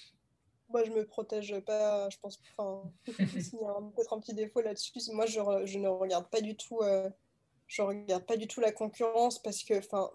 Moi, 0.69 0.83
je 0.85 0.91
me 0.91 1.05
protège 1.05 1.59
pas, 1.61 2.09
je 2.09 2.17
pense. 2.19 2.39
Enfin, 2.57 2.83
il 3.07 3.59
y 3.59 3.65
a 3.65 3.73
peut-être 3.95 4.13
un 4.13 4.19
petit 4.19 4.33
défaut 4.33 4.61
là-dessus. 4.61 4.93
Moi, 5.11 5.25
je, 5.25 5.39
je, 5.65 5.79
ne 5.79 5.87
regarde 5.87 6.29
pas 6.29 6.41
du 6.41 6.55
tout. 6.55 6.79
Euh, 6.81 7.09
je 7.67 7.81
regarde 7.81 8.25
pas 8.25 8.37
du 8.37 8.47
tout 8.47 8.61
la 8.61 8.71
concurrence 8.71 9.41
parce 9.41 9.63
que, 9.63 9.77
enfin, 9.77 10.11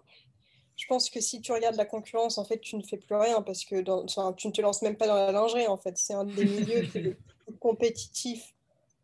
je 0.75 0.85
pense 0.87 1.09
que 1.09 1.19
si 1.19 1.41
tu 1.41 1.51
regardes 1.51 1.75
la 1.75 1.85
concurrence, 1.85 2.37
en 2.37 2.45
fait, 2.45 2.59
tu 2.59 2.75
ne 2.75 2.83
fais 2.83 2.97
plus 2.97 3.15
rien 3.15 3.41
parce 3.41 3.65
que 3.65 3.81
dans, 3.81 4.05
tu 4.05 4.47
ne 4.47 4.53
te 4.53 4.61
lances 4.61 4.81
même 4.83 4.95
pas 4.95 5.07
dans 5.07 5.15
la 5.15 5.31
lingerie. 5.31 5.67
En 5.67 5.77
fait, 5.77 5.97
c'est 5.97 6.13
un 6.13 6.25
des 6.25 6.45
milieux 6.45 6.81
qui 6.83 6.97
est 6.99 7.17
compétitif 7.59 8.55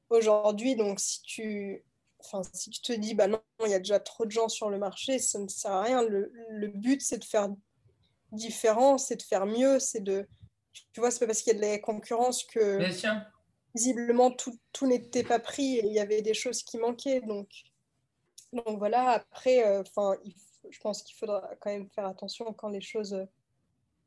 aujourd'hui. 0.09 0.75
Donc, 0.75 0.99
si 0.99 1.21
tu 1.23 1.83
enfin, 2.19 2.41
si 2.53 2.69
tu 2.69 2.81
te 2.81 2.93
dis, 2.93 3.15
bah 3.15 3.27
non, 3.27 3.41
il 3.65 3.71
y 3.71 3.73
a 3.73 3.79
déjà 3.79 3.99
trop 3.99 4.25
de 4.25 4.31
gens 4.31 4.47
sur 4.47 4.69
le 4.69 4.77
marché, 4.77 5.19
ça 5.19 5.39
ne 5.39 5.47
sert 5.47 5.71
à 5.71 5.81
rien. 5.81 6.03
Le, 6.03 6.31
le 6.49 6.67
but, 6.69 7.01
c'est 7.01 7.17
de 7.17 7.25
faire 7.25 7.49
différent, 8.33 8.97
c'est 8.97 9.15
de 9.15 9.21
faire 9.21 9.45
mieux, 9.45 9.79
c'est 9.79 10.01
de. 10.01 10.27
Tu 10.91 10.99
vois, 10.99 11.11
c'est 11.11 11.19
pas 11.19 11.27
parce 11.27 11.41
qu'il 11.41 11.53
y 11.53 11.55
a 11.55 11.59
de 11.59 11.65
la 11.65 11.79
concurrence 11.79 12.43
que. 12.43 12.77
Bien 12.77 12.91
sûr. 12.91 13.13
Visiblement, 13.75 14.29
tout, 14.29 14.55
tout 14.71 14.85
n'était 14.85 15.23
pas 15.23 15.39
pris 15.39 15.77
et 15.77 15.85
il 15.87 15.93
y 15.93 15.99
avait 15.99 16.21
des 16.21 16.35
choses 16.35 16.61
qui 16.61 16.77
manquaient. 16.77 17.21
Donc, 17.21 17.49
donc 18.51 18.77
voilà, 18.77 19.09
après, 19.09 19.65
euh, 19.65 19.81
enfin, 19.81 20.15
je 20.69 20.79
pense 20.79 21.01
qu'il 21.01 21.15
faudra 21.15 21.49
quand 21.59 21.71
même 21.71 21.89
faire 21.89 22.05
attention 22.05 22.53
quand 22.53 22.69
les 22.69 22.81
choses 22.81 23.25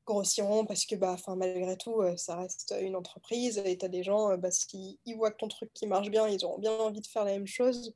grossiront 0.07 0.65
parce 0.65 0.87
que 0.87 0.95
bah, 0.95 1.17
malgré 1.37 1.77
tout, 1.77 2.01
euh, 2.01 2.17
ça 2.17 2.37
reste 2.37 2.75
une 2.81 2.97
entreprise 2.97 3.61
et 3.65 3.77
tu 3.77 3.85
as 3.85 3.89
des 3.89 4.05
gens, 4.05 4.31
euh, 4.31 4.37
bah, 4.37 4.51
s'ils 4.51 4.99
voient 5.17 5.33
que 5.33 5.39
ton 5.39 5.49
truc 5.49 5.71
qui 5.75 5.87
marche 5.87 6.11
bien, 6.11 6.29
ils 6.29 6.45
auront 6.45 6.59
bien 6.59 6.73
envie 6.73 7.01
de 7.01 7.07
faire 7.07 7.25
la 7.25 7.33
même 7.33 7.47
chose. 7.47 7.93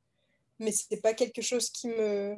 Mais 0.58 0.72
ce 0.72 0.84
n'est 0.90 1.00
pas 1.00 1.14
quelque 1.14 1.40
chose 1.40 1.70
qui 1.70 1.88
me, 1.88 2.36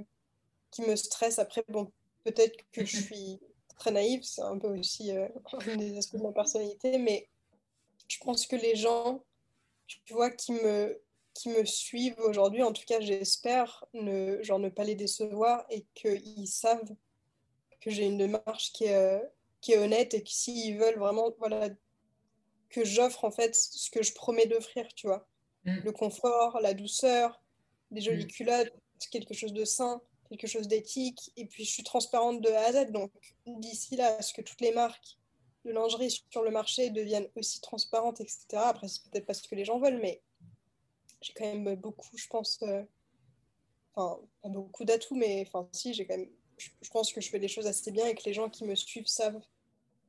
qui 0.71 0.83
me 0.83 0.95
stresse. 0.95 1.39
Après, 1.39 1.65
bon, 1.69 1.91
peut-être 2.25 2.57
que 2.71 2.85
je 2.85 2.97
suis 3.03 3.41
très 3.75 3.91
naïve, 3.91 4.23
c'est 4.23 4.43
un 4.43 4.59
peu 4.59 4.69
aussi 4.69 5.17
euh, 5.17 5.29
un 5.67 5.77
des 5.77 5.97
aspects 5.99 6.17
de 6.17 6.23
ma 6.23 6.33
personnalité, 6.33 6.99
mais 6.99 7.29
je 8.09 8.19
pense 8.19 8.47
que 8.47 8.57
les 8.57 8.77
gens, 8.77 9.25
tu 9.87 10.13
vois, 10.13 10.31
qui 10.31 10.53
me, 10.53 11.01
qui 11.35 11.49
me 11.49 11.65
suivent 11.65 12.19
aujourd'hui, 12.21 12.63
en 12.63 12.73
tout 12.73 12.85
cas, 12.87 13.01
j'espère 13.01 13.85
ne, 13.95 14.43
genre, 14.43 14.59
ne 14.59 14.69
pas 14.69 14.85
les 14.85 14.95
décevoir 14.95 15.65
et 15.71 15.87
qu'ils 15.95 16.49
savent 16.49 16.93
que 17.81 17.91
j'ai 17.91 18.05
une 18.05 18.19
démarche 18.19 18.73
qui 18.73 18.85
est, 18.85 19.21
qui 19.61 19.73
est 19.73 19.79
honnête 19.79 20.15
et 20.15 20.23
que 20.23 20.31
s'ils 20.31 20.79
veulent 20.79 20.99
vraiment 20.99 21.31
voilà, 21.39 21.69
que 22.69 22.85
j'offre 22.85 23.25
en 23.25 23.31
fait 23.31 23.55
ce 23.55 23.91
que 23.91 24.03
je 24.03 24.13
promets 24.13 24.47
d'offrir, 24.47 24.87
tu 24.95 25.07
vois. 25.07 25.27
Mm. 25.65 25.81
Le 25.85 25.93
confort, 25.93 26.61
la 26.61 26.75
douceur, 26.75 27.41
des 27.91 28.01
jolies 28.01 28.25
mm. 28.25 28.29
culottes, 28.29 28.73
quelque 29.11 29.35
chose 29.35 29.53
de 29.53 29.65
sain, 29.65 30.01
quelque 30.37 30.51
chose 30.51 30.69
d'éthique. 30.69 31.33
Et 31.37 31.47
puis 31.47 31.65
je 31.65 31.71
suis 31.71 31.83
transparente 31.83 32.41
de 32.41 32.49
A 32.51 32.67
à 32.67 32.73
Z. 32.73 32.93
Donc 32.93 33.13
d'ici 33.47 33.97
là, 33.97 34.17
à 34.17 34.23
ce 34.23 34.33
que 34.33 34.43
toutes 34.43 34.61
les 34.61 34.73
marques 34.73 35.19
de 35.65 35.71
lingerie 35.71 36.11
sur 36.31 36.43
le 36.43 36.51
marché 36.51 36.91
deviennent 36.91 37.29
aussi 37.37 37.61
transparentes, 37.61 38.21
etc. 38.21 38.47
Après, 38.55 38.89
c'est 38.89 39.03
peut-être 39.05 39.27
pas 39.27 39.35
ce 39.35 39.47
que 39.47 39.55
les 39.55 39.65
gens 39.65 39.79
veulent, 39.79 40.01
mais 40.01 40.21
j'ai 41.21 41.33
quand 41.35 41.45
même 41.45 41.77
beaucoup, 41.77 42.17
je 42.17 42.27
pense, 42.27 42.59
euh, 42.63 42.83
enfin, 43.95 44.21
pas 44.43 44.49
beaucoup 44.49 44.85
d'atouts, 44.85 45.15
mais 45.15 45.45
enfin, 45.47 45.69
si, 45.73 45.95
j'ai 45.95 46.05
quand 46.05 46.17
même 46.17 46.29
je, 46.59 46.91
pense 46.91 47.13
que 47.13 47.21
je 47.21 47.29
fais 47.29 47.39
des 47.39 47.49
choses 47.49 47.67
assez 47.67 47.91
bien 47.91 48.07
et 48.07 48.15
que 48.15 48.23
les 48.25 48.35
gens 48.35 48.49
qui 48.49 48.65
me 48.65 48.75
suivent 48.75 49.07
savent 49.07 49.41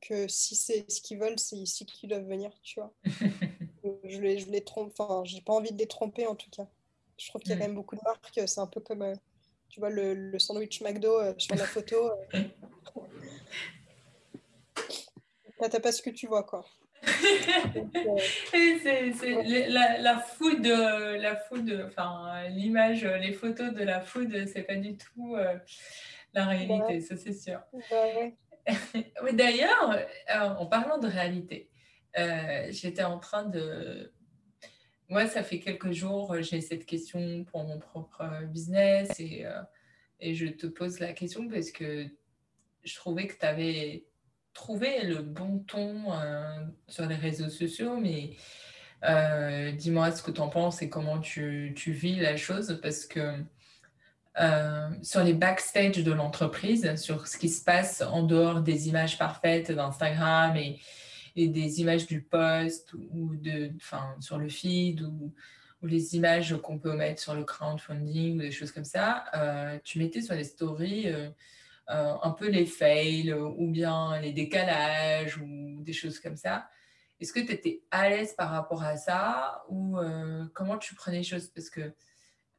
que 0.00 0.28
si 0.28 0.54
c'est 0.54 0.90
ce 0.90 1.00
qu'ils 1.00 1.18
veulent, 1.18 1.38
c'est 1.38 1.56
ici 1.56 1.86
qu'ils 1.86 2.08
doivent 2.08 2.26
venir, 2.26 2.52
tu 2.62 2.80
vois. 2.80 2.92
je 4.04 4.20
les, 4.20 4.38
je 4.38 4.50
les 4.50 4.62
trompe, 4.62 4.92
enfin, 4.98 5.24
j'ai 5.24 5.40
pas 5.40 5.52
envie 5.52 5.72
de 5.72 5.78
les 5.78 5.86
tromper 5.86 6.26
en 6.26 6.34
tout 6.34 6.50
cas. 6.50 6.68
Je 7.16 7.28
trouve 7.28 7.40
qu'il 7.42 7.50
y 7.50 7.54
a 7.54 7.56
quand 7.56 7.66
même 7.66 7.74
beaucoup 7.74 7.96
de 7.96 8.02
marques, 8.04 8.40
c'est 8.46 8.60
un 8.60 8.66
peu 8.66 8.80
comme, 8.80 9.02
euh, 9.02 9.14
tu 9.74 9.80
vois, 9.80 9.90
le, 9.90 10.14
le 10.14 10.38
sandwich 10.38 10.80
McDo 10.82 11.18
euh, 11.18 11.34
sur 11.36 11.56
la 11.56 11.64
photo. 11.64 12.12
Euh. 12.34 12.42
T'as 15.68 15.80
pas 15.80 15.90
ce 15.90 16.00
que 16.00 16.10
tu 16.10 16.28
vois, 16.28 16.44
quoi. 16.44 16.64
c'est, 18.52 19.12
la, 19.68 19.98
la 19.98 20.18
food, 20.20 20.64
la 20.64 21.36
food, 21.36 21.86
enfin 21.88 22.48
l'image, 22.50 23.04
les 23.04 23.32
photos 23.32 23.74
de 23.74 23.82
la 23.82 24.00
food, 24.00 24.46
c'est 24.46 24.62
pas 24.62 24.76
du 24.76 24.96
tout 24.96 25.36
la 26.34 26.46
réalité, 26.46 27.00
ça 27.00 27.16
c'est 27.16 27.32
sûr. 27.32 27.60
D'ailleurs, 29.32 29.98
euh, 30.30 30.48
en 30.58 30.66
parlant 30.66 30.98
de 30.98 31.08
réalité, 31.08 31.70
euh, 32.18 32.66
j'étais 32.70 33.04
en 33.04 33.18
train 33.18 33.44
de... 33.44 34.12
Moi, 35.14 35.28
ça 35.28 35.44
fait 35.44 35.60
quelques 35.60 35.92
jours, 35.92 36.34
j'ai 36.40 36.60
cette 36.60 36.86
question 36.86 37.44
pour 37.44 37.62
mon 37.62 37.78
propre 37.78 38.24
business 38.46 39.20
et, 39.20 39.46
euh, 39.46 39.62
et 40.18 40.34
je 40.34 40.46
te 40.48 40.66
pose 40.66 40.98
la 40.98 41.12
question 41.12 41.46
parce 41.48 41.70
que 41.70 42.08
je 42.82 42.94
trouvais 42.96 43.28
que 43.28 43.38
tu 43.38 43.46
avais 43.46 44.06
trouvé 44.54 45.04
le 45.04 45.22
bon 45.22 45.60
ton 45.60 46.10
sur 46.88 47.06
les 47.06 47.14
réseaux 47.14 47.48
sociaux, 47.48 47.96
mais 47.96 48.32
dis-moi 49.76 50.10
ce 50.10 50.20
que 50.20 50.32
tu 50.32 50.40
en 50.40 50.48
penses 50.48 50.82
et 50.82 50.88
comment 50.88 51.20
tu, 51.20 51.74
tu, 51.76 51.92
vis 51.92 52.16
la 52.16 52.36
chose 52.36 52.80
parce 52.82 53.06
que 53.06 53.38
euh, 54.40 54.88
sur 55.04 55.22
les 55.22 55.32
backstage 55.32 56.02
de 56.02 56.10
l'entreprise, 56.10 56.96
sur 56.96 57.28
ce 57.28 57.38
qui 57.38 57.50
se 57.50 57.62
passe 57.62 58.02
en 58.02 58.24
dehors 58.24 58.62
des 58.62 58.88
images 58.88 59.16
parfaites 59.16 59.70
d'Instagram 59.70 60.56
et, 60.56 60.80
et, 61.36 61.48
des 61.48 61.80
images 61.80 62.06
du 62.06 62.22
post 62.22 62.94
ou 63.10 63.36
de, 63.36 63.72
enfin, 63.76 64.16
sur 64.20 64.38
le 64.38 64.48
feed 64.48 65.02
ou, 65.02 65.32
les 65.82 66.16
images 66.16 66.56
qu'on 66.62 66.78
peut 66.78 66.94
mettre 66.94 67.20
sur 67.20 67.34
le 67.34 67.44
crowdfunding 67.44 68.38
ou 68.38 68.40
des 68.40 68.52
choses 68.52 68.72
comme 68.72 68.86
ça. 68.86 69.26
Euh, 69.34 69.78
tu 69.84 69.98
mettais 69.98 70.22
sur 70.22 70.34
les 70.34 70.44
stories 70.44 71.08
euh, 71.08 71.28
un 71.90 72.30
peu 72.30 72.48
les 72.48 72.64
fails 72.64 73.34
ou 73.34 73.70
bien 73.70 74.18
les 74.18 74.32
décalages 74.32 75.36
ou 75.36 75.82
des 75.82 75.92
choses 75.92 76.20
comme 76.20 76.38
ça. 76.38 76.70
Est-ce 77.20 77.34
que 77.34 77.40
tu 77.40 77.52
étais 77.52 77.82
à 77.90 78.08
l'aise 78.08 78.32
par 78.32 78.48
rapport 78.48 78.82
à 78.82 78.96
ça 78.96 79.62
ou 79.68 79.98
comment 80.54 80.78
tu 80.78 80.94
prenais 80.94 81.18
les 81.18 81.22
choses? 81.22 81.48
Parce 81.48 81.68
que 81.68 81.92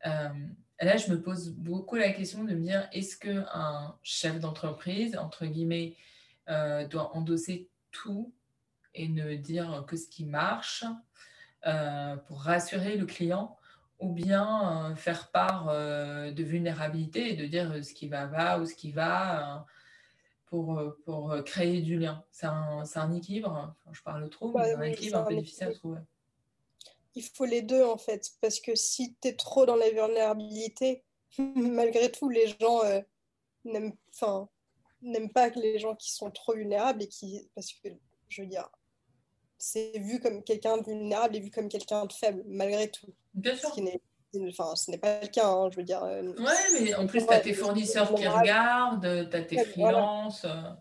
là, 0.04 0.98
je 0.98 1.12
me 1.12 1.22
pose 1.22 1.50
beaucoup 1.52 1.96
la 1.96 2.12
question 2.12 2.44
de 2.44 2.54
me 2.54 2.62
dire, 2.62 2.88
est-ce 2.92 3.18
qu'un 3.18 3.98
chef 4.04 4.40
d'entreprise, 4.40 5.18
entre 5.18 5.46
guillemets, 5.46 5.96
euh, 6.50 6.88
doit 6.88 7.16
endosser 7.16 7.70
tout 7.92 8.34
et 8.96 9.08
ne 9.08 9.36
dire 9.36 9.84
que 9.88 9.98
ce 9.98 10.08
qui 10.08 10.26
marche 10.26 10.84
euh, 11.68 12.16
pour 12.16 12.42
rassurer 12.42 12.98
le 12.98 13.06
client 13.06 13.58
ou 14.00 14.12
bien 14.12 14.90
euh, 14.92 14.96
faire 14.96 15.32
part 15.32 15.68
de 15.68 16.44
vulnérabilité 16.44 17.32
et 17.32 17.36
de 17.36 17.46
dire 17.46 17.84
ce 17.84 17.94
qui 17.94 18.08
va 18.08 18.26
va 18.26 18.60
ou 18.60 18.66
ce 18.66 18.76
qui 18.76 18.92
va 18.92 19.66
pour, 20.48 20.82
pour 21.06 21.36
créer 21.46 21.82
du 21.82 21.98
lien. 21.98 22.24
C'est 22.32 22.48
un, 22.48 22.84
un, 22.96 23.14
équilibre, 23.14 23.76
je 23.92 24.02
parle 24.02 24.30
trop, 24.30 24.52
mais 24.58 24.66
c'est 24.66 24.76
un 24.76 24.82
équilibre 24.82 25.18
un 25.20 25.24
peu 25.24 25.36
difficile 25.36 25.68
à 25.68 25.74
trouver 25.74 26.00
il 27.16 27.24
faut 27.24 27.46
les 27.46 27.62
deux 27.62 27.84
en 27.84 27.98
fait, 27.98 28.32
parce 28.42 28.60
que 28.60 28.76
si 28.76 29.16
tu 29.22 29.30
es 29.30 29.36
trop 29.36 29.66
dans 29.66 29.78
la 29.78 29.90
vulnérabilité, 29.90 31.04
malgré 31.38 32.12
tout, 32.12 32.30
les 32.30 32.48
gens 32.60 32.84
euh, 32.84 33.02
n'aiment, 33.64 33.94
pas 35.34 35.50
que 35.50 35.60
les 35.60 35.80
gens 35.80 35.96
qui 35.96 36.12
sont 36.12 36.30
trop 36.30 36.54
vulnérables 36.54 37.04
et 37.04 37.08
qui, 37.08 37.50
parce 37.56 37.72
que 37.72 37.90
je 38.30 38.42
veux 38.42 38.48
dire, 38.48 38.70
c'est 39.66 39.98
vu 39.98 40.20
comme 40.20 40.44
quelqu'un 40.44 40.78
de 40.78 40.84
vulnérable 40.84 41.36
et 41.36 41.40
vu 41.40 41.50
comme 41.50 41.70
quelqu'un 41.70 42.06
de 42.06 42.14
faible, 42.14 42.44
malgré 42.46 42.92
tout. 42.92 43.08
Bien 43.34 43.56
sûr. 43.56 43.74
Ce 43.74 43.82
n'est 43.82 44.00
Enfin, 44.50 44.76
ce 44.76 44.92
n'est 44.92 44.98
pas 44.98 45.22
le 45.22 45.28
cas, 45.28 45.48
hein, 45.48 45.70
je 45.72 45.78
veux 45.78 45.84
dire. 45.84 46.04
Euh, 46.04 46.22
ouais, 46.22 46.82
mais 46.82 46.94
en 46.94 47.08
plus, 47.08 47.26
tu 47.26 47.34
as 47.34 47.40
tes 47.40 47.54
fournisseurs 47.54 48.14
qui 48.14 48.28
regardent, 48.28 49.30
tu 49.32 49.38
as 49.38 49.42
tes 49.44 49.64
freelances. 49.64 50.44
Euh. 50.44 50.72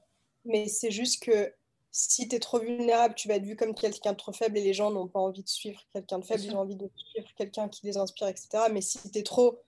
Mais 0.44 0.66
c'est 0.66 0.90
juste 0.90 1.22
que 1.22 1.54
si 1.92 2.26
tu 2.26 2.34
es 2.34 2.40
trop 2.40 2.58
vulnérable, 2.58 3.14
tu 3.14 3.28
vas 3.28 3.34
être 3.34 3.44
vu 3.44 3.54
comme 3.54 3.72
quelqu'un 3.72 4.10
de 4.10 4.16
trop 4.16 4.32
faible 4.32 4.58
et 4.58 4.64
les 4.64 4.74
gens 4.74 4.90
n'ont 4.90 5.06
pas 5.06 5.20
envie 5.20 5.44
de 5.44 5.48
suivre 5.48 5.80
quelqu'un 5.92 6.18
de 6.18 6.24
faible, 6.24 6.42
ils 6.42 6.56
ont 6.56 6.62
envie 6.62 6.74
de 6.74 6.90
suivre 6.96 7.28
quelqu'un 7.36 7.68
qui 7.68 7.86
les 7.86 7.96
inspire, 7.96 8.26
etc. 8.26 8.48
Mais 8.72 8.80
si 8.80 8.98
tu 9.08 9.20
es 9.20 9.22
trop, 9.22 9.60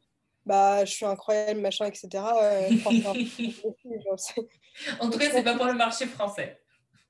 bah, 0.45 0.85
je 0.85 0.91
suis 0.91 1.07
incroyable, 1.07 1.61
machin, 1.61 1.87
etc. 1.87 2.09
Euh, 2.15 2.69
en 5.01 5.11
tout 5.11 5.19
cas, 5.19 5.31
c'est 5.31 5.45
pas 5.45 5.55
pour 5.55 5.67
le 5.67 5.75
marché 5.75 6.07
français. 6.07 6.61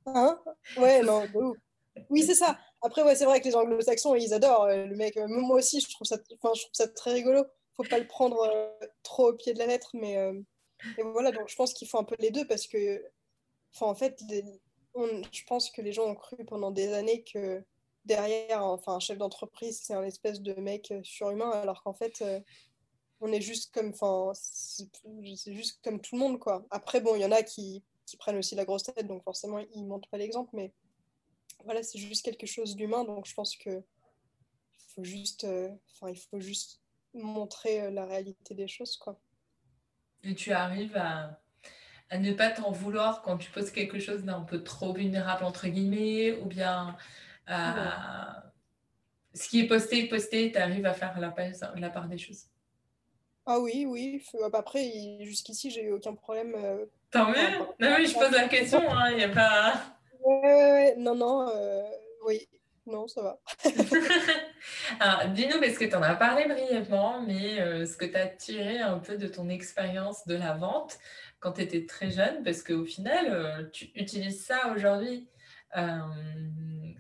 Hein? 0.05 0.39
Ouais, 0.77 1.01
non, 1.03 1.23
Oui, 2.11 2.23
c'est 2.23 2.35
ça. 2.35 2.59
Après, 2.83 3.03
ouais, 3.03 3.15
c'est 3.15 3.25
vrai 3.25 3.41
que 3.41 3.47
les 3.47 3.57
anglo-saxons, 3.57 4.15
ils 4.15 4.35
adorent 4.35 4.65
euh, 4.65 4.87
le 4.87 4.97
mec. 4.97 5.17
Euh, 5.17 5.27
moi 5.29 5.57
aussi, 5.57 5.81
je 5.81 5.91
trouve 5.91 6.07
ça, 6.07 6.17
je 6.29 6.37
trouve 6.37 6.59
ça 6.73 6.89
très 6.89 7.13
rigolo. 7.13 7.45
Faut 7.77 7.85
pas 7.85 7.99
le 7.99 8.07
prendre 8.07 8.49
trop 9.03 9.31
au 9.31 9.35
pied 9.35 9.53
de 9.53 9.59
la 9.59 9.67
lettre, 9.67 9.91
mais 9.95 10.17
voilà. 11.13 11.31
Donc, 11.31 11.49
je 11.49 11.57
pense 11.57 11.75
qu'il 11.75 11.87
faut 11.87 11.99
un 11.99 12.05
peu 12.05 12.17
les 12.19 12.31
deux 12.31 12.47
parce 12.47 12.67
que, 12.67 13.05
en 13.81 13.95
fait, 13.95 14.19
je 14.97 15.45
pense 15.47 15.71
que 15.71 15.83
les 15.83 15.93
gens 15.93 16.07
ont 16.07 16.15
cru 16.15 16.43
pendant 16.47 16.71
des 16.71 16.95
années 16.95 17.23
que 17.23 17.63
derrière, 18.07 18.65
enfin, 18.65 18.95
un 18.95 19.01
chef 19.01 19.19
d'entreprise, 19.19 19.81
c'est 19.83 19.95
un 19.95 20.05
espèce 20.05 20.41
de 20.41 20.55
mec 20.55 20.91
euh, 20.93 21.01
surhumain, 21.03 21.51
alors 21.51 21.83
qu'en 21.83 21.93
fait, 21.93 22.23
euh, 22.23 22.41
on 23.21 23.33
est 23.33 23.41
juste 23.41 23.75
comme, 23.75 23.91
enfin, 23.91 24.33
c'est 24.35 25.53
juste 25.53 25.81
comme 25.83 26.01
tout 26.01 26.15
le 26.15 26.21
monde, 26.21 26.39
quoi. 26.39 26.65
Après, 26.71 27.01
bon, 27.01 27.17
il 27.17 27.23
y 27.23 27.25
en 27.25 27.33
a 27.33 27.43
qui, 27.43 27.85
prennent 28.19 28.39
aussi 28.39 28.55
la 28.55 28.65
grosse 28.65 28.85
tête, 28.85 29.07
donc 29.07 29.23
forcément, 29.25 29.59
ils 29.59 29.83
ne 29.83 29.89
montrent 29.89 30.09
pas 30.09 30.17
l'exemple, 30.17 30.51
mais 30.55 30.73
voilà, 31.65 31.83
c'est 31.83 31.99
juste 31.99 32.25
quelque 32.25 32.47
chose 32.47 32.77
d'humain, 32.77 33.05
donc 33.05 33.27
je 33.27 33.35
pense 33.35 33.57
que 33.57 33.71
il 33.71 34.95
faut 34.95 35.05
juste, 35.05 35.45
euh, 35.45 35.69
enfin, 35.93 36.11
il 36.11 36.19
faut 36.19 36.41
juste 36.41 36.81
montrer 37.13 37.91
la 37.91 38.07
réalité 38.07 38.55
des 38.55 38.69
choses, 38.69 38.97
quoi. 38.97 39.21
Et 40.23 40.35
tu 40.35 40.53
arrives 40.53 40.97
à 40.97 41.41
à 42.11 42.19
ne 42.19 42.33
pas 42.33 42.51
t'en 42.51 42.71
vouloir 42.71 43.23
quand 43.23 43.37
tu 43.37 43.51
poses 43.51 43.71
quelque 43.71 43.99
chose 43.99 44.23
d'un 44.23 44.41
peu 44.41 44.63
trop 44.63 44.93
vulnérable, 44.93 45.45
entre 45.45 45.67
guillemets, 45.69 46.39
ou 46.39 46.47
bien 46.47 46.97
ce 49.35 49.49
qui 49.49 49.61
est 49.61 49.67
posté 49.67 50.05
est 50.05 50.09
posté, 50.09 50.53
tu 50.53 50.59
arrives 50.59 50.87
à 50.87 50.95
faire 50.95 51.19
la, 51.21 51.35
la, 51.77 51.91
part 51.91 52.09
des 52.09 52.19
choses. 52.19 52.47
Ah 53.45 53.61
oui, 53.61 53.85
oui. 53.87 54.25
Après, 54.53 55.19
jusqu'ici, 55.21 55.71
j'ai 55.71 55.85
eu 55.85 55.93
aucun 55.93 56.15
problème. 56.15 56.55
Euh, 56.57 56.87
Tant 57.11 57.29
mieux. 57.29 57.59
Non, 57.79 57.91
mais 57.99 58.07
je 58.07 58.15
pose 58.15 58.31
la 58.31 58.49
question, 58.49 58.83
il 58.83 58.97
hein, 58.97 59.15
n'y 59.15 59.25
a 59.25 59.29
pas. 59.29 59.96
Ouais, 60.27 60.95
non, 60.99 61.15
non, 61.15 61.49
euh, 61.49 61.83
oui, 62.27 62.49
non, 62.87 63.07
ça 63.07 63.23
va. 63.23 63.41
dis-nous, 65.35 65.61
parce 65.61 65.79
que 65.79 65.85
tu 65.85 65.95
en 65.95 66.03
as 66.03 66.15
parlé 66.17 66.47
brièvement, 66.47 67.23
mais 67.23 67.87
ce 67.87 67.97
que 67.97 68.05
tu 68.05 68.17
as 68.17 68.27
tiré 68.27 68.79
un 68.79 68.99
peu 68.99 69.17
de 69.17 69.29
ton 69.29 69.49
expérience 69.49 70.27
de 70.27 70.35
la 70.35 70.55
vente 70.55 70.99
quand 71.39 71.53
tu 71.53 71.63
étais 71.63 71.87
très 71.87 72.11
jeune, 72.11 72.43
parce 72.43 72.63
qu'au 72.63 72.85
final, 72.85 73.71
tu 73.73 73.91
utilises 73.95 74.45
ça 74.45 74.73
aujourd'hui 74.75 75.29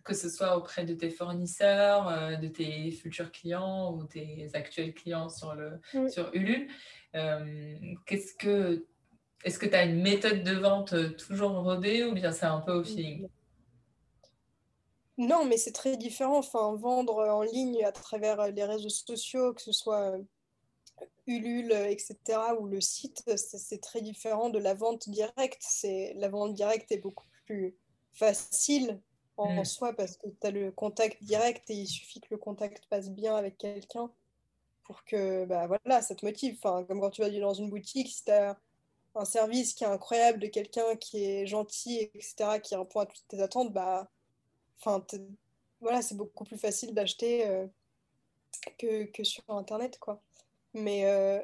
que 0.06 0.14
ce 0.14 0.28
soit 0.30 0.56
auprès 0.56 0.84
de 0.84 0.94
tes 0.94 1.10
fournisseurs, 1.10 2.08
euh, 2.08 2.36
de 2.36 2.48
tes 2.48 2.90
futurs 2.92 3.32
clients 3.32 3.92
ou 3.92 4.04
tes 4.04 4.48
actuels 4.54 4.94
clients 4.94 5.28
sur, 5.28 5.54
le, 5.54 5.80
sur 6.08 6.30
Ulule. 6.32 6.68
Euh, 7.14 7.74
qu'est-ce 8.06 8.34
que, 8.34 8.86
est-ce 9.44 9.58
que 9.58 9.66
tu 9.66 9.74
as 9.74 9.84
une 9.84 10.02
méthode 10.02 10.42
de 10.42 10.52
vente 10.52 10.92
euh, 10.92 11.10
toujours 11.10 11.52
rodée 11.52 12.04
ou 12.04 12.12
bien 12.12 12.32
c'est 12.32 12.46
un 12.46 12.60
peu 12.60 12.72
au 12.72 12.84
feeling? 12.84 13.28
Non, 15.18 15.44
mais 15.44 15.56
c'est 15.56 15.72
très 15.72 15.96
différent. 15.96 16.38
Enfin, 16.38 16.74
vendre 16.74 17.18
en 17.18 17.42
ligne 17.42 17.84
à 17.84 17.92
travers 17.92 18.50
les 18.50 18.64
réseaux 18.64 18.90
sociaux, 18.90 19.54
que 19.54 19.62
ce 19.62 19.72
soit 19.72 20.18
Ulule, 21.26 21.72
etc., 21.72 22.16
ou 22.58 22.66
le 22.66 22.80
site, 22.80 23.22
c'est 23.36 23.80
très 23.80 24.00
différent 24.00 24.48
de 24.48 24.58
la 24.58 24.74
vente 24.74 25.08
directe. 25.08 25.60
C'est, 25.60 26.14
la 26.16 26.28
vente 26.28 26.54
directe 26.54 26.92
est 26.92 26.98
beaucoup 26.98 27.26
plus 27.46 27.76
facile 28.12 29.00
en, 29.36 29.60
mm. 29.60 29.64
soi 29.64 29.92
parce 29.92 30.16
que 30.16 30.28
tu 30.28 30.46
as 30.46 30.50
le 30.50 30.70
contact 30.70 31.22
direct 31.22 31.68
et 31.70 31.74
il 31.74 31.86
suffit 31.86 32.20
que 32.20 32.28
le 32.30 32.38
contact 32.38 32.86
passe 32.88 33.10
bien 33.10 33.36
avec 33.36 33.58
quelqu'un 33.58 34.10
pour 34.84 35.04
que 35.04 35.44
bah, 35.46 35.66
voilà, 35.66 36.00
ça 36.00 36.14
te 36.14 36.24
motive. 36.24 36.58
Enfin, 36.62 36.84
comme 36.84 37.00
quand 37.00 37.10
tu 37.10 37.22
vas 37.22 37.30
dans 37.30 37.54
une 37.54 37.70
boutique, 37.70 38.08
si 38.08 38.24
tu 38.24 38.30
as 38.30 38.56
un 39.16 39.24
service 39.24 39.74
qui 39.74 39.84
est 39.84 39.88
incroyable 39.88 40.38
de 40.38 40.46
quelqu'un 40.46 40.96
qui 40.96 41.24
est 41.24 41.46
gentil, 41.46 42.10
etc., 42.14 42.60
qui 42.62 42.74
répond 42.74 43.00
à 43.00 43.06
toutes 43.06 43.26
tes 43.28 43.40
attentes, 43.40 43.72
bah, 43.72 44.10
enfin, 44.80 45.04
voilà, 45.80 46.02
c'est 46.02 46.16
beaucoup 46.16 46.44
plus 46.44 46.58
facile 46.58 46.94
d'acheter 46.94 47.46
euh, 47.46 47.66
que, 48.78 49.04
que, 49.04 49.24
sur 49.24 49.42
Internet. 49.48 49.98
Quoi. 49.98 50.20
Mais 50.74 51.06
euh, 51.06 51.40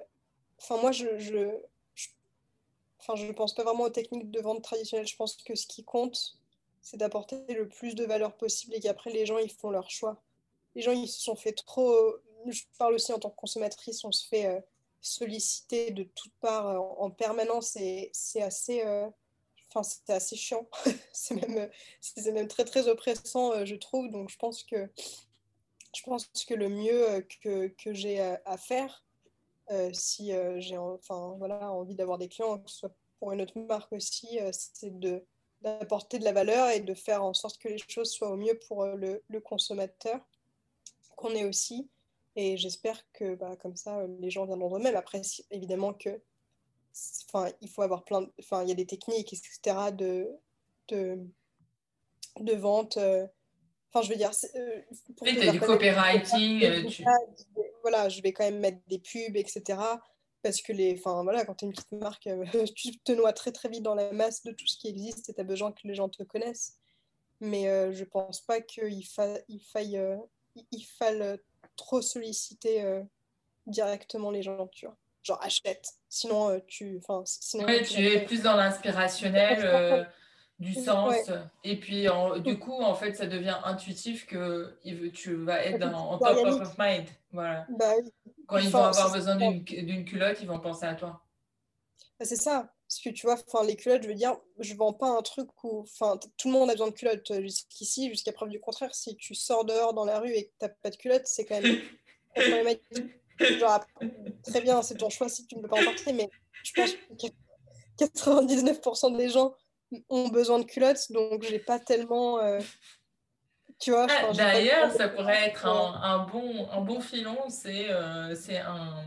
enfin, 0.58 0.78
moi, 0.78 0.92
je, 0.92 1.18
je, 1.18 1.50
je, 1.94 3.32
pense 3.32 3.54
pas 3.54 3.64
vraiment 3.64 3.84
aux 3.84 3.90
techniques 3.90 4.30
de 4.30 4.40
vente 4.40 4.62
traditionnelles. 4.62 5.06
Je 5.06 5.16
pense 5.16 5.36
que 5.36 5.54
ce 5.54 5.66
qui 5.66 5.84
compte, 5.84 6.38
c'est 6.80 6.96
d'apporter 6.96 7.44
le 7.48 7.68
plus 7.68 7.94
de 7.94 8.04
valeur 8.04 8.36
possible 8.36 8.74
et 8.74 8.80
qu'après 8.80 9.10
les 9.10 9.26
gens 9.26 9.38
ils 9.38 9.52
font 9.52 9.70
leur 9.70 9.90
choix. 9.90 10.20
Les 10.74 10.82
gens 10.82 10.92
ils 10.92 11.08
se 11.08 11.20
sont 11.20 11.36
fait 11.36 11.52
trop, 11.52 12.16
je 12.46 12.62
parle 12.78 12.94
aussi 12.94 13.12
en 13.12 13.18
tant 13.18 13.30
que 13.30 13.36
consommatrice, 13.36 14.04
on 14.04 14.12
se 14.12 14.26
fait 14.26 14.46
euh, 14.46 14.60
solliciter 15.02 15.90
de 15.90 16.04
toutes 16.04 16.34
parts 16.40 16.68
euh, 16.68 16.78
en, 16.78 17.10
permanence 17.10 17.76
et 17.76 18.10
c'est 18.12 18.42
assez, 18.42 18.82
euh, 18.82 19.08
assez 20.08 20.36
chiant, 20.36 20.68
c'est 21.12 21.34
même, 21.34 21.68
même 22.32 22.48
très 22.48 22.64
très 22.64 22.88
oppressant 22.88 23.64
je 23.64 23.74
trouve. 23.74 24.10
Donc 24.10 24.30
je 24.30 24.36
pense 24.36 24.62
que 24.62 24.90
je 25.94 26.02
pense 26.04 26.26
que 26.48 26.54
le 26.54 26.70
mieux 26.70 27.26
que, 27.42 27.68
que 27.68 27.92
j'ai 27.92 28.18
à, 28.20 28.56
faire, 28.56 29.04
si 29.92 30.32
j'ai 30.56 30.78
enfin 30.78 31.34
voilà 31.36 31.70
envie 31.70 31.94
d'avoir 31.94 32.16
des 32.16 32.28
clients, 32.28 32.58
que 32.58 32.70
ce 32.70 32.78
soit 32.78 32.94
pour 33.18 33.32
une 33.32 33.42
autre 33.42 33.58
marque 33.58 33.92
aussi, 33.92 34.38
c'est 34.52 34.98
d'apporter 35.62 36.18
de 36.18 36.24
la 36.24 36.32
valeur 36.32 36.70
et 36.70 36.80
de 36.80 36.94
faire 36.94 37.22
en 37.22 37.34
sorte 37.34 37.58
que 37.58 37.68
les 37.68 37.78
choses 37.78 38.10
soient 38.10 38.30
au 38.30 38.36
mieux 38.36 38.58
pour 38.66 38.82
euh, 38.82 38.96
le, 39.28 39.40
consommateur 39.40 40.20
qu'on 41.16 41.30
est 41.30 41.44
aussi. 41.44 41.88
Et 42.36 42.56
j'espère 42.56 43.00
que 43.12 43.34
bah, 43.34 43.56
comme 43.56 43.76
ça, 43.76 43.98
euh, 43.98 44.08
les 44.20 44.30
gens 44.30 44.46
viendront 44.46 44.76
eux-mêmes. 44.76 44.96
Après, 44.96 45.20
évidemment 45.50 45.92
que, 45.92 46.20
enfin, 47.28 47.50
il 47.60 47.68
faut 47.68 47.82
avoir 47.82 48.04
plein, 48.04 48.26
enfin, 48.40 48.62
il 48.62 48.68
y 48.68 48.72
a 48.72 48.76
des 48.76 48.86
techniques, 48.86 49.32
etc. 49.32 49.92
de, 49.92 50.28
de, 50.88 51.18
de 52.40 52.52
vente. 52.54 52.96
Euh, 52.96 53.26
enfin, 53.92 54.04
je 54.04 54.10
veux 54.10 54.16
dire, 54.16 54.30
pour 55.16 55.26
oui, 55.26 55.36
tu 55.40 55.48
as 55.48 55.52
du 55.52 55.60
copywriting. 55.60 56.90
Voilà, 57.82 58.08
je 58.08 58.22
vais 58.22 58.32
quand 58.32 58.44
même 58.44 58.60
mettre 58.60 58.78
des 58.88 58.98
pubs, 58.98 59.36
etc 59.36 59.76
parce 60.42 60.60
que 60.60 60.72
les, 60.72 60.94
enfin 60.98 61.22
voilà, 61.22 61.44
quand 61.44 61.54
tu 61.54 61.64
es 61.64 61.68
une 61.68 61.72
petite 61.72 61.92
marque, 61.92 62.26
euh, 62.26 62.44
tu 62.76 62.98
te 62.98 63.12
noies 63.12 63.32
très 63.32 63.52
très 63.52 63.68
vite 63.68 63.82
dans 63.82 63.94
la 63.94 64.12
masse 64.12 64.42
de 64.42 64.52
tout 64.52 64.66
ce 64.66 64.76
qui 64.76 64.88
existe 64.88 65.28
et 65.30 65.34
tu 65.34 65.40
as 65.40 65.44
besoin 65.44 65.72
que 65.72 65.86
les 65.86 65.94
gens 65.94 66.08
te 66.08 66.22
connaissent. 66.22 66.78
Mais 67.40 67.68
euh, 67.68 67.92
je 67.92 68.04
pense 68.04 68.40
pas 68.40 68.60
qu'il 68.60 69.06
fa 69.06 69.38
il 69.48 69.60
faille, 69.60 69.96
euh, 69.96 70.16
il 70.70 70.84
faille 70.84 71.38
trop 71.76 72.02
solliciter 72.02 73.02
directement 73.66 74.30
les 74.30 74.42
gens, 74.42 74.66
tu 74.68 74.86
vois. 74.86 74.96
Genre 75.22 75.40
achète, 75.40 75.86
sinon 76.08 76.60
tu, 76.66 76.98
enfin 76.98 77.22
sinon. 77.24 77.66
tu 77.84 78.04
es 78.04 78.24
plus 78.24 78.42
dans 78.42 78.56
l'inspirationnel 78.56 80.08
du 80.58 80.74
sens. 80.74 81.14
Et 81.64 81.78
puis, 81.78 82.06
du 82.40 82.58
coup, 82.58 82.80
en 82.80 82.94
fait, 82.94 83.14
ça 83.14 83.26
devient 83.26 83.58
intuitif 83.64 84.26
que 84.26 84.78
tu 85.12 85.34
vas 85.34 85.64
être 85.64 85.82
en 85.82 86.18
top 86.18 86.38
of 86.38 86.78
mind. 86.78 87.06
Voilà. 87.32 87.66
Bah 87.78 87.92
Quand 88.46 88.58
ils 88.58 88.70
vont 88.70 88.84
avoir 88.84 89.12
besoin 89.12 89.36
d'une 89.36 90.04
culotte, 90.04 90.38
ils 90.40 90.48
vont 90.48 90.60
penser 90.60 90.86
à 90.86 90.94
toi. 90.94 91.20
Bah, 92.18 92.24
c'est 92.24 92.36
ça. 92.36 92.72
Parce 92.92 93.00
que 93.02 93.08
tu 93.08 93.26
vois, 93.26 93.38
les 93.64 93.74
culottes, 93.74 94.02
je 94.02 94.08
veux 94.08 94.14
dire, 94.14 94.36
je 94.58 94.74
vends 94.74 94.92
pas 94.92 95.08
un 95.08 95.22
truc 95.22 95.48
où 95.64 95.80
enfin, 95.80 96.20
tout 96.36 96.48
le 96.48 96.52
monde 96.52 96.68
a 96.68 96.74
besoin 96.74 96.88
de 96.88 96.92
culottes 96.92 97.30
euh, 97.30 97.40
jusqu'ici, 97.40 98.10
jusqu'à 98.10 98.32
preuve 98.32 98.50
du 98.50 98.60
contraire. 98.60 98.94
Si 98.94 99.16
tu 99.16 99.34
sors 99.34 99.64
dehors 99.64 99.94
dans 99.94 100.04
la 100.04 100.18
rue 100.18 100.34
et 100.34 100.44
que 100.44 100.50
tu 100.50 100.66
n'as 100.66 100.68
pas 100.68 100.90
de 100.90 100.96
culotte, 100.96 101.26
c'est 101.26 101.46
quand 101.46 101.58
même 101.62 101.80
Genre, 103.58 103.80
très 104.44 104.60
bien, 104.60 104.82
c'est 104.82 104.96
ton 104.96 105.08
choix 105.08 105.30
si 105.30 105.46
tu 105.46 105.56
ne 105.56 105.62
peux 105.62 105.68
pas 105.68 105.80
en 105.80 105.84
porter, 105.84 106.12
mais 106.12 106.28
je 106.62 106.72
pense 106.74 106.92
que 106.92 108.04
99% 108.04 109.16
des 109.16 109.30
gens 109.30 109.54
ont 110.10 110.28
besoin 110.28 110.58
de 110.58 110.64
culottes, 110.64 111.10
donc 111.10 111.42
j'ai 111.42 111.58
pas 111.58 111.78
tellement. 111.78 112.40
Euh, 112.40 112.60
tu 113.80 113.90
vois. 113.90 114.06
Ah, 114.10 114.32
d'ailleurs, 114.34 114.92
ça 114.92 115.08
pourrait 115.08 115.48
être 115.48 115.66
un, 115.66 116.26
bon, 116.26 116.68
un 116.70 116.82
bon 116.82 117.00
filon, 117.00 117.48
c'est 117.48 117.90
euh, 117.90 118.34
c'est 118.34 118.58
un, 118.58 119.04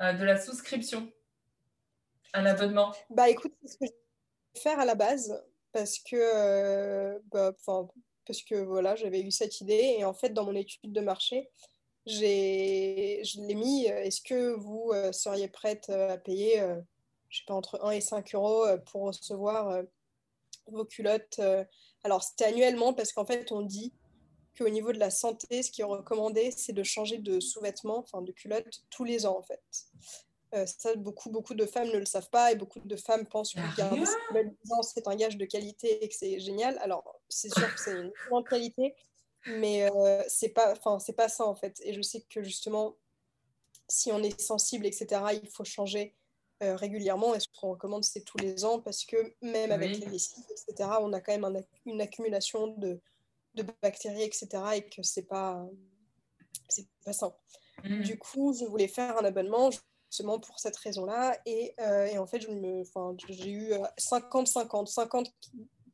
euh, 0.00 0.12
de 0.12 0.24
la 0.24 0.40
souscription, 0.40 1.08
un 2.34 2.46
abonnement. 2.46 2.92
Bah 3.10 3.30
écoute, 3.30 3.54
c'est 3.62 3.72
ce 3.72 3.78
que 3.78 3.86
je 3.86 3.90
vais 3.90 4.60
faire 4.60 4.78
à 4.78 4.84
la 4.84 4.94
base, 4.94 5.42
parce 5.72 5.98
que, 5.98 7.18
bah, 7.30 7.52
parce 8.26 8.42
que 8.42 8.56
voilà, 8.56 8.96
j'avais 8.96 9.22
eu 9.22 9.30
cette 9.30 9.60
idée, 9.60 9.96
et 9.98 10.04
en 10.04 10.14
fait, 10.14 10.30
dans 10.30 10.44
mon 10.44 10.54
étude 10.54 10.92
de 10.92 11.00
marché, 11.00 11.50
je 12.06 12.20
l'ai 12.20 13.54
mis, 13.54 13.86
est-ce 13.86 14.20
que 14.20 14.52
vous 14.54 14.92
seriez 15.12 15.48
prête 15.48 15.88
à 15.88 16.18
payer 16.18 16.60
je 17.34 17.40
sais 17.40 17.44
pas, 17.46 17.54
entre 17.54 17.82
1 17.82 17.90
et 17.90 18.00
5 18.00 18.34
euros 18.34 18.64
euh, 18.64 18.78
pour 18.78 19.02
recevoir 19.02 19.68
euh, 19.68 19.82
vos 20.68 20.84
culottes. 20.84 21.40
Euh. 21.40 21.64
Alors, 22.04 22.22
c'était 22.22 22.44
annuellement 22.44 22.94
parce 22.94 23.12
qu'en 23.12 23.26
fait, 23.26 23.50
on 23.50 23.62
dit 23.62 23.92
qu'au 24.56 24.68
niveau 24.68 24.92
de 24.92 25.00
la 25.00 25.10
santé, 25.10 25.64
ce 25.64 25.72
qui 25.72 25.80
est 25.80 25.84
recommandé, 25.84 26.52
c'est 26.52 26.72
de 26.72 26.84
changer 26.84 27.18
de 27.18 27.40
sous-vêtements, 27.40 27.98
enfin 27.98 28.22
de 28.22 28.30
culottes, 28.30 28.84
tous 28.88 29.02
les 29.02 29.26
ans, 29.26 29.36
en 29.36 29.42
fait. 29.42 29.60
Ça, 30.66 30.94
beaucoup, 30.96 31.30
beaucoup 31.30 31.54
de 31.54 31.66
femmes 31.66 31.88
ne 31.88 31.98
le 31.98 32.06
savent 32.06 32.30
pas 32.30 32.52
et 32.52 32.56
beaucoup 32.56 32.80
de 32.80 32.96
femmes 32.96 33.26
pensent 33.26 33.54
que 33.54 33.60
c'est 34.82 35.08
un 35.08 35.16
gage 35.16 35.36
de 35.36 35.44
qualité 35.44 36.04
et 36.04 36.08
que 36.08 36.14
c'est 36.14 36.38
génial. 36.38 36.78
Alors, 36.78 37.20
c'est 37.28 37.52
sûr 37.52 37.74
que 37.74 37.80
c'est 37.80 37.92
une 37.92 38.12
grande 38.28 38.48
qualité, 38.48 38.94
mais 39.46 39.88
c'est 40.28 40.50
pas, 40.50 40.72
enfin, 40.72 40.98
c'est 40.98 41.12
pas 41.12 41.28
ça, 41.28 41.46
en 41.46 41.54
fait. 41.54 41.80
Et 41.84 41.92
je 41.92 42.02
sais 42.02 42.24
que 42.28 42.42
justement, 42.42 42.96
si 43.88 44.12
on 44.12 44.22
est 44.22 44.40
sensible, 44.40 44.86
etc., 44.86 45.22
il 45.42 45.48
faut 45.50 45.64
changer 45.64 46.14
euh, 46.62 46.76
régulièrement. 46.76 47.34
Et 47.34 47.40
ce 47.40 47.48
qu'on 47.48 47.70
recommande, 47.70 48.04
c'est 48.04 48.22
tous 48.22 48.38
les 48.38 48.64
ans 48.64 48.80
parce 48.80 49.04
que 49.04 49.34
même 49.42 49.72
avec 49.72 49.98
les 49.98 50.06
lessives, 50.06 50.44
etc., 50.50 50.88
on 51.00 51.12
a 51.12 51.20
quand 51.20 51.36
même 51.36 51.62
une 51.84 52.00
accumulation 52.00 52.68
de, 52.78 53.00
de, 53.54 53.64
bactéries, 53.82 54.22
etc. 54.22 54.48
et 54.76 54.86
que 54.86 55.02
c'est 55.02 55.26
pas, 55.26 55.66
c'est 56.68 56.86
pas 57.04 57.12
sain. 57.12 57.34
Mmh. 57.82 58.02
Du 58.02 58.18
coup, 58.18 58.54
je 58.54 58.64
voulais 58.64 58.88
faire 58.88 59.18
un 59.18 59.24
abonnement 59.24 59.70
justement 60.14 60.38
pour 60.38 60.60
cette 60.60 60.76
raison-là. 60.76 61.36
Et, 61.44 61.74
euh, 61.80 62.06
et, 62.06 62.18
en 62.18 62.26
fait, 62.26 62.40
j'ai 63.28 63.50
eu 63.50 63.72
50-50. 63.98 64.88
Euh, 64.88 65.24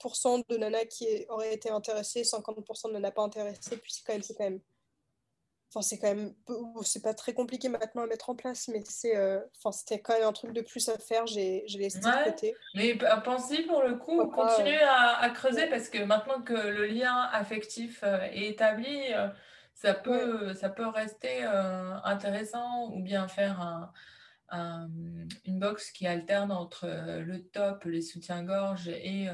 50%, 0.02 0.44
de 0.48 0.56
nanas 0.56 0.86
qui 0.86 1.06
auraient 1.28 1.54
été 1.54 1.70
intéressées, 1.70 2.22
50% 2.22 2.88
de 2.88 2.92
nanas 2.94 3.10
pas 3.10 3.22
intéressées. 3.22 3.76
Puis 3.76 3.92
c'est 3.92 4.02
quand 4.06 4.14
même, 4.14 4.22
c'est 4.22 4.34
quand 4.34 4.44
même 4.44 4.60
Enfin, 5.72 5.82
c'est 5.82 5.98
quand 5.98 6.08
même, 6.08 6.34
c'est 6.82 7.02
pas 7.02 7.14
très 7.14 7.32
compliqué 7.32 7.68
maintenant 7.68 8.02
à 8.02 8.06
mettre 8.06 8.28
en 8.28 8.34
place, 8.34 8.66
mais 8.66 8.82
c'est, 8.84 9.16
euh, 9.16 9.38
enfin, 9.56 9.70
c'était 9.70 10.00
quand 10.00 10.14
même 10.14 10.26
un 10.26 10.32
truc 10.32 10.52
de 10.52 10.62
plus 10.62 10.88
à 10.88 10.98
faire. 10.98 11.28
J'ai, 11.28 11.64
laissé 11.78 12.00
de 12.00 12.24
côté. 12.24 12.56
Mais 12.74 12.98
pensez 13.24 13.62
pour 13.62 13.80
le 13.82 13.94
coup, 13.94 14.26
continuez 14.30 14.80
à, 14.82 15.30
creuser 15.30 15.68
parce 15.68 15.88
que 15.88 16.02
maintenant 16.02 16.42
que 16.42 16.54
le 16.54 16.86
lien 16.86 17.28
affectif 17.32 18.00
euh, 18.02 18.18
est 18.32 18.48
établi, 18.48 19.12
euh, 19.12 19.28
ça 19.81 19.95
peut, 19.95 20.53
ça 20.55 20.68
peut 20.68 20.87
rester 20.87 21.43
intéressant 22.05 22.91
ou 22.93 23.03
bien 23.03 23.28
faire 23.28 23.91
un, 24.51 24.91
une 25.45 25.59
box 25.59 25.91
qui 25.93 26.07
alterne 26.07 26.53
entre 26.53 26.87
le 26.87 27.43
top, 27.49 27.85
les 27.85 28.03
soutiens-gorge 28.03 28.89
et, 28.89 29.28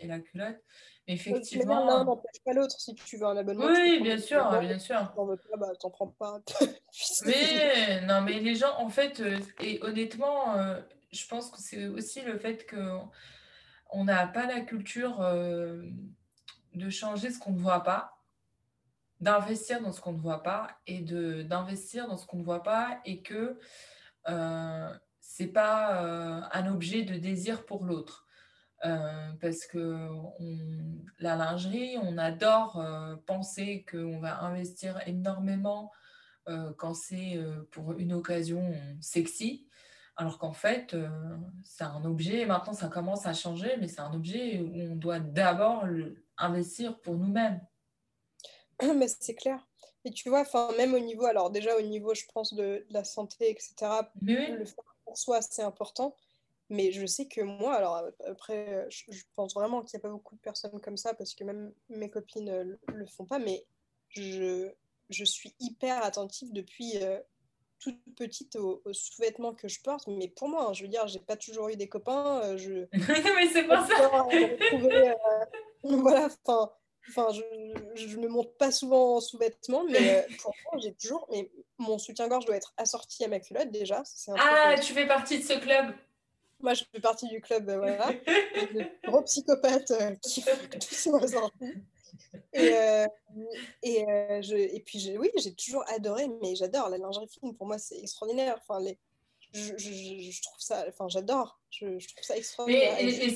et 0.00 0.06
la 0.06 0.20
culotte. 0.20 0.60
Effectivement. 1.08 1.86
L'un 1.86 2.04
n'empêche 2.04 2.42
pas 2.44 2.52
l'autre. 2.52 2.78
Si 2.78 2.94
tu 2.94 3.16
veux 3.16 3.24
un 3.24 3.36
abonnement. 3.36 3.64
Oui, 3.66 4.00
bien 4.02 4.18
sûr, 4.18 4.46
bien 4.60 4.78
sûr. 4.78 4.98
Si 4.98 5.06
tu 5.06 5.26
veux 5.26 5.36
pas, 5.36 5.56
bah, 5.56 5.72
t'en 5.80 5.90
prends 5.90 6.08
pas. 6.08 6.40
mais 7.26 8.02
non, 8.02 8.20
mais 8.20 8.40
les 8.40 8.54
gens, 8.54 8.78
en 8.78 8.90
fait, 8.90 9.20
euh, 9.20 9.38
et 9.60 9.82
honnêtement, 9.82 10.56
euh, 10.58 10.78
je 11.10 11.26
pense 11.26 11.50
que 11.50 11.56
c'est 11.60 11.86
aussi 11.86 12.20
le 12.20 12.38
fait 12.38 12.66
que 12.66 12.98
on 13.90 14.04
n'a 14.04 14.26
pas 14.26 14.46
la 14.46 14.60
culture 14.60 15.22
euh, 15.22 15.82
de 16.74 16.90
changer 16.90 17.30
ce 17.30 17.38
qu'on 17.38 17.52
ne 17.52 17.60
voit 17.60 17.82
pas. 17.82 18.17
D'investir 19.20 19.82
dans 19.82 19.92
ce 19.92 20.00
qu'on 20.00 20.12
ne 20.12 20.20
voit 20.20 20.42
pas 20.42 20.68
et 20.86 21.00
de 21.00 21.42
d'investir 21.42 22.06
dans 22.06 22.16
ce 22.16 22.26
qu'on 22.26 22.38
ne 22.38 22.44
voit 22.44 22.62
pas 22.62 23.00
et 23.04 23.22
que 23.22 23.58
euh, 24.28 24.92
c'est 25.20 25.48
pas 25.48 26.04
euh, 26.04 26.40
un 26.52 26.72
objet 26.72 27.02
de 27.02 27.16
désir 27.18 27.64
pour 27.66 27.84
l'autre. 27.84 28.26
Euh, 28.84 29.32
parce 29.40 29.66
que 29.66 30.08
la 31.18 31.34
lingerie, 31.34 31.96
on 32.00 32.16
adore 32.16 32.80
penser 33.26 33.84
qu'on 33.90 34.20
va 34.20 34.40
investir 34.42 35.00
énormément 35.06 35.90
quand 36.78 36.94
c'est 36.94 37.38
pour 37.72 37.92
une 37.98 38.14
occasion 38.14 38.72
sexy, 39.02 39.68
alors 40.16 40.38
qu'en 40.38 40.54
fait, 40.54 40.96
c'est 41.62 41.84
un 41.84 42.02
objet, 42.04 42.46
maintenant 42.46 42.72
ça 42.72 42.88
commence 42.88 43.26
à 43.26 43.34
changer, 43.34 43.76
mais 43.78 43.86
c'est 43.86 44.00
un 44.00 44.14
objet 44.14 44.60
où 44.60 44.92
on 44.92 44.96
doit 44.96 45.20
d'abord 45.20 45.84
investir 46.38 46.98
pour 47.00 47.16
nous-mêmes. 47.16 47.60
Mais 48.96 49.08
c'est 49.08 49.34
clair. 49.34 49.66
Et 50.04 50.10
tu 50.10 50.28
vois, 50.28 50.44
même 50.76 50.94
au 50.94 50.98
niveau, 50.98 51.26
alors 51.26 51.50
déjà 51.50 51.76
au 51.76 51.82
niveau, 51.82 52.14
je 52.14 52.24
pense, 52.32 52.54
de, 52.54 52.86
la 52.90 53.04
santé, 53.04 53.50
etc., 53.50 53.74
le 54.22 54.64
faire 54.64 54.94
pour 55.04 55.18
soi, 55.18 55.42
c'est 55.42 55.62
important. 55.62 56.14
Mais 56.70 56.92
je 56.92 57.06
sais 57.06 57.26
que 57.26 57.40
moi, 57.40 57.74
alors 57.74 58.02
après, 58.26 58.86
je, 58.90 59.22
pense 59.34 59.54
vraiment 59.54 59.82
qu'il 59.82 59.98
n'y 59.98 60.02
a 60.02 60.08
pas 60.08 60.12
beaucoup 60.12 60.36
de 60.36 60.40
personnes 60.40 60.80
comme 60.80 60.96
ça, 60.96 61.14
parce 61.14 61.34
que 61.34 61.44
même 61.44 61.72
mes 61.88 62.10
copines 62.10 62.44
ne 62.44 62.76
le, 62.94 63.06
font 63.06 63.24
pas, 63.24 63.38
mais 63.38 63.64
je, 64.10 64.70
je 65.08 65.24
suis 65.24 65.54
hyper 65.60 66.04
attentive 66.04 66.52
depuis 66.52 67.02
euh, 67.02 67.18
toute 67.80 67.98
petite 68.16 68.56
aux, 68.56 68.82
sous-vêtements 68.92 69.54
que 69.54 69.68
je 69.68 69.80
porte. 69.80 70.06
Mais 70.08 70.28
pour 70.28 70.48
moi, 70.48 70.68
hein, 70.68 70.72
je 70.74 70.82
veux 70.82 70.88
dire, 70.88 71.06
j'ai 71.06 71.20
pas 71.20 71.36
toujours 71.36 71.68
eu 71.70 71.76
des 71.76 71.88
copains. 71.88 72.40
Euh, 72.44 72.56
je... 72.58 72.86
mais 72.92 73.48
c'est 73.52 73.66
pas 73.66 73.86
ça. 73.86 74.26
Euh, 74.32 75.14
voilà, 75.82 76.28
enfin 76.44 76.70
Enfin, 77.08 77.28
je 77.94 78.16
ne 78.16 78.22
me 78.22 78.28
monte 78.28 78.56
pas 78.56 78.70
souvent 78.70 79.16
en 79.16 79.20
sous-vêtements, 79.20 79.84
mais 79.84 80.18
euh, 80.18 80.22
pour 80.42 80.54
moi, 80.64 80.80
j'ai 80.82 80.92
toujours. 80.94 81.26
Mais 81.30 81.50
mon 81.78 81.98
soutien-gorge 81.98 82.44
doit 82.44 82.56
être 82.56 82.74
assorti 82.76 83.24
à 83.24 83.28
ma 83.28 83.40
culotte 83.40 83.70
déjà. 83.70 84.02
ah, 84.36 84.74
tu 84.80 84.92
fais 84.92 85.06
partie 85.06 85.38
de 85.38 85.44
ce 85.44 85.58
club 85.58 85.94
Moi, 86.60 86.74
je 86.74 86.84
fais 86.92 87.00
partie 87.00 87.28
du 87.28 87.40
club, 87.40 87.68
euh, 87.68 87.78
voilà. 87.78 88.12
de 88.74 89.08
gros 89.08 89.22
psychopathes 89.22 89.90
euh, 89.92 90.14
qui 90.22 90.42
font 90.42 90.50
tout 90.72 90.94
ça 90.94 91.10
et, 92.52 92.74
et, 93.82 94.04
je, 94.42 94.56
et 94.56 94.82
puis, 94.84 95.16
oui, 95.18 95.30
j'ai 95.36 95.54
toujours 95.54 95.84
adoré, 95.88 96.26
mais 96.42 96.56
j'adore 96.56 96.88
la 96.88 96.98
lingerie 96.98 97.28
fine. 97.28 97.54
Pour 97.54 97.66
moi, 97.66 97.78
c'est 97.78 97.98
extraordinaire. 97.98 98.58
Enfin, 98.58 98.80
les, 98.80 98.98
je, 99.52 100.42
trouve 100.42 100.60
ça, 100.60 100.84
enfin 100.88 101.08
j'adore, 101.08 101.60
je, 101.70 101.86
trouve 101.86 102.22
ça 102.22 102.36
extraordinaire. 102.36 102.98
et, 103.00 103.30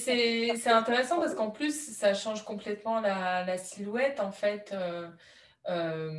c'est 0.57 0.71
intéressant 0.71 1.19
parce 1.19 1.35
qu'en 1.35 1.51
plus 1.51 1.95
ça 1.95 2.15
change 2.15 2.45
complètement 2.45 3.01
la, 3.01 3.59
silhouette 3.59 4.21
en 4.21 4.33
fait. 4.33 4.71
Euh, 4.73 5.09
euh, 5.69 6.11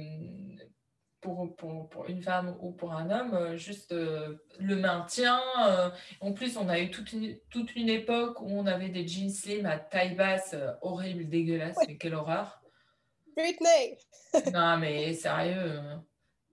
pour, 1.20 1.56
pour, 1.56 1.88
pour, 1.88 2.10
une 2.10 2.22
femme 2.22 2.58
ou 2.60 2.72
pour 2.74 2.92
un 2.92 3.10
homme, 3.10 3.34
euh, 3.34 3.56
juste 3.56 3.94
le 3.94 4.76
maintien. 4.76 5.40
en 6.20 6.34
plus, 6.34 6.58
on 6.58 6.68
a 6.68 6.82
eu 6.82 6.92
toute 6.92 7.14
une, 7.14 7.40
toute 7.50 7.74
une 7.78 7.88
époque 7.88 8.42
où 8.42 8.50
on 8.50 8.66
avait 8.66 8.90
des 8.90 9.08
jeans 9.08 9.30
slim 9.30 9.66
à 9.66 9.78
taille 9.80 10.16
basse, 10.16 10.54
horrible, 10.82 11.30
dégueulasse, 11.30 11.78
mais 11.88 11.96
quelle 11.96 12.16
horreur. 12.16 12.62
Britney 13.38 13.98
Non, 14.54 14.78
mais 14.78 15.14
sérieux. 15.14 15.82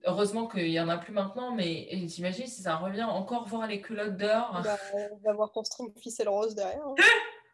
Heureusement 0.03 0.47
qu'il 0.47 0.69
n'y 0.69 0.79
en 0.79 0.89
a 0.89 0.97
plus 0.97 1.13
maintenant, 1.13 1.53
mais 1.53 1.87
t'imagines 2.07 2.47
si 2.47 2.61
ça 2.61 2.77
revient 2.77 3.03
encore 3.03 3.47
voir 3.47 3.67
les 3.67 3.81
culottes 3.81 4.17
dehors 4.17 4.61
bah, 4.63 4.77
On 4.93 5.17
va 5.17 5.33
voir 5.33 5.51
ton 5.51 5.63
string 5.63 5.93
ficelle 5.99 6.29
rose 6.29 6.55
derrière. 6.55 6.81
Hein. 6.83 6.95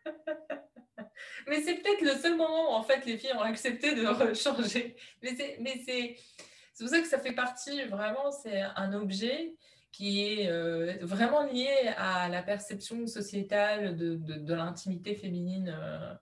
mais 1.48 1.62
c'est 1.62 1.76
peut-être 1.76 2.02
le 2.02 2.16
seul 2.16 2.38
moment 2.38 2.72
où 2.72 2.74
en 2.74 2.84
fait 2.84 3.06
les 3.06 3.18
filles 3.18 3.34
ont 3.34 3.42
accepté 3.42 3.96
de 3.96 4.34
changer. 4.34 4.96
Mais 5.22 5.36
c'est 5.86 6.16
pour 6.80 6.90
ça 6.90 7.02
que 7.02 7.08
ça 7.08 7.20
fait 7.20 7.34
partie 7.34 7.84
vraiment, 7.84 8.32
c'est 8.32 8.62
un 8.62 8.94
objet 8.94 9.56
qui 9.92 10.24
est 10.24 10.48
euh, 10.48 10.98
vraiment 11.02 11.44
lié 11.44 11.70
à 11.98 12.30
la 12.30 12.44
perception 12.44 13.08
sociétale 13.08 13.96
de, 13.96 14.16
de, 14.16 14.54
l'intimité 14.54 15.16
féminine. 15.16 15.76
Euh. 15.76 16.14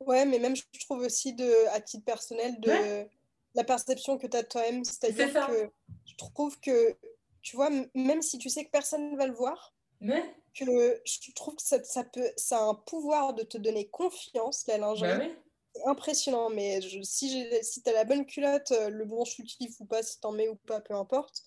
Ouais, 0.00 0.26
mais 0.26 0.40
même 0.40 0.56
je 0.56 0.62
trouve 0.84 1.04
aussi 1.04 1.32
de, 1.32 1.68
à 1.74 1.80
titre 1.80 2.04
personnel 2.04 2.58
de 2.60 3.06
la 3.54 3.64
perception 3.64 4.18
que 4.18 4.26
tu 4.26 4.36
as 4.36 4.42
de 4.42 4.48
toi-même. 4.48 4.84
C'est-à-dire 4.84 5.32
que 5.46 5.70
je 6.06 6.14
trouve 6.16 6.58
que, 6.60 6.96
tu 7.42 7.56
vois, 7.56 7.70
même 7.94 8.22
si 8.22 8.38
tu 8.38 8.48
sais 8.48 8.64
que 8.64 8.70
personne 8.70 9.12
ne 9.12 9.16
va 9.16 9.26
le 9.26 9.34
voir, 9.34 9.74
mais... 10.00 10.22
que 10.54 10.64
je 11.04 11.32
trouve 11.34 11.56
que 11.56 11.62
ça, 11.62 11.82
ça, 11.84 12.04
peut, 12.04 12.30
ça 12.36 12.58
a 12.58 12.62
un 12.62 12.74
pouvoir 12.74 13.34
de 13.34 13.42
te 13.42 13.58
donner 13.58 13.88
confiance, 13.88 14.66
la 14.66 14.78
lingerie. 14.78 15.28
Bah 15.28 15.40
c'est 15.74 15.86
impressionnant, 15.86 16.50
mais 16.50 16.80
si, 17.02 17.46
si 17.62 17.82
tu 17.82 17.90
as 17.90 17.92
la 17.92 18.04
bonne 18.04 18.26
culotte, 18.26 18.70
euh, 18.72 18.90
le 18.90 19.04
bon 19.04 19.24
soutif 19.24 19.80
ou 19.80 19.84
pas, 19.84 20.02
si 20.02 20.20
tu 20.20 20.26
en 20.26 20.32
mets 20.32 20.48
ou 20.48 20.54
pas, 20.54 20.80
peu 20.80 20.94
importe, 20.94 21.42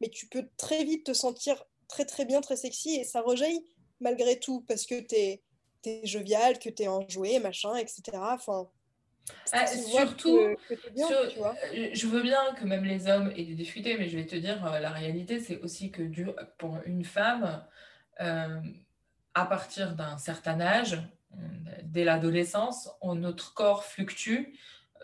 mais 0.00 0.08
tu 0.08 0.26
peux 0.26 0.46
très 0.56 0.84
vite 0.84 1.06
te 1.06 1.14
sentir 1.14 1.64
très 1.88 2.04
très 2.04 2.24
bien, 2.24 2.40
très 2.40 2.56
sexy, 2.56 2.96
et 2.96 3.04
ça 3.04 3.22
rejaillit 3.22 3.64
malgré 4.00 4.38
tout, 4.38 4.64
parce 4.66 4.86
que 4.86 5.00
tu 5.00 5.14
es, 5.14 5.42
es, 5.84 6.06
jovial, 6.06 6.58
que 6.58 6.70
tu 6.70 6.82
es 6.82 6.88
enjoué, 6.88 7.38
machin, 7.38 7.74
etc. 7.76 8.02
Enfin, 8.14 8.70
ah, 9.52 9.66
surtout, 9.66 10.38
euh, 10.38 10.56
je 11.92 12.06
veux 12.06 12.22
bien 12.22 12.38
que 12.58 12.64
même 12.64 12.84
les 12.84 13.08
hommes 13.08 13.30
aient 13.36 13.44
des 13.44 13.54
difficultés, 13.54 13.96
mais 13.98 14.08
je 14.08 14.16
vais 14.16 14.26
te 14.26 14.36
dire, 14.36 14.64
euh, 14.66 14.78
la 14.78 14.90
réalité, 14.90 15.40
c'est 15.40 15.58
aussi 15.60 15.90
que 15.90 16.02
pour 16.58 16.78
une 16.86 17.04
femme, 17.04 17.62
euh, 18.20 18.60
à 19.34 19.46
partir 19.46 19.94
d'un 19.94 20.18
certain 20.18 20.60
âge, 20.60 21.00
dès 21.84 22.04
l'adolescence, 22.04 22.90
notre 23.04 23.54
corps 23.54 23.84
fluctue 23.84 24.54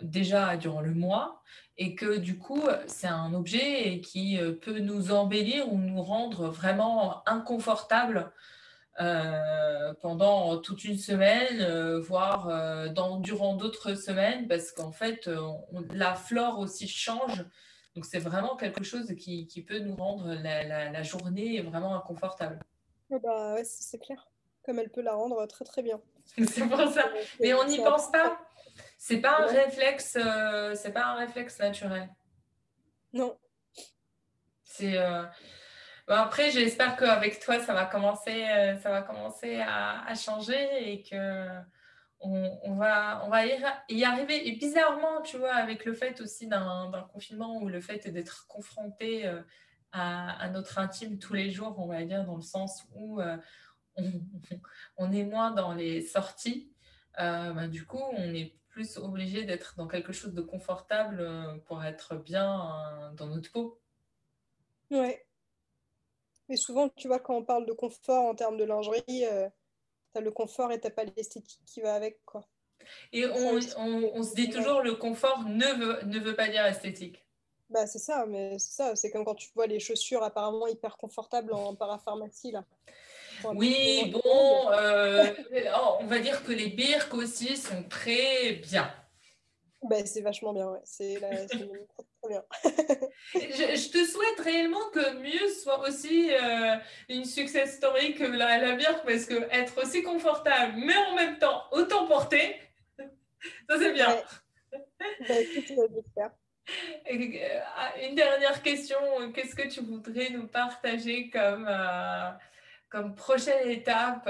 déjà 0.03 0.57
durant 0.57 0.81
le 0.81 0.93
mois 0.93 1.43
et 1.79 1.95
que 1.95 2.19
du 2.19 2.37
coup, 2.37 2.65
c'est 2.89 3.07
un 3.07 3.33
objet 3.33 4.01
qui 4.01 4.39
peut 4.63 4.81
nous 4.81 5.13
embellir 5.13 5.73
ou 5.73 5.79
nous 5.79 6.03
rendre 6.03 6.49
vraiment 6.49 7.23
inconfortables 7.29 8.33
euh, 8.99 9.93
pendant 10.01 10.57
toute 10.59 10.85
une 10.85 10.97
semaine, 10.97 11.61
euh, 11.61 12.01
voire 12.01 12.49
euh, 12.49 12.89
dans, 12.89 13.19
durant 13.19 13.55
d'autres 13.55 13.95
semaines, 13.95 14.49
parce 14.49 14.73
qu'en 14.73 14.91
fait, 14.91 15.29
la 15.93 16.15
flore 16.15 16.59
aussi 16.59 16.89
change. 16.89 17.45
Donc, 17.95 18.07
c'est 18.07 18.19
vraiment 18.19 18.57
quelque 18.57 18.85
chose 18.85 19.15
qui, 19.19 19.47
qui 19.47 19.63
peut 19.63 19.81
nous 19.81 19.97
rendre 19.97 20.33
la, 20.43 20.91
la, 20.91 21.03
journée 21.03 21.61
vraiment 21.61 21.95
inconfortable. 21.95 22.59
bah, 23.11 23.55
ouais, 23.55 23.65
c'est 23.65 23.99
clair. 23.99 24.29
Comme 24.65 24.79
elle 24.79 24.91
peut 24.91 25.03
la 25.03 25.15
rendre 25.15 25.45
très, 25.47 25.65
très 25.65 25.83
bien. 25.83 26.01
c'est 26.47 26.67
pour 26.67 26.89
ça. 26.89 27.05
Mais 27.41 27.53
on 27.53 27.67
n'y 27.67 27.79
pense 27.79 28.11
pas. 28.11 28.41
C'est 28.99 29.21
pas 29.21 29.43
un 29.43 29.47
réflexe, 29.47 30.19
c'est 30.75 30.93
pas 30.93 31.07
un 31.07 31.15
réflexe 31.17 31.59
naturel. 31.59 32.09
Non. 33.13 33.37
C'est 34.65 34.99
après, 36.15 36.51
j'espère 36.53 36.97
qu'avec 36.97 37.41
toi, 37.41 37.59
ça 37.59 37.75
va 37.75 37.85
commencer, 37.85 38.45
euh, 38.45 38.79
ça 38.79 38.91
va 38.91 39.03
commencer 39.03 39.61
à, 39.61 40.15
changer 40.15 40.93
et 40.93 41.03
que 41.03 41.49
on, 42.21 42.75
va, 42.77 43.25
on 43.25 43.29
va 43.29 43.45
y, 43.45 44.05
arriver. 44.05 44.49
Et 44.49 44.53
bizarrement, 44.53 45.21
tu 45.23 45.37
vois, 45.37 45.55
avec 45.55 45.85
le 45.85 45.95
fait 45.95 46.21
aussi 46.21 46.47
d'un 46.47 46.91
confinement 47.13 47.57
ou 47.57 47.69
le 47.69 47.81
fait 47.81 48.09
d'être 48.09 48.47
confronté 48.47 49.27
euh, 49.27 49.43
à, 49.93 50.49
notre 50.51 50.79
intime 50.79 51.19
tous 51.19 51.35
les 51.35 51.51
jours, 51.51 51.77
on 51.79 51.89
va 51.89 52.05
dire, 52.05 52.25
dans 52.25 52.37
le 52.37 52.43
sens 52.43 52.85
où 52.95 53.21
euh, 53.21 53.37
on, 54.97 55.13
est 55.13 55.25
moins 55.25 55.51
dans 55.51 55.75
les 55.75 56.03
sorties, 56.03 56.73
bah, 57.19 57.67
du 57.67 57.85
coup, 57.85 58.03
on 58.13 58.33
est 58.35 58.55
plus 58.69 58.97
obligé 58.99 59.45
d'être 59.45 59.75
dans 59.77 59.89
quelque 59.89 60.13
chose 60.13 60.35
de 60.35 60.43
confortable 60.43 61.61
pour 61.65 61.85
être 61.85 62.15
bien 62.15 63.13
dans 63.17 63.27
notre 63.27 63.51
peau. 63.51 63.81
Ouais, 64.91 65.26
mais 66.49 66.57
souvent, 66.57 66.89
tu 66.89 67.09
vois, 67.09 67.19
quand 67.19 67.37
on 67.37 67.45
parle 67.45 67.67
de 67.67 67.73
confort 67.73 68.25
en 68.25 68.35
termes 68.35 68.57
de 68.57 68.65
lingerie, 68.65 69.25
euh, 69.25 69.49
tu 70.13 70.19
as 70.19 70.21
le 70.21 70.31
confort 70.31 70.73
et 70.73 70.81
tu 70.81 70.91
pas 70.91 71.05
l'esthétique 71.05 71.61
qui 71.67 71.81
va 71.81 71.95
avec. 71.95 72.25
quoi. 72.25 72.47
Et 73.13 73.27
on, 73.27 73.59
on, 73.79 74.23
se 74.23 74.35
dit 74.35 74.49
toujours 74.51 74.83
le 74.83 74.95
confort 74.95 75.45
ne 75.45 75.67
veut, 75.67 76.05
ne 76.05 76.19
veut 76.21 76.37
pas 76.37 76.49
dire 76.49 76.65
esthétique. 76.65 77.27
Bah, 77.69 77.87
c'est 77.87 77.99
ça, 77.99 78.27
mais 78.27 78.59
c'est 78.59 78.75
ça. 78.75 78.97
C'est 78.97 79.11
comme 79.11 79.25
quand 79.25 79.35
tu 79.35 79.51
vois 79.55 79.67
les 79.67 79.81
chaussures 79.81 80.23
apparemment 80.23 80.69
hyper 80.69 80.97
confortables 80.97 81.53
en 81.53 81.75
parapharmacie. 81.75 82.53
Là. 82.53 82.65
oui, 83.55 84.13
bon, 84.13 84.71
euh, 84.73 85.35
oh, 85.77 85.97
on 86.01 86.07
va 86.07 86.21
dire 86.21 86.45
que 86.45 86.53
les 86.53 86.69
birques 86.69 87.15
aussi 87.15 87.57
sont 87.57 87.83
très 87.89 88.53
bien. 88.53 88.89
Bah, 89.83 90.05
c'est 90.05 90.21
vachement 90.21 90.53
bien, 90.53 90.71
ouais. 90.71 90.81
C'est 90.85 91.19
trop 92.27 92.29
bien. 92.29 92.45
je, 93.35 93.91
te 93.91 94.05
souhaite 94.05 94.41
réellement 94.41 94.91
que 94.93 95.19
Muse 95.21 95.63
soit 95.63 95.81
aussi 95.87 96.31
euh, 96.33 96.77
une 97.09 97.25
success 97.25 97.77
story 97.77 98.15
que 98.15 98.25
la, 98.25 98.59
la 98.59 98.75
Birk, 98.75 99.05
parce 99.05 99.27
que 99.27 99.35
être 99.51 99.83
aussi 99.83 100.03
confortable, 100.03 100.75
mais 100.77 100.97
en 100.97 101.15
même 101.15 101.39
temps 101.39 101.65
autant 101.73 102.07
porter, 102.07 102.61
ça 102.99 103.79
c'est 103.79 103.93
bien. 103.93 104.17
Bah, 105.29 105.35
écoute, 105.41 105.71
euh, 105.71 106.39
une 107.09 108.15
dernière 108.15 108.63
question, 108.63 108.99
qu'est-ce 109.33 109.55
que 109.55 109.69
tu 109.69 109.81
voudrais 109.81 110.31
nous 110.31 110.49
partager 110.49 111.31
comme, 111.31 111.67
euh, 111.69 112.31
comme 112.89 113.15
prochaine 113.15 113.69
étape 113.69 114.29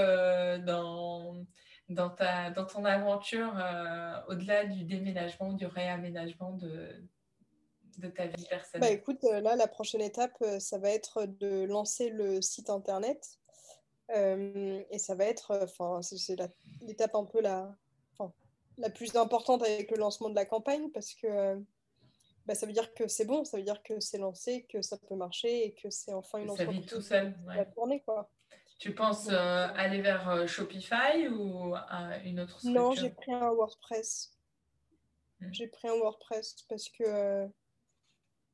dans 0.64 1.44
dans, 1.88 2.10
ta, 2.10 2.50
dans 2.50 2.66
ton 2.66 2.84
aventure 2.84 3.54
au-delà 4.26 4.64
du 4.64 4.82
déménagement, 4.82 5.52
du 5.52 5.66
réaménagement 5.66 6.50
de, 6.50 7.00
de 7.98 8.08
ta 8.08 8.26
vie 8.26 8.46
personnelle? 8.46 8.88
Bah, 8.88 8.94
Écoute, 8.94 9.22
là, 9.22 9.56
la 9.56 9.68
prochaine 9.68 10.02
étape, 10.02 10.36
ça 10.58 10.78
va 10.78 10.90
être 10.90 11.26
de 11.26 11.64
lancer 11.64 12.10
le 12.10 12.42
site 12.42 12.70
internet. 12.70 13.38
et 14.10 14.98
ça 14.98 15.14
va 15.14 15.24
être, 15.24 15.58
enfin, 15.62 16.00
c'est 16.02 16.36
l'étape 16.82 17.14
un 17.14 17.24
peu 17.24 17.40
la, 17.40 17.76
la 18.78 18.90
plus 18.90 19.16
importante 19.16 19.62
avec 19.62 19.90
le 19.90 19.98
lancement 19.98 20.28
de 20.28 20.34
la 20.34 20.44
campagne 20.44 20.90
parce 20.90 21.14
que 21.14 21.60
bah, 22.46 22.54
ça 22.54 22.66
veut 22.66 22.72
dire 22.72 22.94
que 22.94 23.08
c'est 23.08 23.24
bon, 23.24 23.44
ça 23.44 23.56
veut 23.56 23.62
dire 23.62 23.82
que 23.82 23.98
c'est 24.00 24.18
lancé, 24.18 24.66
que 24.72 24.80
ça 24.80 24.96
peut 24.96 25.16
marcher 25.16 25.66
et 25.66 25.74
que 25.74 25.90
c'est 25.90 26.12
enfin 26.12 26.38
une 26.38 26.50
entreprise 26.50 26.80
vit 26.80 26.86
tout 26.86 27.00
seul, 27.00 27.34
qui 27.34 27.56
va 27.56 27.64
tourner. 27.64 28.02
Quoi. 28.02 28.30
Tu 28.78 28.94
penses 28.94 29.28
euh, 29.28 29.68
aller 29.74 30.00
vers 30.02 30.28
euh, 30.28 30.46
Shopify 30.46 31.28
ou 31.28 31.74
une 32.24 32.40
autre 32.40 32.58
structure? 32.58 32.80
Non, 32.80 32.92
j'ai 32.92 33.10
pris 33.10 33.32
un 33.32 33.50
WordPress. 33.50 34.32
Hmm. 35.40 35.52
J'ai 35.52 35.66
pris 35.66 35.88
un 35.88 35.96
WordPress 35.96 36.64
parce 36.68 36.88
que, 36.90 37.48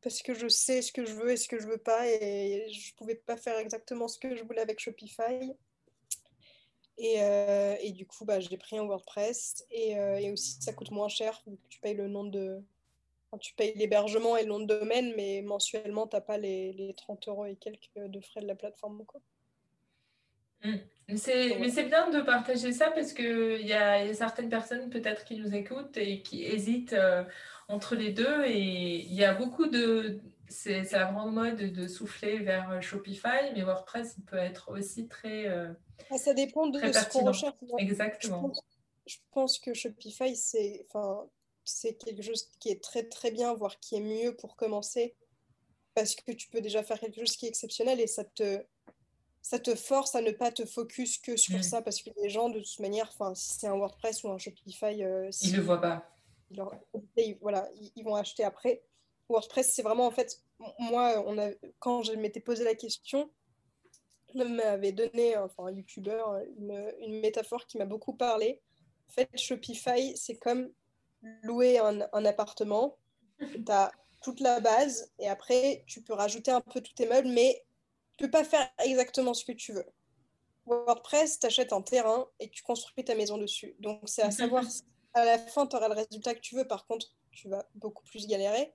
parce 0.03 0.23
que 0.23 0.35
je 0.35 0.49
sais 0.49 0.83
ce 0.83 0.93
que 0.93 1.05
je 1.05 1.13
veux 1.13 1.31
et 1.31 1.37
ce 1.37 1.49
que 1.49 1.59
je 1.61 1.67
veux 1.67 1.79
pas 1.79 2.07
et 2.09 2.69
je 2.73 2.95
pouvais 2.97 3.15
pas 3.15 3.37
faire 3.37 3.59
exactement 3.59 4.09
ce 4.09 4.19
que 4.19 4.37
je 4.37 4.43
voulais 4.45 4.61
avec 4.61 4.81
Shopify. 4.81 5.55
Et, 6.99 7.23
euh, 7.23 7.75
et, 7.81 7.91
du 7.93 8.07
coup, 8.07 8.25
bah, 8.27 8.39
j'ai 8.39 8.57
pris 8.59 8.77
un 8.77 8.85
WordPress 8.85 9.65
et, 9.71 9.93
et, 9.93 10.31
aussi 10.31 10.61
ça 10.61 10.73
coûte 10.75 10.91
moins 10.91 11.09
cher 11.09 11.43
vu 11.47 11.57
que 11.57 11.69
tu 11.69 11.81
payes 11.81 11.95
le 11.95 12.07
nom 12.07 12.25
de, 12.25 12.63
tu 13.41 13.55
payes 13.55 13.73
l'hébergement 13.77 14.37
et 14.37 14.43
le 14.43 14.49
nom 14.49 14.61
de 14.61 14.67
domaine, 14.67 15.15
mais 15.17 15.43
mensuellement, 15.43 16.07
tu 16.07 16.17
n'as 16.17 16.21
pas 16.21 16.39
les, 16.39 16.73
les, 16.73 16.95
30 16.95 17.29
euros 17.29 17.47
et 17.47 17.57
quelques 17.57 17.97
de 17.97 18.21
frais 18.21 18.43
de 18.43 18.47
la 18.47 18.55
plateforme. 18.55 19.05
Quoi. 19.07 19.21
Mmh. 20.65 20.77
Mais 21.09 21.17
c'est 21.17 21.85
bien 21.85 22.11
de 22.11 22.21
partager 22.21 22.73
ça 22.73 22.91
parce 22.91 23.13
qu'il 23.13 23.67
y 23.67 23.73
a, 23.73 24.05
y 24.05 24.11
a 24.11 24.15
certaines 24.15 24.49
personnes 24.49 24.89
peut-être 24.91 25.25
qui 25.25 25.37
nous 25.37 25.55
écoutent 25.55 25.97
et 25.97 26.23
qui 26.23 26.45
hésitent 26.45 26.93
euh, 26.93 27.25
entre 27.73 27.95
les 27.95 28.13
deux. 28.13 28.45
Et 28.45 29.05
il 29.05 29.15
y 29.15 29.25
a 29.25 29.35
beaucoup 29.35 29.67
de... 29.67 30.21
C'est 30.49 30.83
la 30.93 31.11
grande 31.11 31.35
mode 31.35 31.57
de 31.57 31.89
souffler 31.89 32.39
vers 32.39 32.83
Shopify, 32.83 33.53
mais 33.55 33.63
WordPress 33.63 34.17
peut 34.27 34.37
être 34.37 34.71
aussi 34.71 35.09
très... 35.09 35.49
Euh, 35.49 35.73
ah, 36.11 36.19
ça 36.19 36.35
dépend 36.35 36.67
de 36.67 36.79
ce 36.79 37.09
qu'on 37.09 37.25
recherche. 37.25 37.55
Exactement. 37.79 38.53
Je 39.07 39.17
pense, 39.33 39.59
que 39.59 39.73
Shopify, 39.73 40.37
c'est... 40.37 40.85
Enfin, 40.89 41.27
c'est 41.65 41.95
quelque 41.95 42.23
chose 42.23 42.51
qui 42.59 42.71
est 42.71 42.83
très 42.83 43.05
très 43.05 43.31
bien, 43.31 43.55
voire 43.55 43.79
qui 43.79 43.97
est 43.97 44.01
mieux 44.01 44.35
pour 44.35 44.57
commencer, 44.57 45.15
parce 45.95 46.15
que 46.15 46.33
tu 46.33 46.49
peux 46.49 46.61
déjà 46.61 46.83
faire 46.83 46.99
quelque 46.99 47.21
chose 47.21 47.37
qui 47.37 47.47
est 47.47 47.51
exceptionnel 47.51 48.01
et 48.01 48.07
ça 48.07 48.25
te, 48.25 48.65
ça 49.43 49.59
te 49.59 49.75
force 49.75 50.15
à 50.15 50.23
ne 50.23 50.31
pas 50.31 50.51
te 50.51 50.65
focus 50.65 51.19
que 51.19 51.37
sur 51.37 51.59
mm. 51.59 51.63
ça, 51.63 51.83
parce 51.83 52.03
que 52.03 52.11
les 52.23 52.31
gens, 52.31 52.49
de 52.49 52.61
toute 52.61 52.81
manière, 52.81 53.13
si 53.35 53.59
c'est 53.59 53.69
un 53.69 53.77
WordPress 53.77 54.25
ou 54.25 54.31
un 54.31 54.39
Shopify, 54.39 55.05
euh, 55.05 55.31
ils 55.43 55.53
ne 55.53 55.57
le 55.57 55.63
voient 55.63 55.81
pas. 55.81 56.09
Ils, 57.17 57.39
voilà, 57.41 57.69
ils, 57.97 58.05
vont 58.05 58.15
acheter 58.15 58.45
après. 58.45 58.83
WordPress, 59.29 59.73
c'est 59.73 59.83
vraiment 59.83 60.07
en 60.07 60.11
fait, 60.11 60.43
moi, 60.79 61.23
on 61.27 61.39
a, 61.39 61.51
quand 61.79 62.03
je 62.03 62.13
m'étais 62.13 62.41
posé 62.41 62.65
la 62.65 62.75
question, 62.75 63.31
on 64.35 64.49
m'avait 64.49 64.93
donné, 64.93 65.37
enfin 65.37 65.67
un 65.67 65.73
YouTuber, 65.73 66.23
une, 66.59 66.93
une 67.01 67.21
métaphore 67.21 67.67
qui 67.67 67.79
m'a 67.79 67.87
beaucoup 67.87 68.15
parlé. 68.15 68.61
En 69.09 69.13
fait, 69.13 69.29
Shopify, 69.37 70.17
c'est 70.17 70.37
comme 70.37 70.71
louer 71.43 71.79
un, 71.79 72.25
appartement, 72.25 72.99
tu 73.39 73.63
as 73.69 73.93
toute 74.23 74.41
la 74.41 74.61
base 74.61 75.13
et 75.19 75.29
après 75.29 75.85
tu 75.87 76.03
peux 76.03 76.13
rajouter 76.13 76.51
un 76.51 76.61
peu 76.61 76.81
tous 76.81 76.95
tes 76.95 77.07
meubles, 77.07 77.29
mais 77.29 77.65
tu 78.17 78.25
peux 78.25 78.31
pas 78.31 78.45
faire 78.45 78.69
exactement 78.85 79.35
ce 79.35 79.45
que 79.45 79.53
tu 79.53 79.73
veux. 79.73 79.87
WordPress, 80.67 81.41
tu 81.41 81.47
achètes 81.47 81.73
un 81.73 81.83
terrain 81.83 82.29
et 82.39 82.49
tu 82.49 82.63
construis 82.63 83.05
ta 83.05 83.15
maison 83.15 83.37
dessus. 83.37 83.75
Donc 83.81 84.01
c'est 84.07 84.23
à 84.23 84.31
savoir, 84.31 84.65
à 85.15 85.25
la 85.25 85.39
fin, 85.39 85.67
tu 85.67 85.77
auras 85.77 85.89
le 85.89 85.95
résultat 85.95 86.35
que 86.35 86.41
tu 86.41 86.55
veux, 86.55 86.67
par 86.67 86.87
contre, 86.87 87.07
tu 87.31 87.49
vas 87.49 87.67
beaucoup 87.75 88.05
plus 88.05 88.27
galérer. 88.27 88.73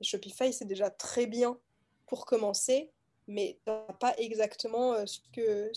Shopify, 0.00 0.52
c'est 0.52 0.66
déjà 0.66 0.90
très 0.90 1.26
bien 1.26 1.58
pour 2.06 2.26
commencer, 2.26 2.92
mais 3.26 3.58
tu 3.64 3.70
n'as 3.70 3.94
pas 3.94 4.14
exactement 4.18 4.92
euh, 4.94 5.06
ce 5.06 5.20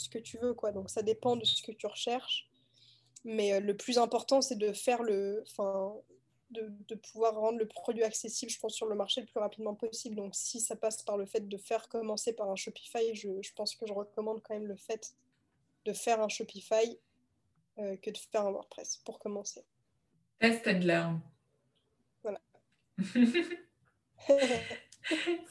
que, 0.09 0.19
tu 0.19 0.37
veux. 0.37 0.53
Quoi. 0.53 0.71
Donc 0.71 0.89
ça 0.89 1.01
dépend 1.01 1.35
de 1.35 1.45
ce 1.45 1.61
que 1.61 1.71
tu 1.71 1.87
recherches. 1.87 2.49
Mais 3.23 3.53
euh, 3.53 3.59
le 3.59 3.75
plus 3.75 3.97
important, 3.97 4.41
c'est 4.41 4.57
de 4.57 4.73
pouvoir 6.95 7.35
rendre 7.35 7.59
le 7.59 7.67
produit 7.67 8.03
accessible, 8.03 8.51
je 8.51 8.59
pense, 8.59 8.73
sur 8.73 8.87
le 8.87 8.95
marché 8.95 9.21
le 9.21 9.27
plus 9.27 9.39
rapidement 9.39 9.75
possible. 9.75 10.15
Donc, 10.15 10.35
si 10.35 10.59
ça 10.59 10.75
passe 10.75 11.03
par 11.03 11.17
le 11.17 11.25
fait 11.25 11.47
de 11.47 11.57
faire 11.57 11.87
commencer 11.89 12.33
par 12.33 12.49
un 12.49 12.55
Shopify, 12.55 13.15
je, 13.15 13.29
je 13.41 13.53
pense 13.53 13.75
que 13.75 13.85
je 13.85 13.93
recommande 13.93 14.41
quand 14.43 14.53
même 14.53 14.67
le 14.67 14.77
fait 14.77 15.13
de 15.85 15.93
faire 15.93 16.21
un 16.21 16.29
Shopify 16.29 16.99
euh, 17.79 17.95
que 17.97 18.09
de 18.09 18.17
faire 18.17 18.45
un 18.45 18.51
WordPress 18.51 18.97
pour 19.05 19.19
commencer. 19.19 19.63
Test 20.39 20.67
and 20.67 20.83
learn. 20.83 21.21
Voilà. 22.23 22.39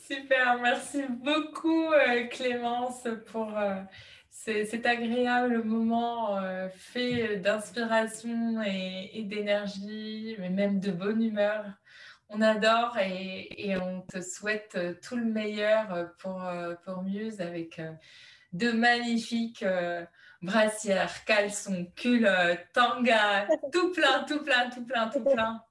Super, 0.07 0.59
merci 0.61 1.03
beaucoup 1.09 1.93
euh, 1.93 2.26
Clémence 2.28 3.09
pour 3.26 3.53
cet 4.55 4.87
agréable 4.87 5.64
moment 5.64 6.39
euh, 6.39 6.68
fait 6.68 7.39
d'inspiration 7.39 8.62
et, 8.62 9.22
d'énergie, 9.24 10.37
mais 10.39 10.51
même 10.51 10.78
de 10.78 10.93
bonne 10.93 11.22
humeur. 11.22 11.64
On 12.28 12.41
adore 12.43 12.97
et, 12.99 13.76
on 13.80 14.03
te 14.03 14.20
souhaite 14.20 15.01
tout 15.03 15.16
le 15.16 15.24
meilleur 15.24 16.12
pour, 16.18 16.45
euh, 16.45 16.74
pour 16.84 17.03
Muse 17.03 17.41
avec 17.41 17.78
euh, 17.78 17.93
de 18.53 18.72
magnifiques 18.72 19.64
brassières, 20.43 21.24
caleçons, 21.24 21.91
culottes, 21.97 22.66
tanga, 22.72 23.49
tout 23.72 23.93
plein, 23.93 24.24
tout 24.24 24.43
plein, 24.43 24.70
tout 24.70 24.84
plein, 24.84 25.09
tout 25.09 25.24
plein, 25.24 25.62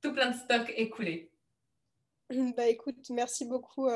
tout 0.00 0.12
plein 0.12 0.30
de 0.30 0.36
stocks 0.36 0.72
écoulés. 0.76 1.30
Bah 2.56 2.66
écoute, 2.66 3.10
merci 3.10 3.44
beaucoup 3.44 3.88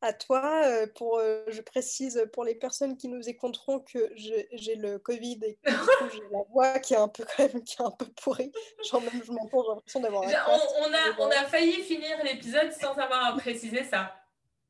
à 0.00 0.12
toi. 0.12 0.62
Euh, 0.64 0.86
pour, 0.94 1.18
euh, 1.18 1.44
je 1.48 1.60
précise 1.60 2.24
pour 2.32 2.44
les 2.44 2.54
personnes 2.54 2.96
qui 2.96 3.08
nous 3.08 3.28
écouteront 3.28 3.80
que 3.80 4.10
j'ai 4.14 4.74
le 4.76 4.98
Covid 4.98 5.40
et 5.42 5.54
que 5.54 5.70
j'ai 6.12 6.22
la 6.30 6.42
voix 6.52 6.78
qui 6.78 6.94
est 6.94 6.98
un 6.98 7.08
peu 7.08 7.24
quand 7.24 7.52
même 7.52 7.62
qui 7.62 7.76
est 7.80 7.84
un 7.84 7.90
peu 7.90 8.06
pourrie. 8.22 8.52
Genre 8.90 9.00
même 9.02 9.22
je 9.24 9.32
m'entends, 9.32 9.62
j'ai 9.62 9.68
l'impression 9.68 10.00
d'avoir. 10.00 10.22
On, 10.22 10.88
on, 10.88 10.94
a, 10.94 11.26
on 11.26 11.30
a 11.30 11.44
failli 11.46 11.82
finir 11.82 12.22
l'épisode 12.24 12.72
sans 12.72 12.94
avoir 12.94 13.26
à 13.26 13.36
préciser 13.36 13.84
ça. 13.84 14.14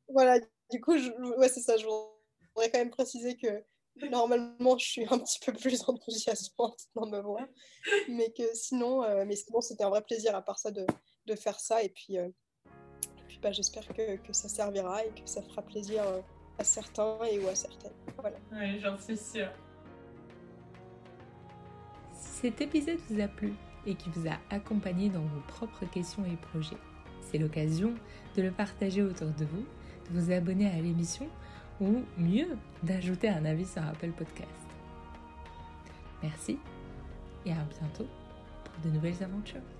Voilà, 0.07 0.39
du 0.71 0.81
coup, 0.81 0.97
je, 0.97 1.09
ouais, 1.37 1.49
c'est 1.49 1.61
ça. 1.61 1.77
Je 1.77 1.85
voudrais 1.85 2.71
quand 2.71 2.79
même 2.79 2.89
préciser 2.89 3.37
que 3.37 3.63
normalement 4.07 4.77
je 4.77 4.85
suis 4.85 5.05
un 5.09 5.19
petit 5.19 5.39
peu 5.45 5.53
plus 5.53 5.83
enthousiasmante 5.87 6.79
dans 6.95 7.07
ma 7.07 7.21
voix, 7.21 7.47
mais 8.07 8.31
que 8.31 8.43
sinon, 8.53 9.03
euh, 9.03 9.25
mais 9.25 9.35
sinon 9.35 9.61
c'était 9.61 9.83
un 9.83 9.89
vrai 9.89 10.01
plaisir 10.01 10.35
à 10.35 10.41
part 10.41 10.59
ça 10.59 10.71
de, 10.71 10.85
de 11.25 11.35
faire 11.35 11.59
ça 11.59 11.83
et 11.83 11.89
puis 11.89 12.17
bah, 13.41 13.51
j'espère 13.51 13.87
que, 13.87 14.17
que, 14.17 14.33
ça 14.33 14.49
servira 14.49 15.05
et 15.05 15.09
que 15.09 15.27
ça 15.27 15.41
fera 15.41 15.61
plaisir 15.61 16.03
euh, 16.03 16.21
à 16.57 16.63
certains 16.63 17.17
et 17.31 17.39
ou 17.39 17.47
à 17.47 17.55
certaines. 17.55 17.93
Voilà. 18.17 18.37
Oui, 18.51 18.79
j'en 18.81 18.97
suis 18.97 19.17
sûre. 19.17 19.51
Si 22.13 22.41
cet 22.41 22.61
épisode 22.61 22.99
vous 23.09 23.21
a 23.21 23.27
plu 23.27 23.53
et 23.85 23.95
qui 23.95 24.09
vous 24.09 24.27
a 24.27 24.37
accompagné 24.49 25.09
dans 25.09 25.21
vos 25.21 25.41
propres 25.47 25.85
questions 25.85 26.25
et 26.25 26.35
projets, 26.35 26.77
c'est 27.31 27.37
l'occasion 27.37 27.93
de 28.35 28.41
le 28.41 28.51
partager 28.51 29.01
autour 29.01 29.29
de 29.29 29.45
vous, 29.45 29.65
de 30.09 30.19
vous 30.19 30.31
abonner 30.31 30.67
à 30.67 30.81
l'émission 30.81 31.29
ou 31.81 32.03
mieux, 32.17 32.57
d'ajouter 32.83 33.29
un 33.29 33.45
avis 33.45 33.65
sur 33.65 33.83
Apple 33.83 34.11
Podcast. 34.11 34.49
Merci 36.21 36.57
et 37.45 37.51
à 37.51 37.65
bientôt 37.79 38.07
pour 38.63 38.83
de 38.83 38.89
nouvelles 38.93 39.23
aventures. 39.23 39.78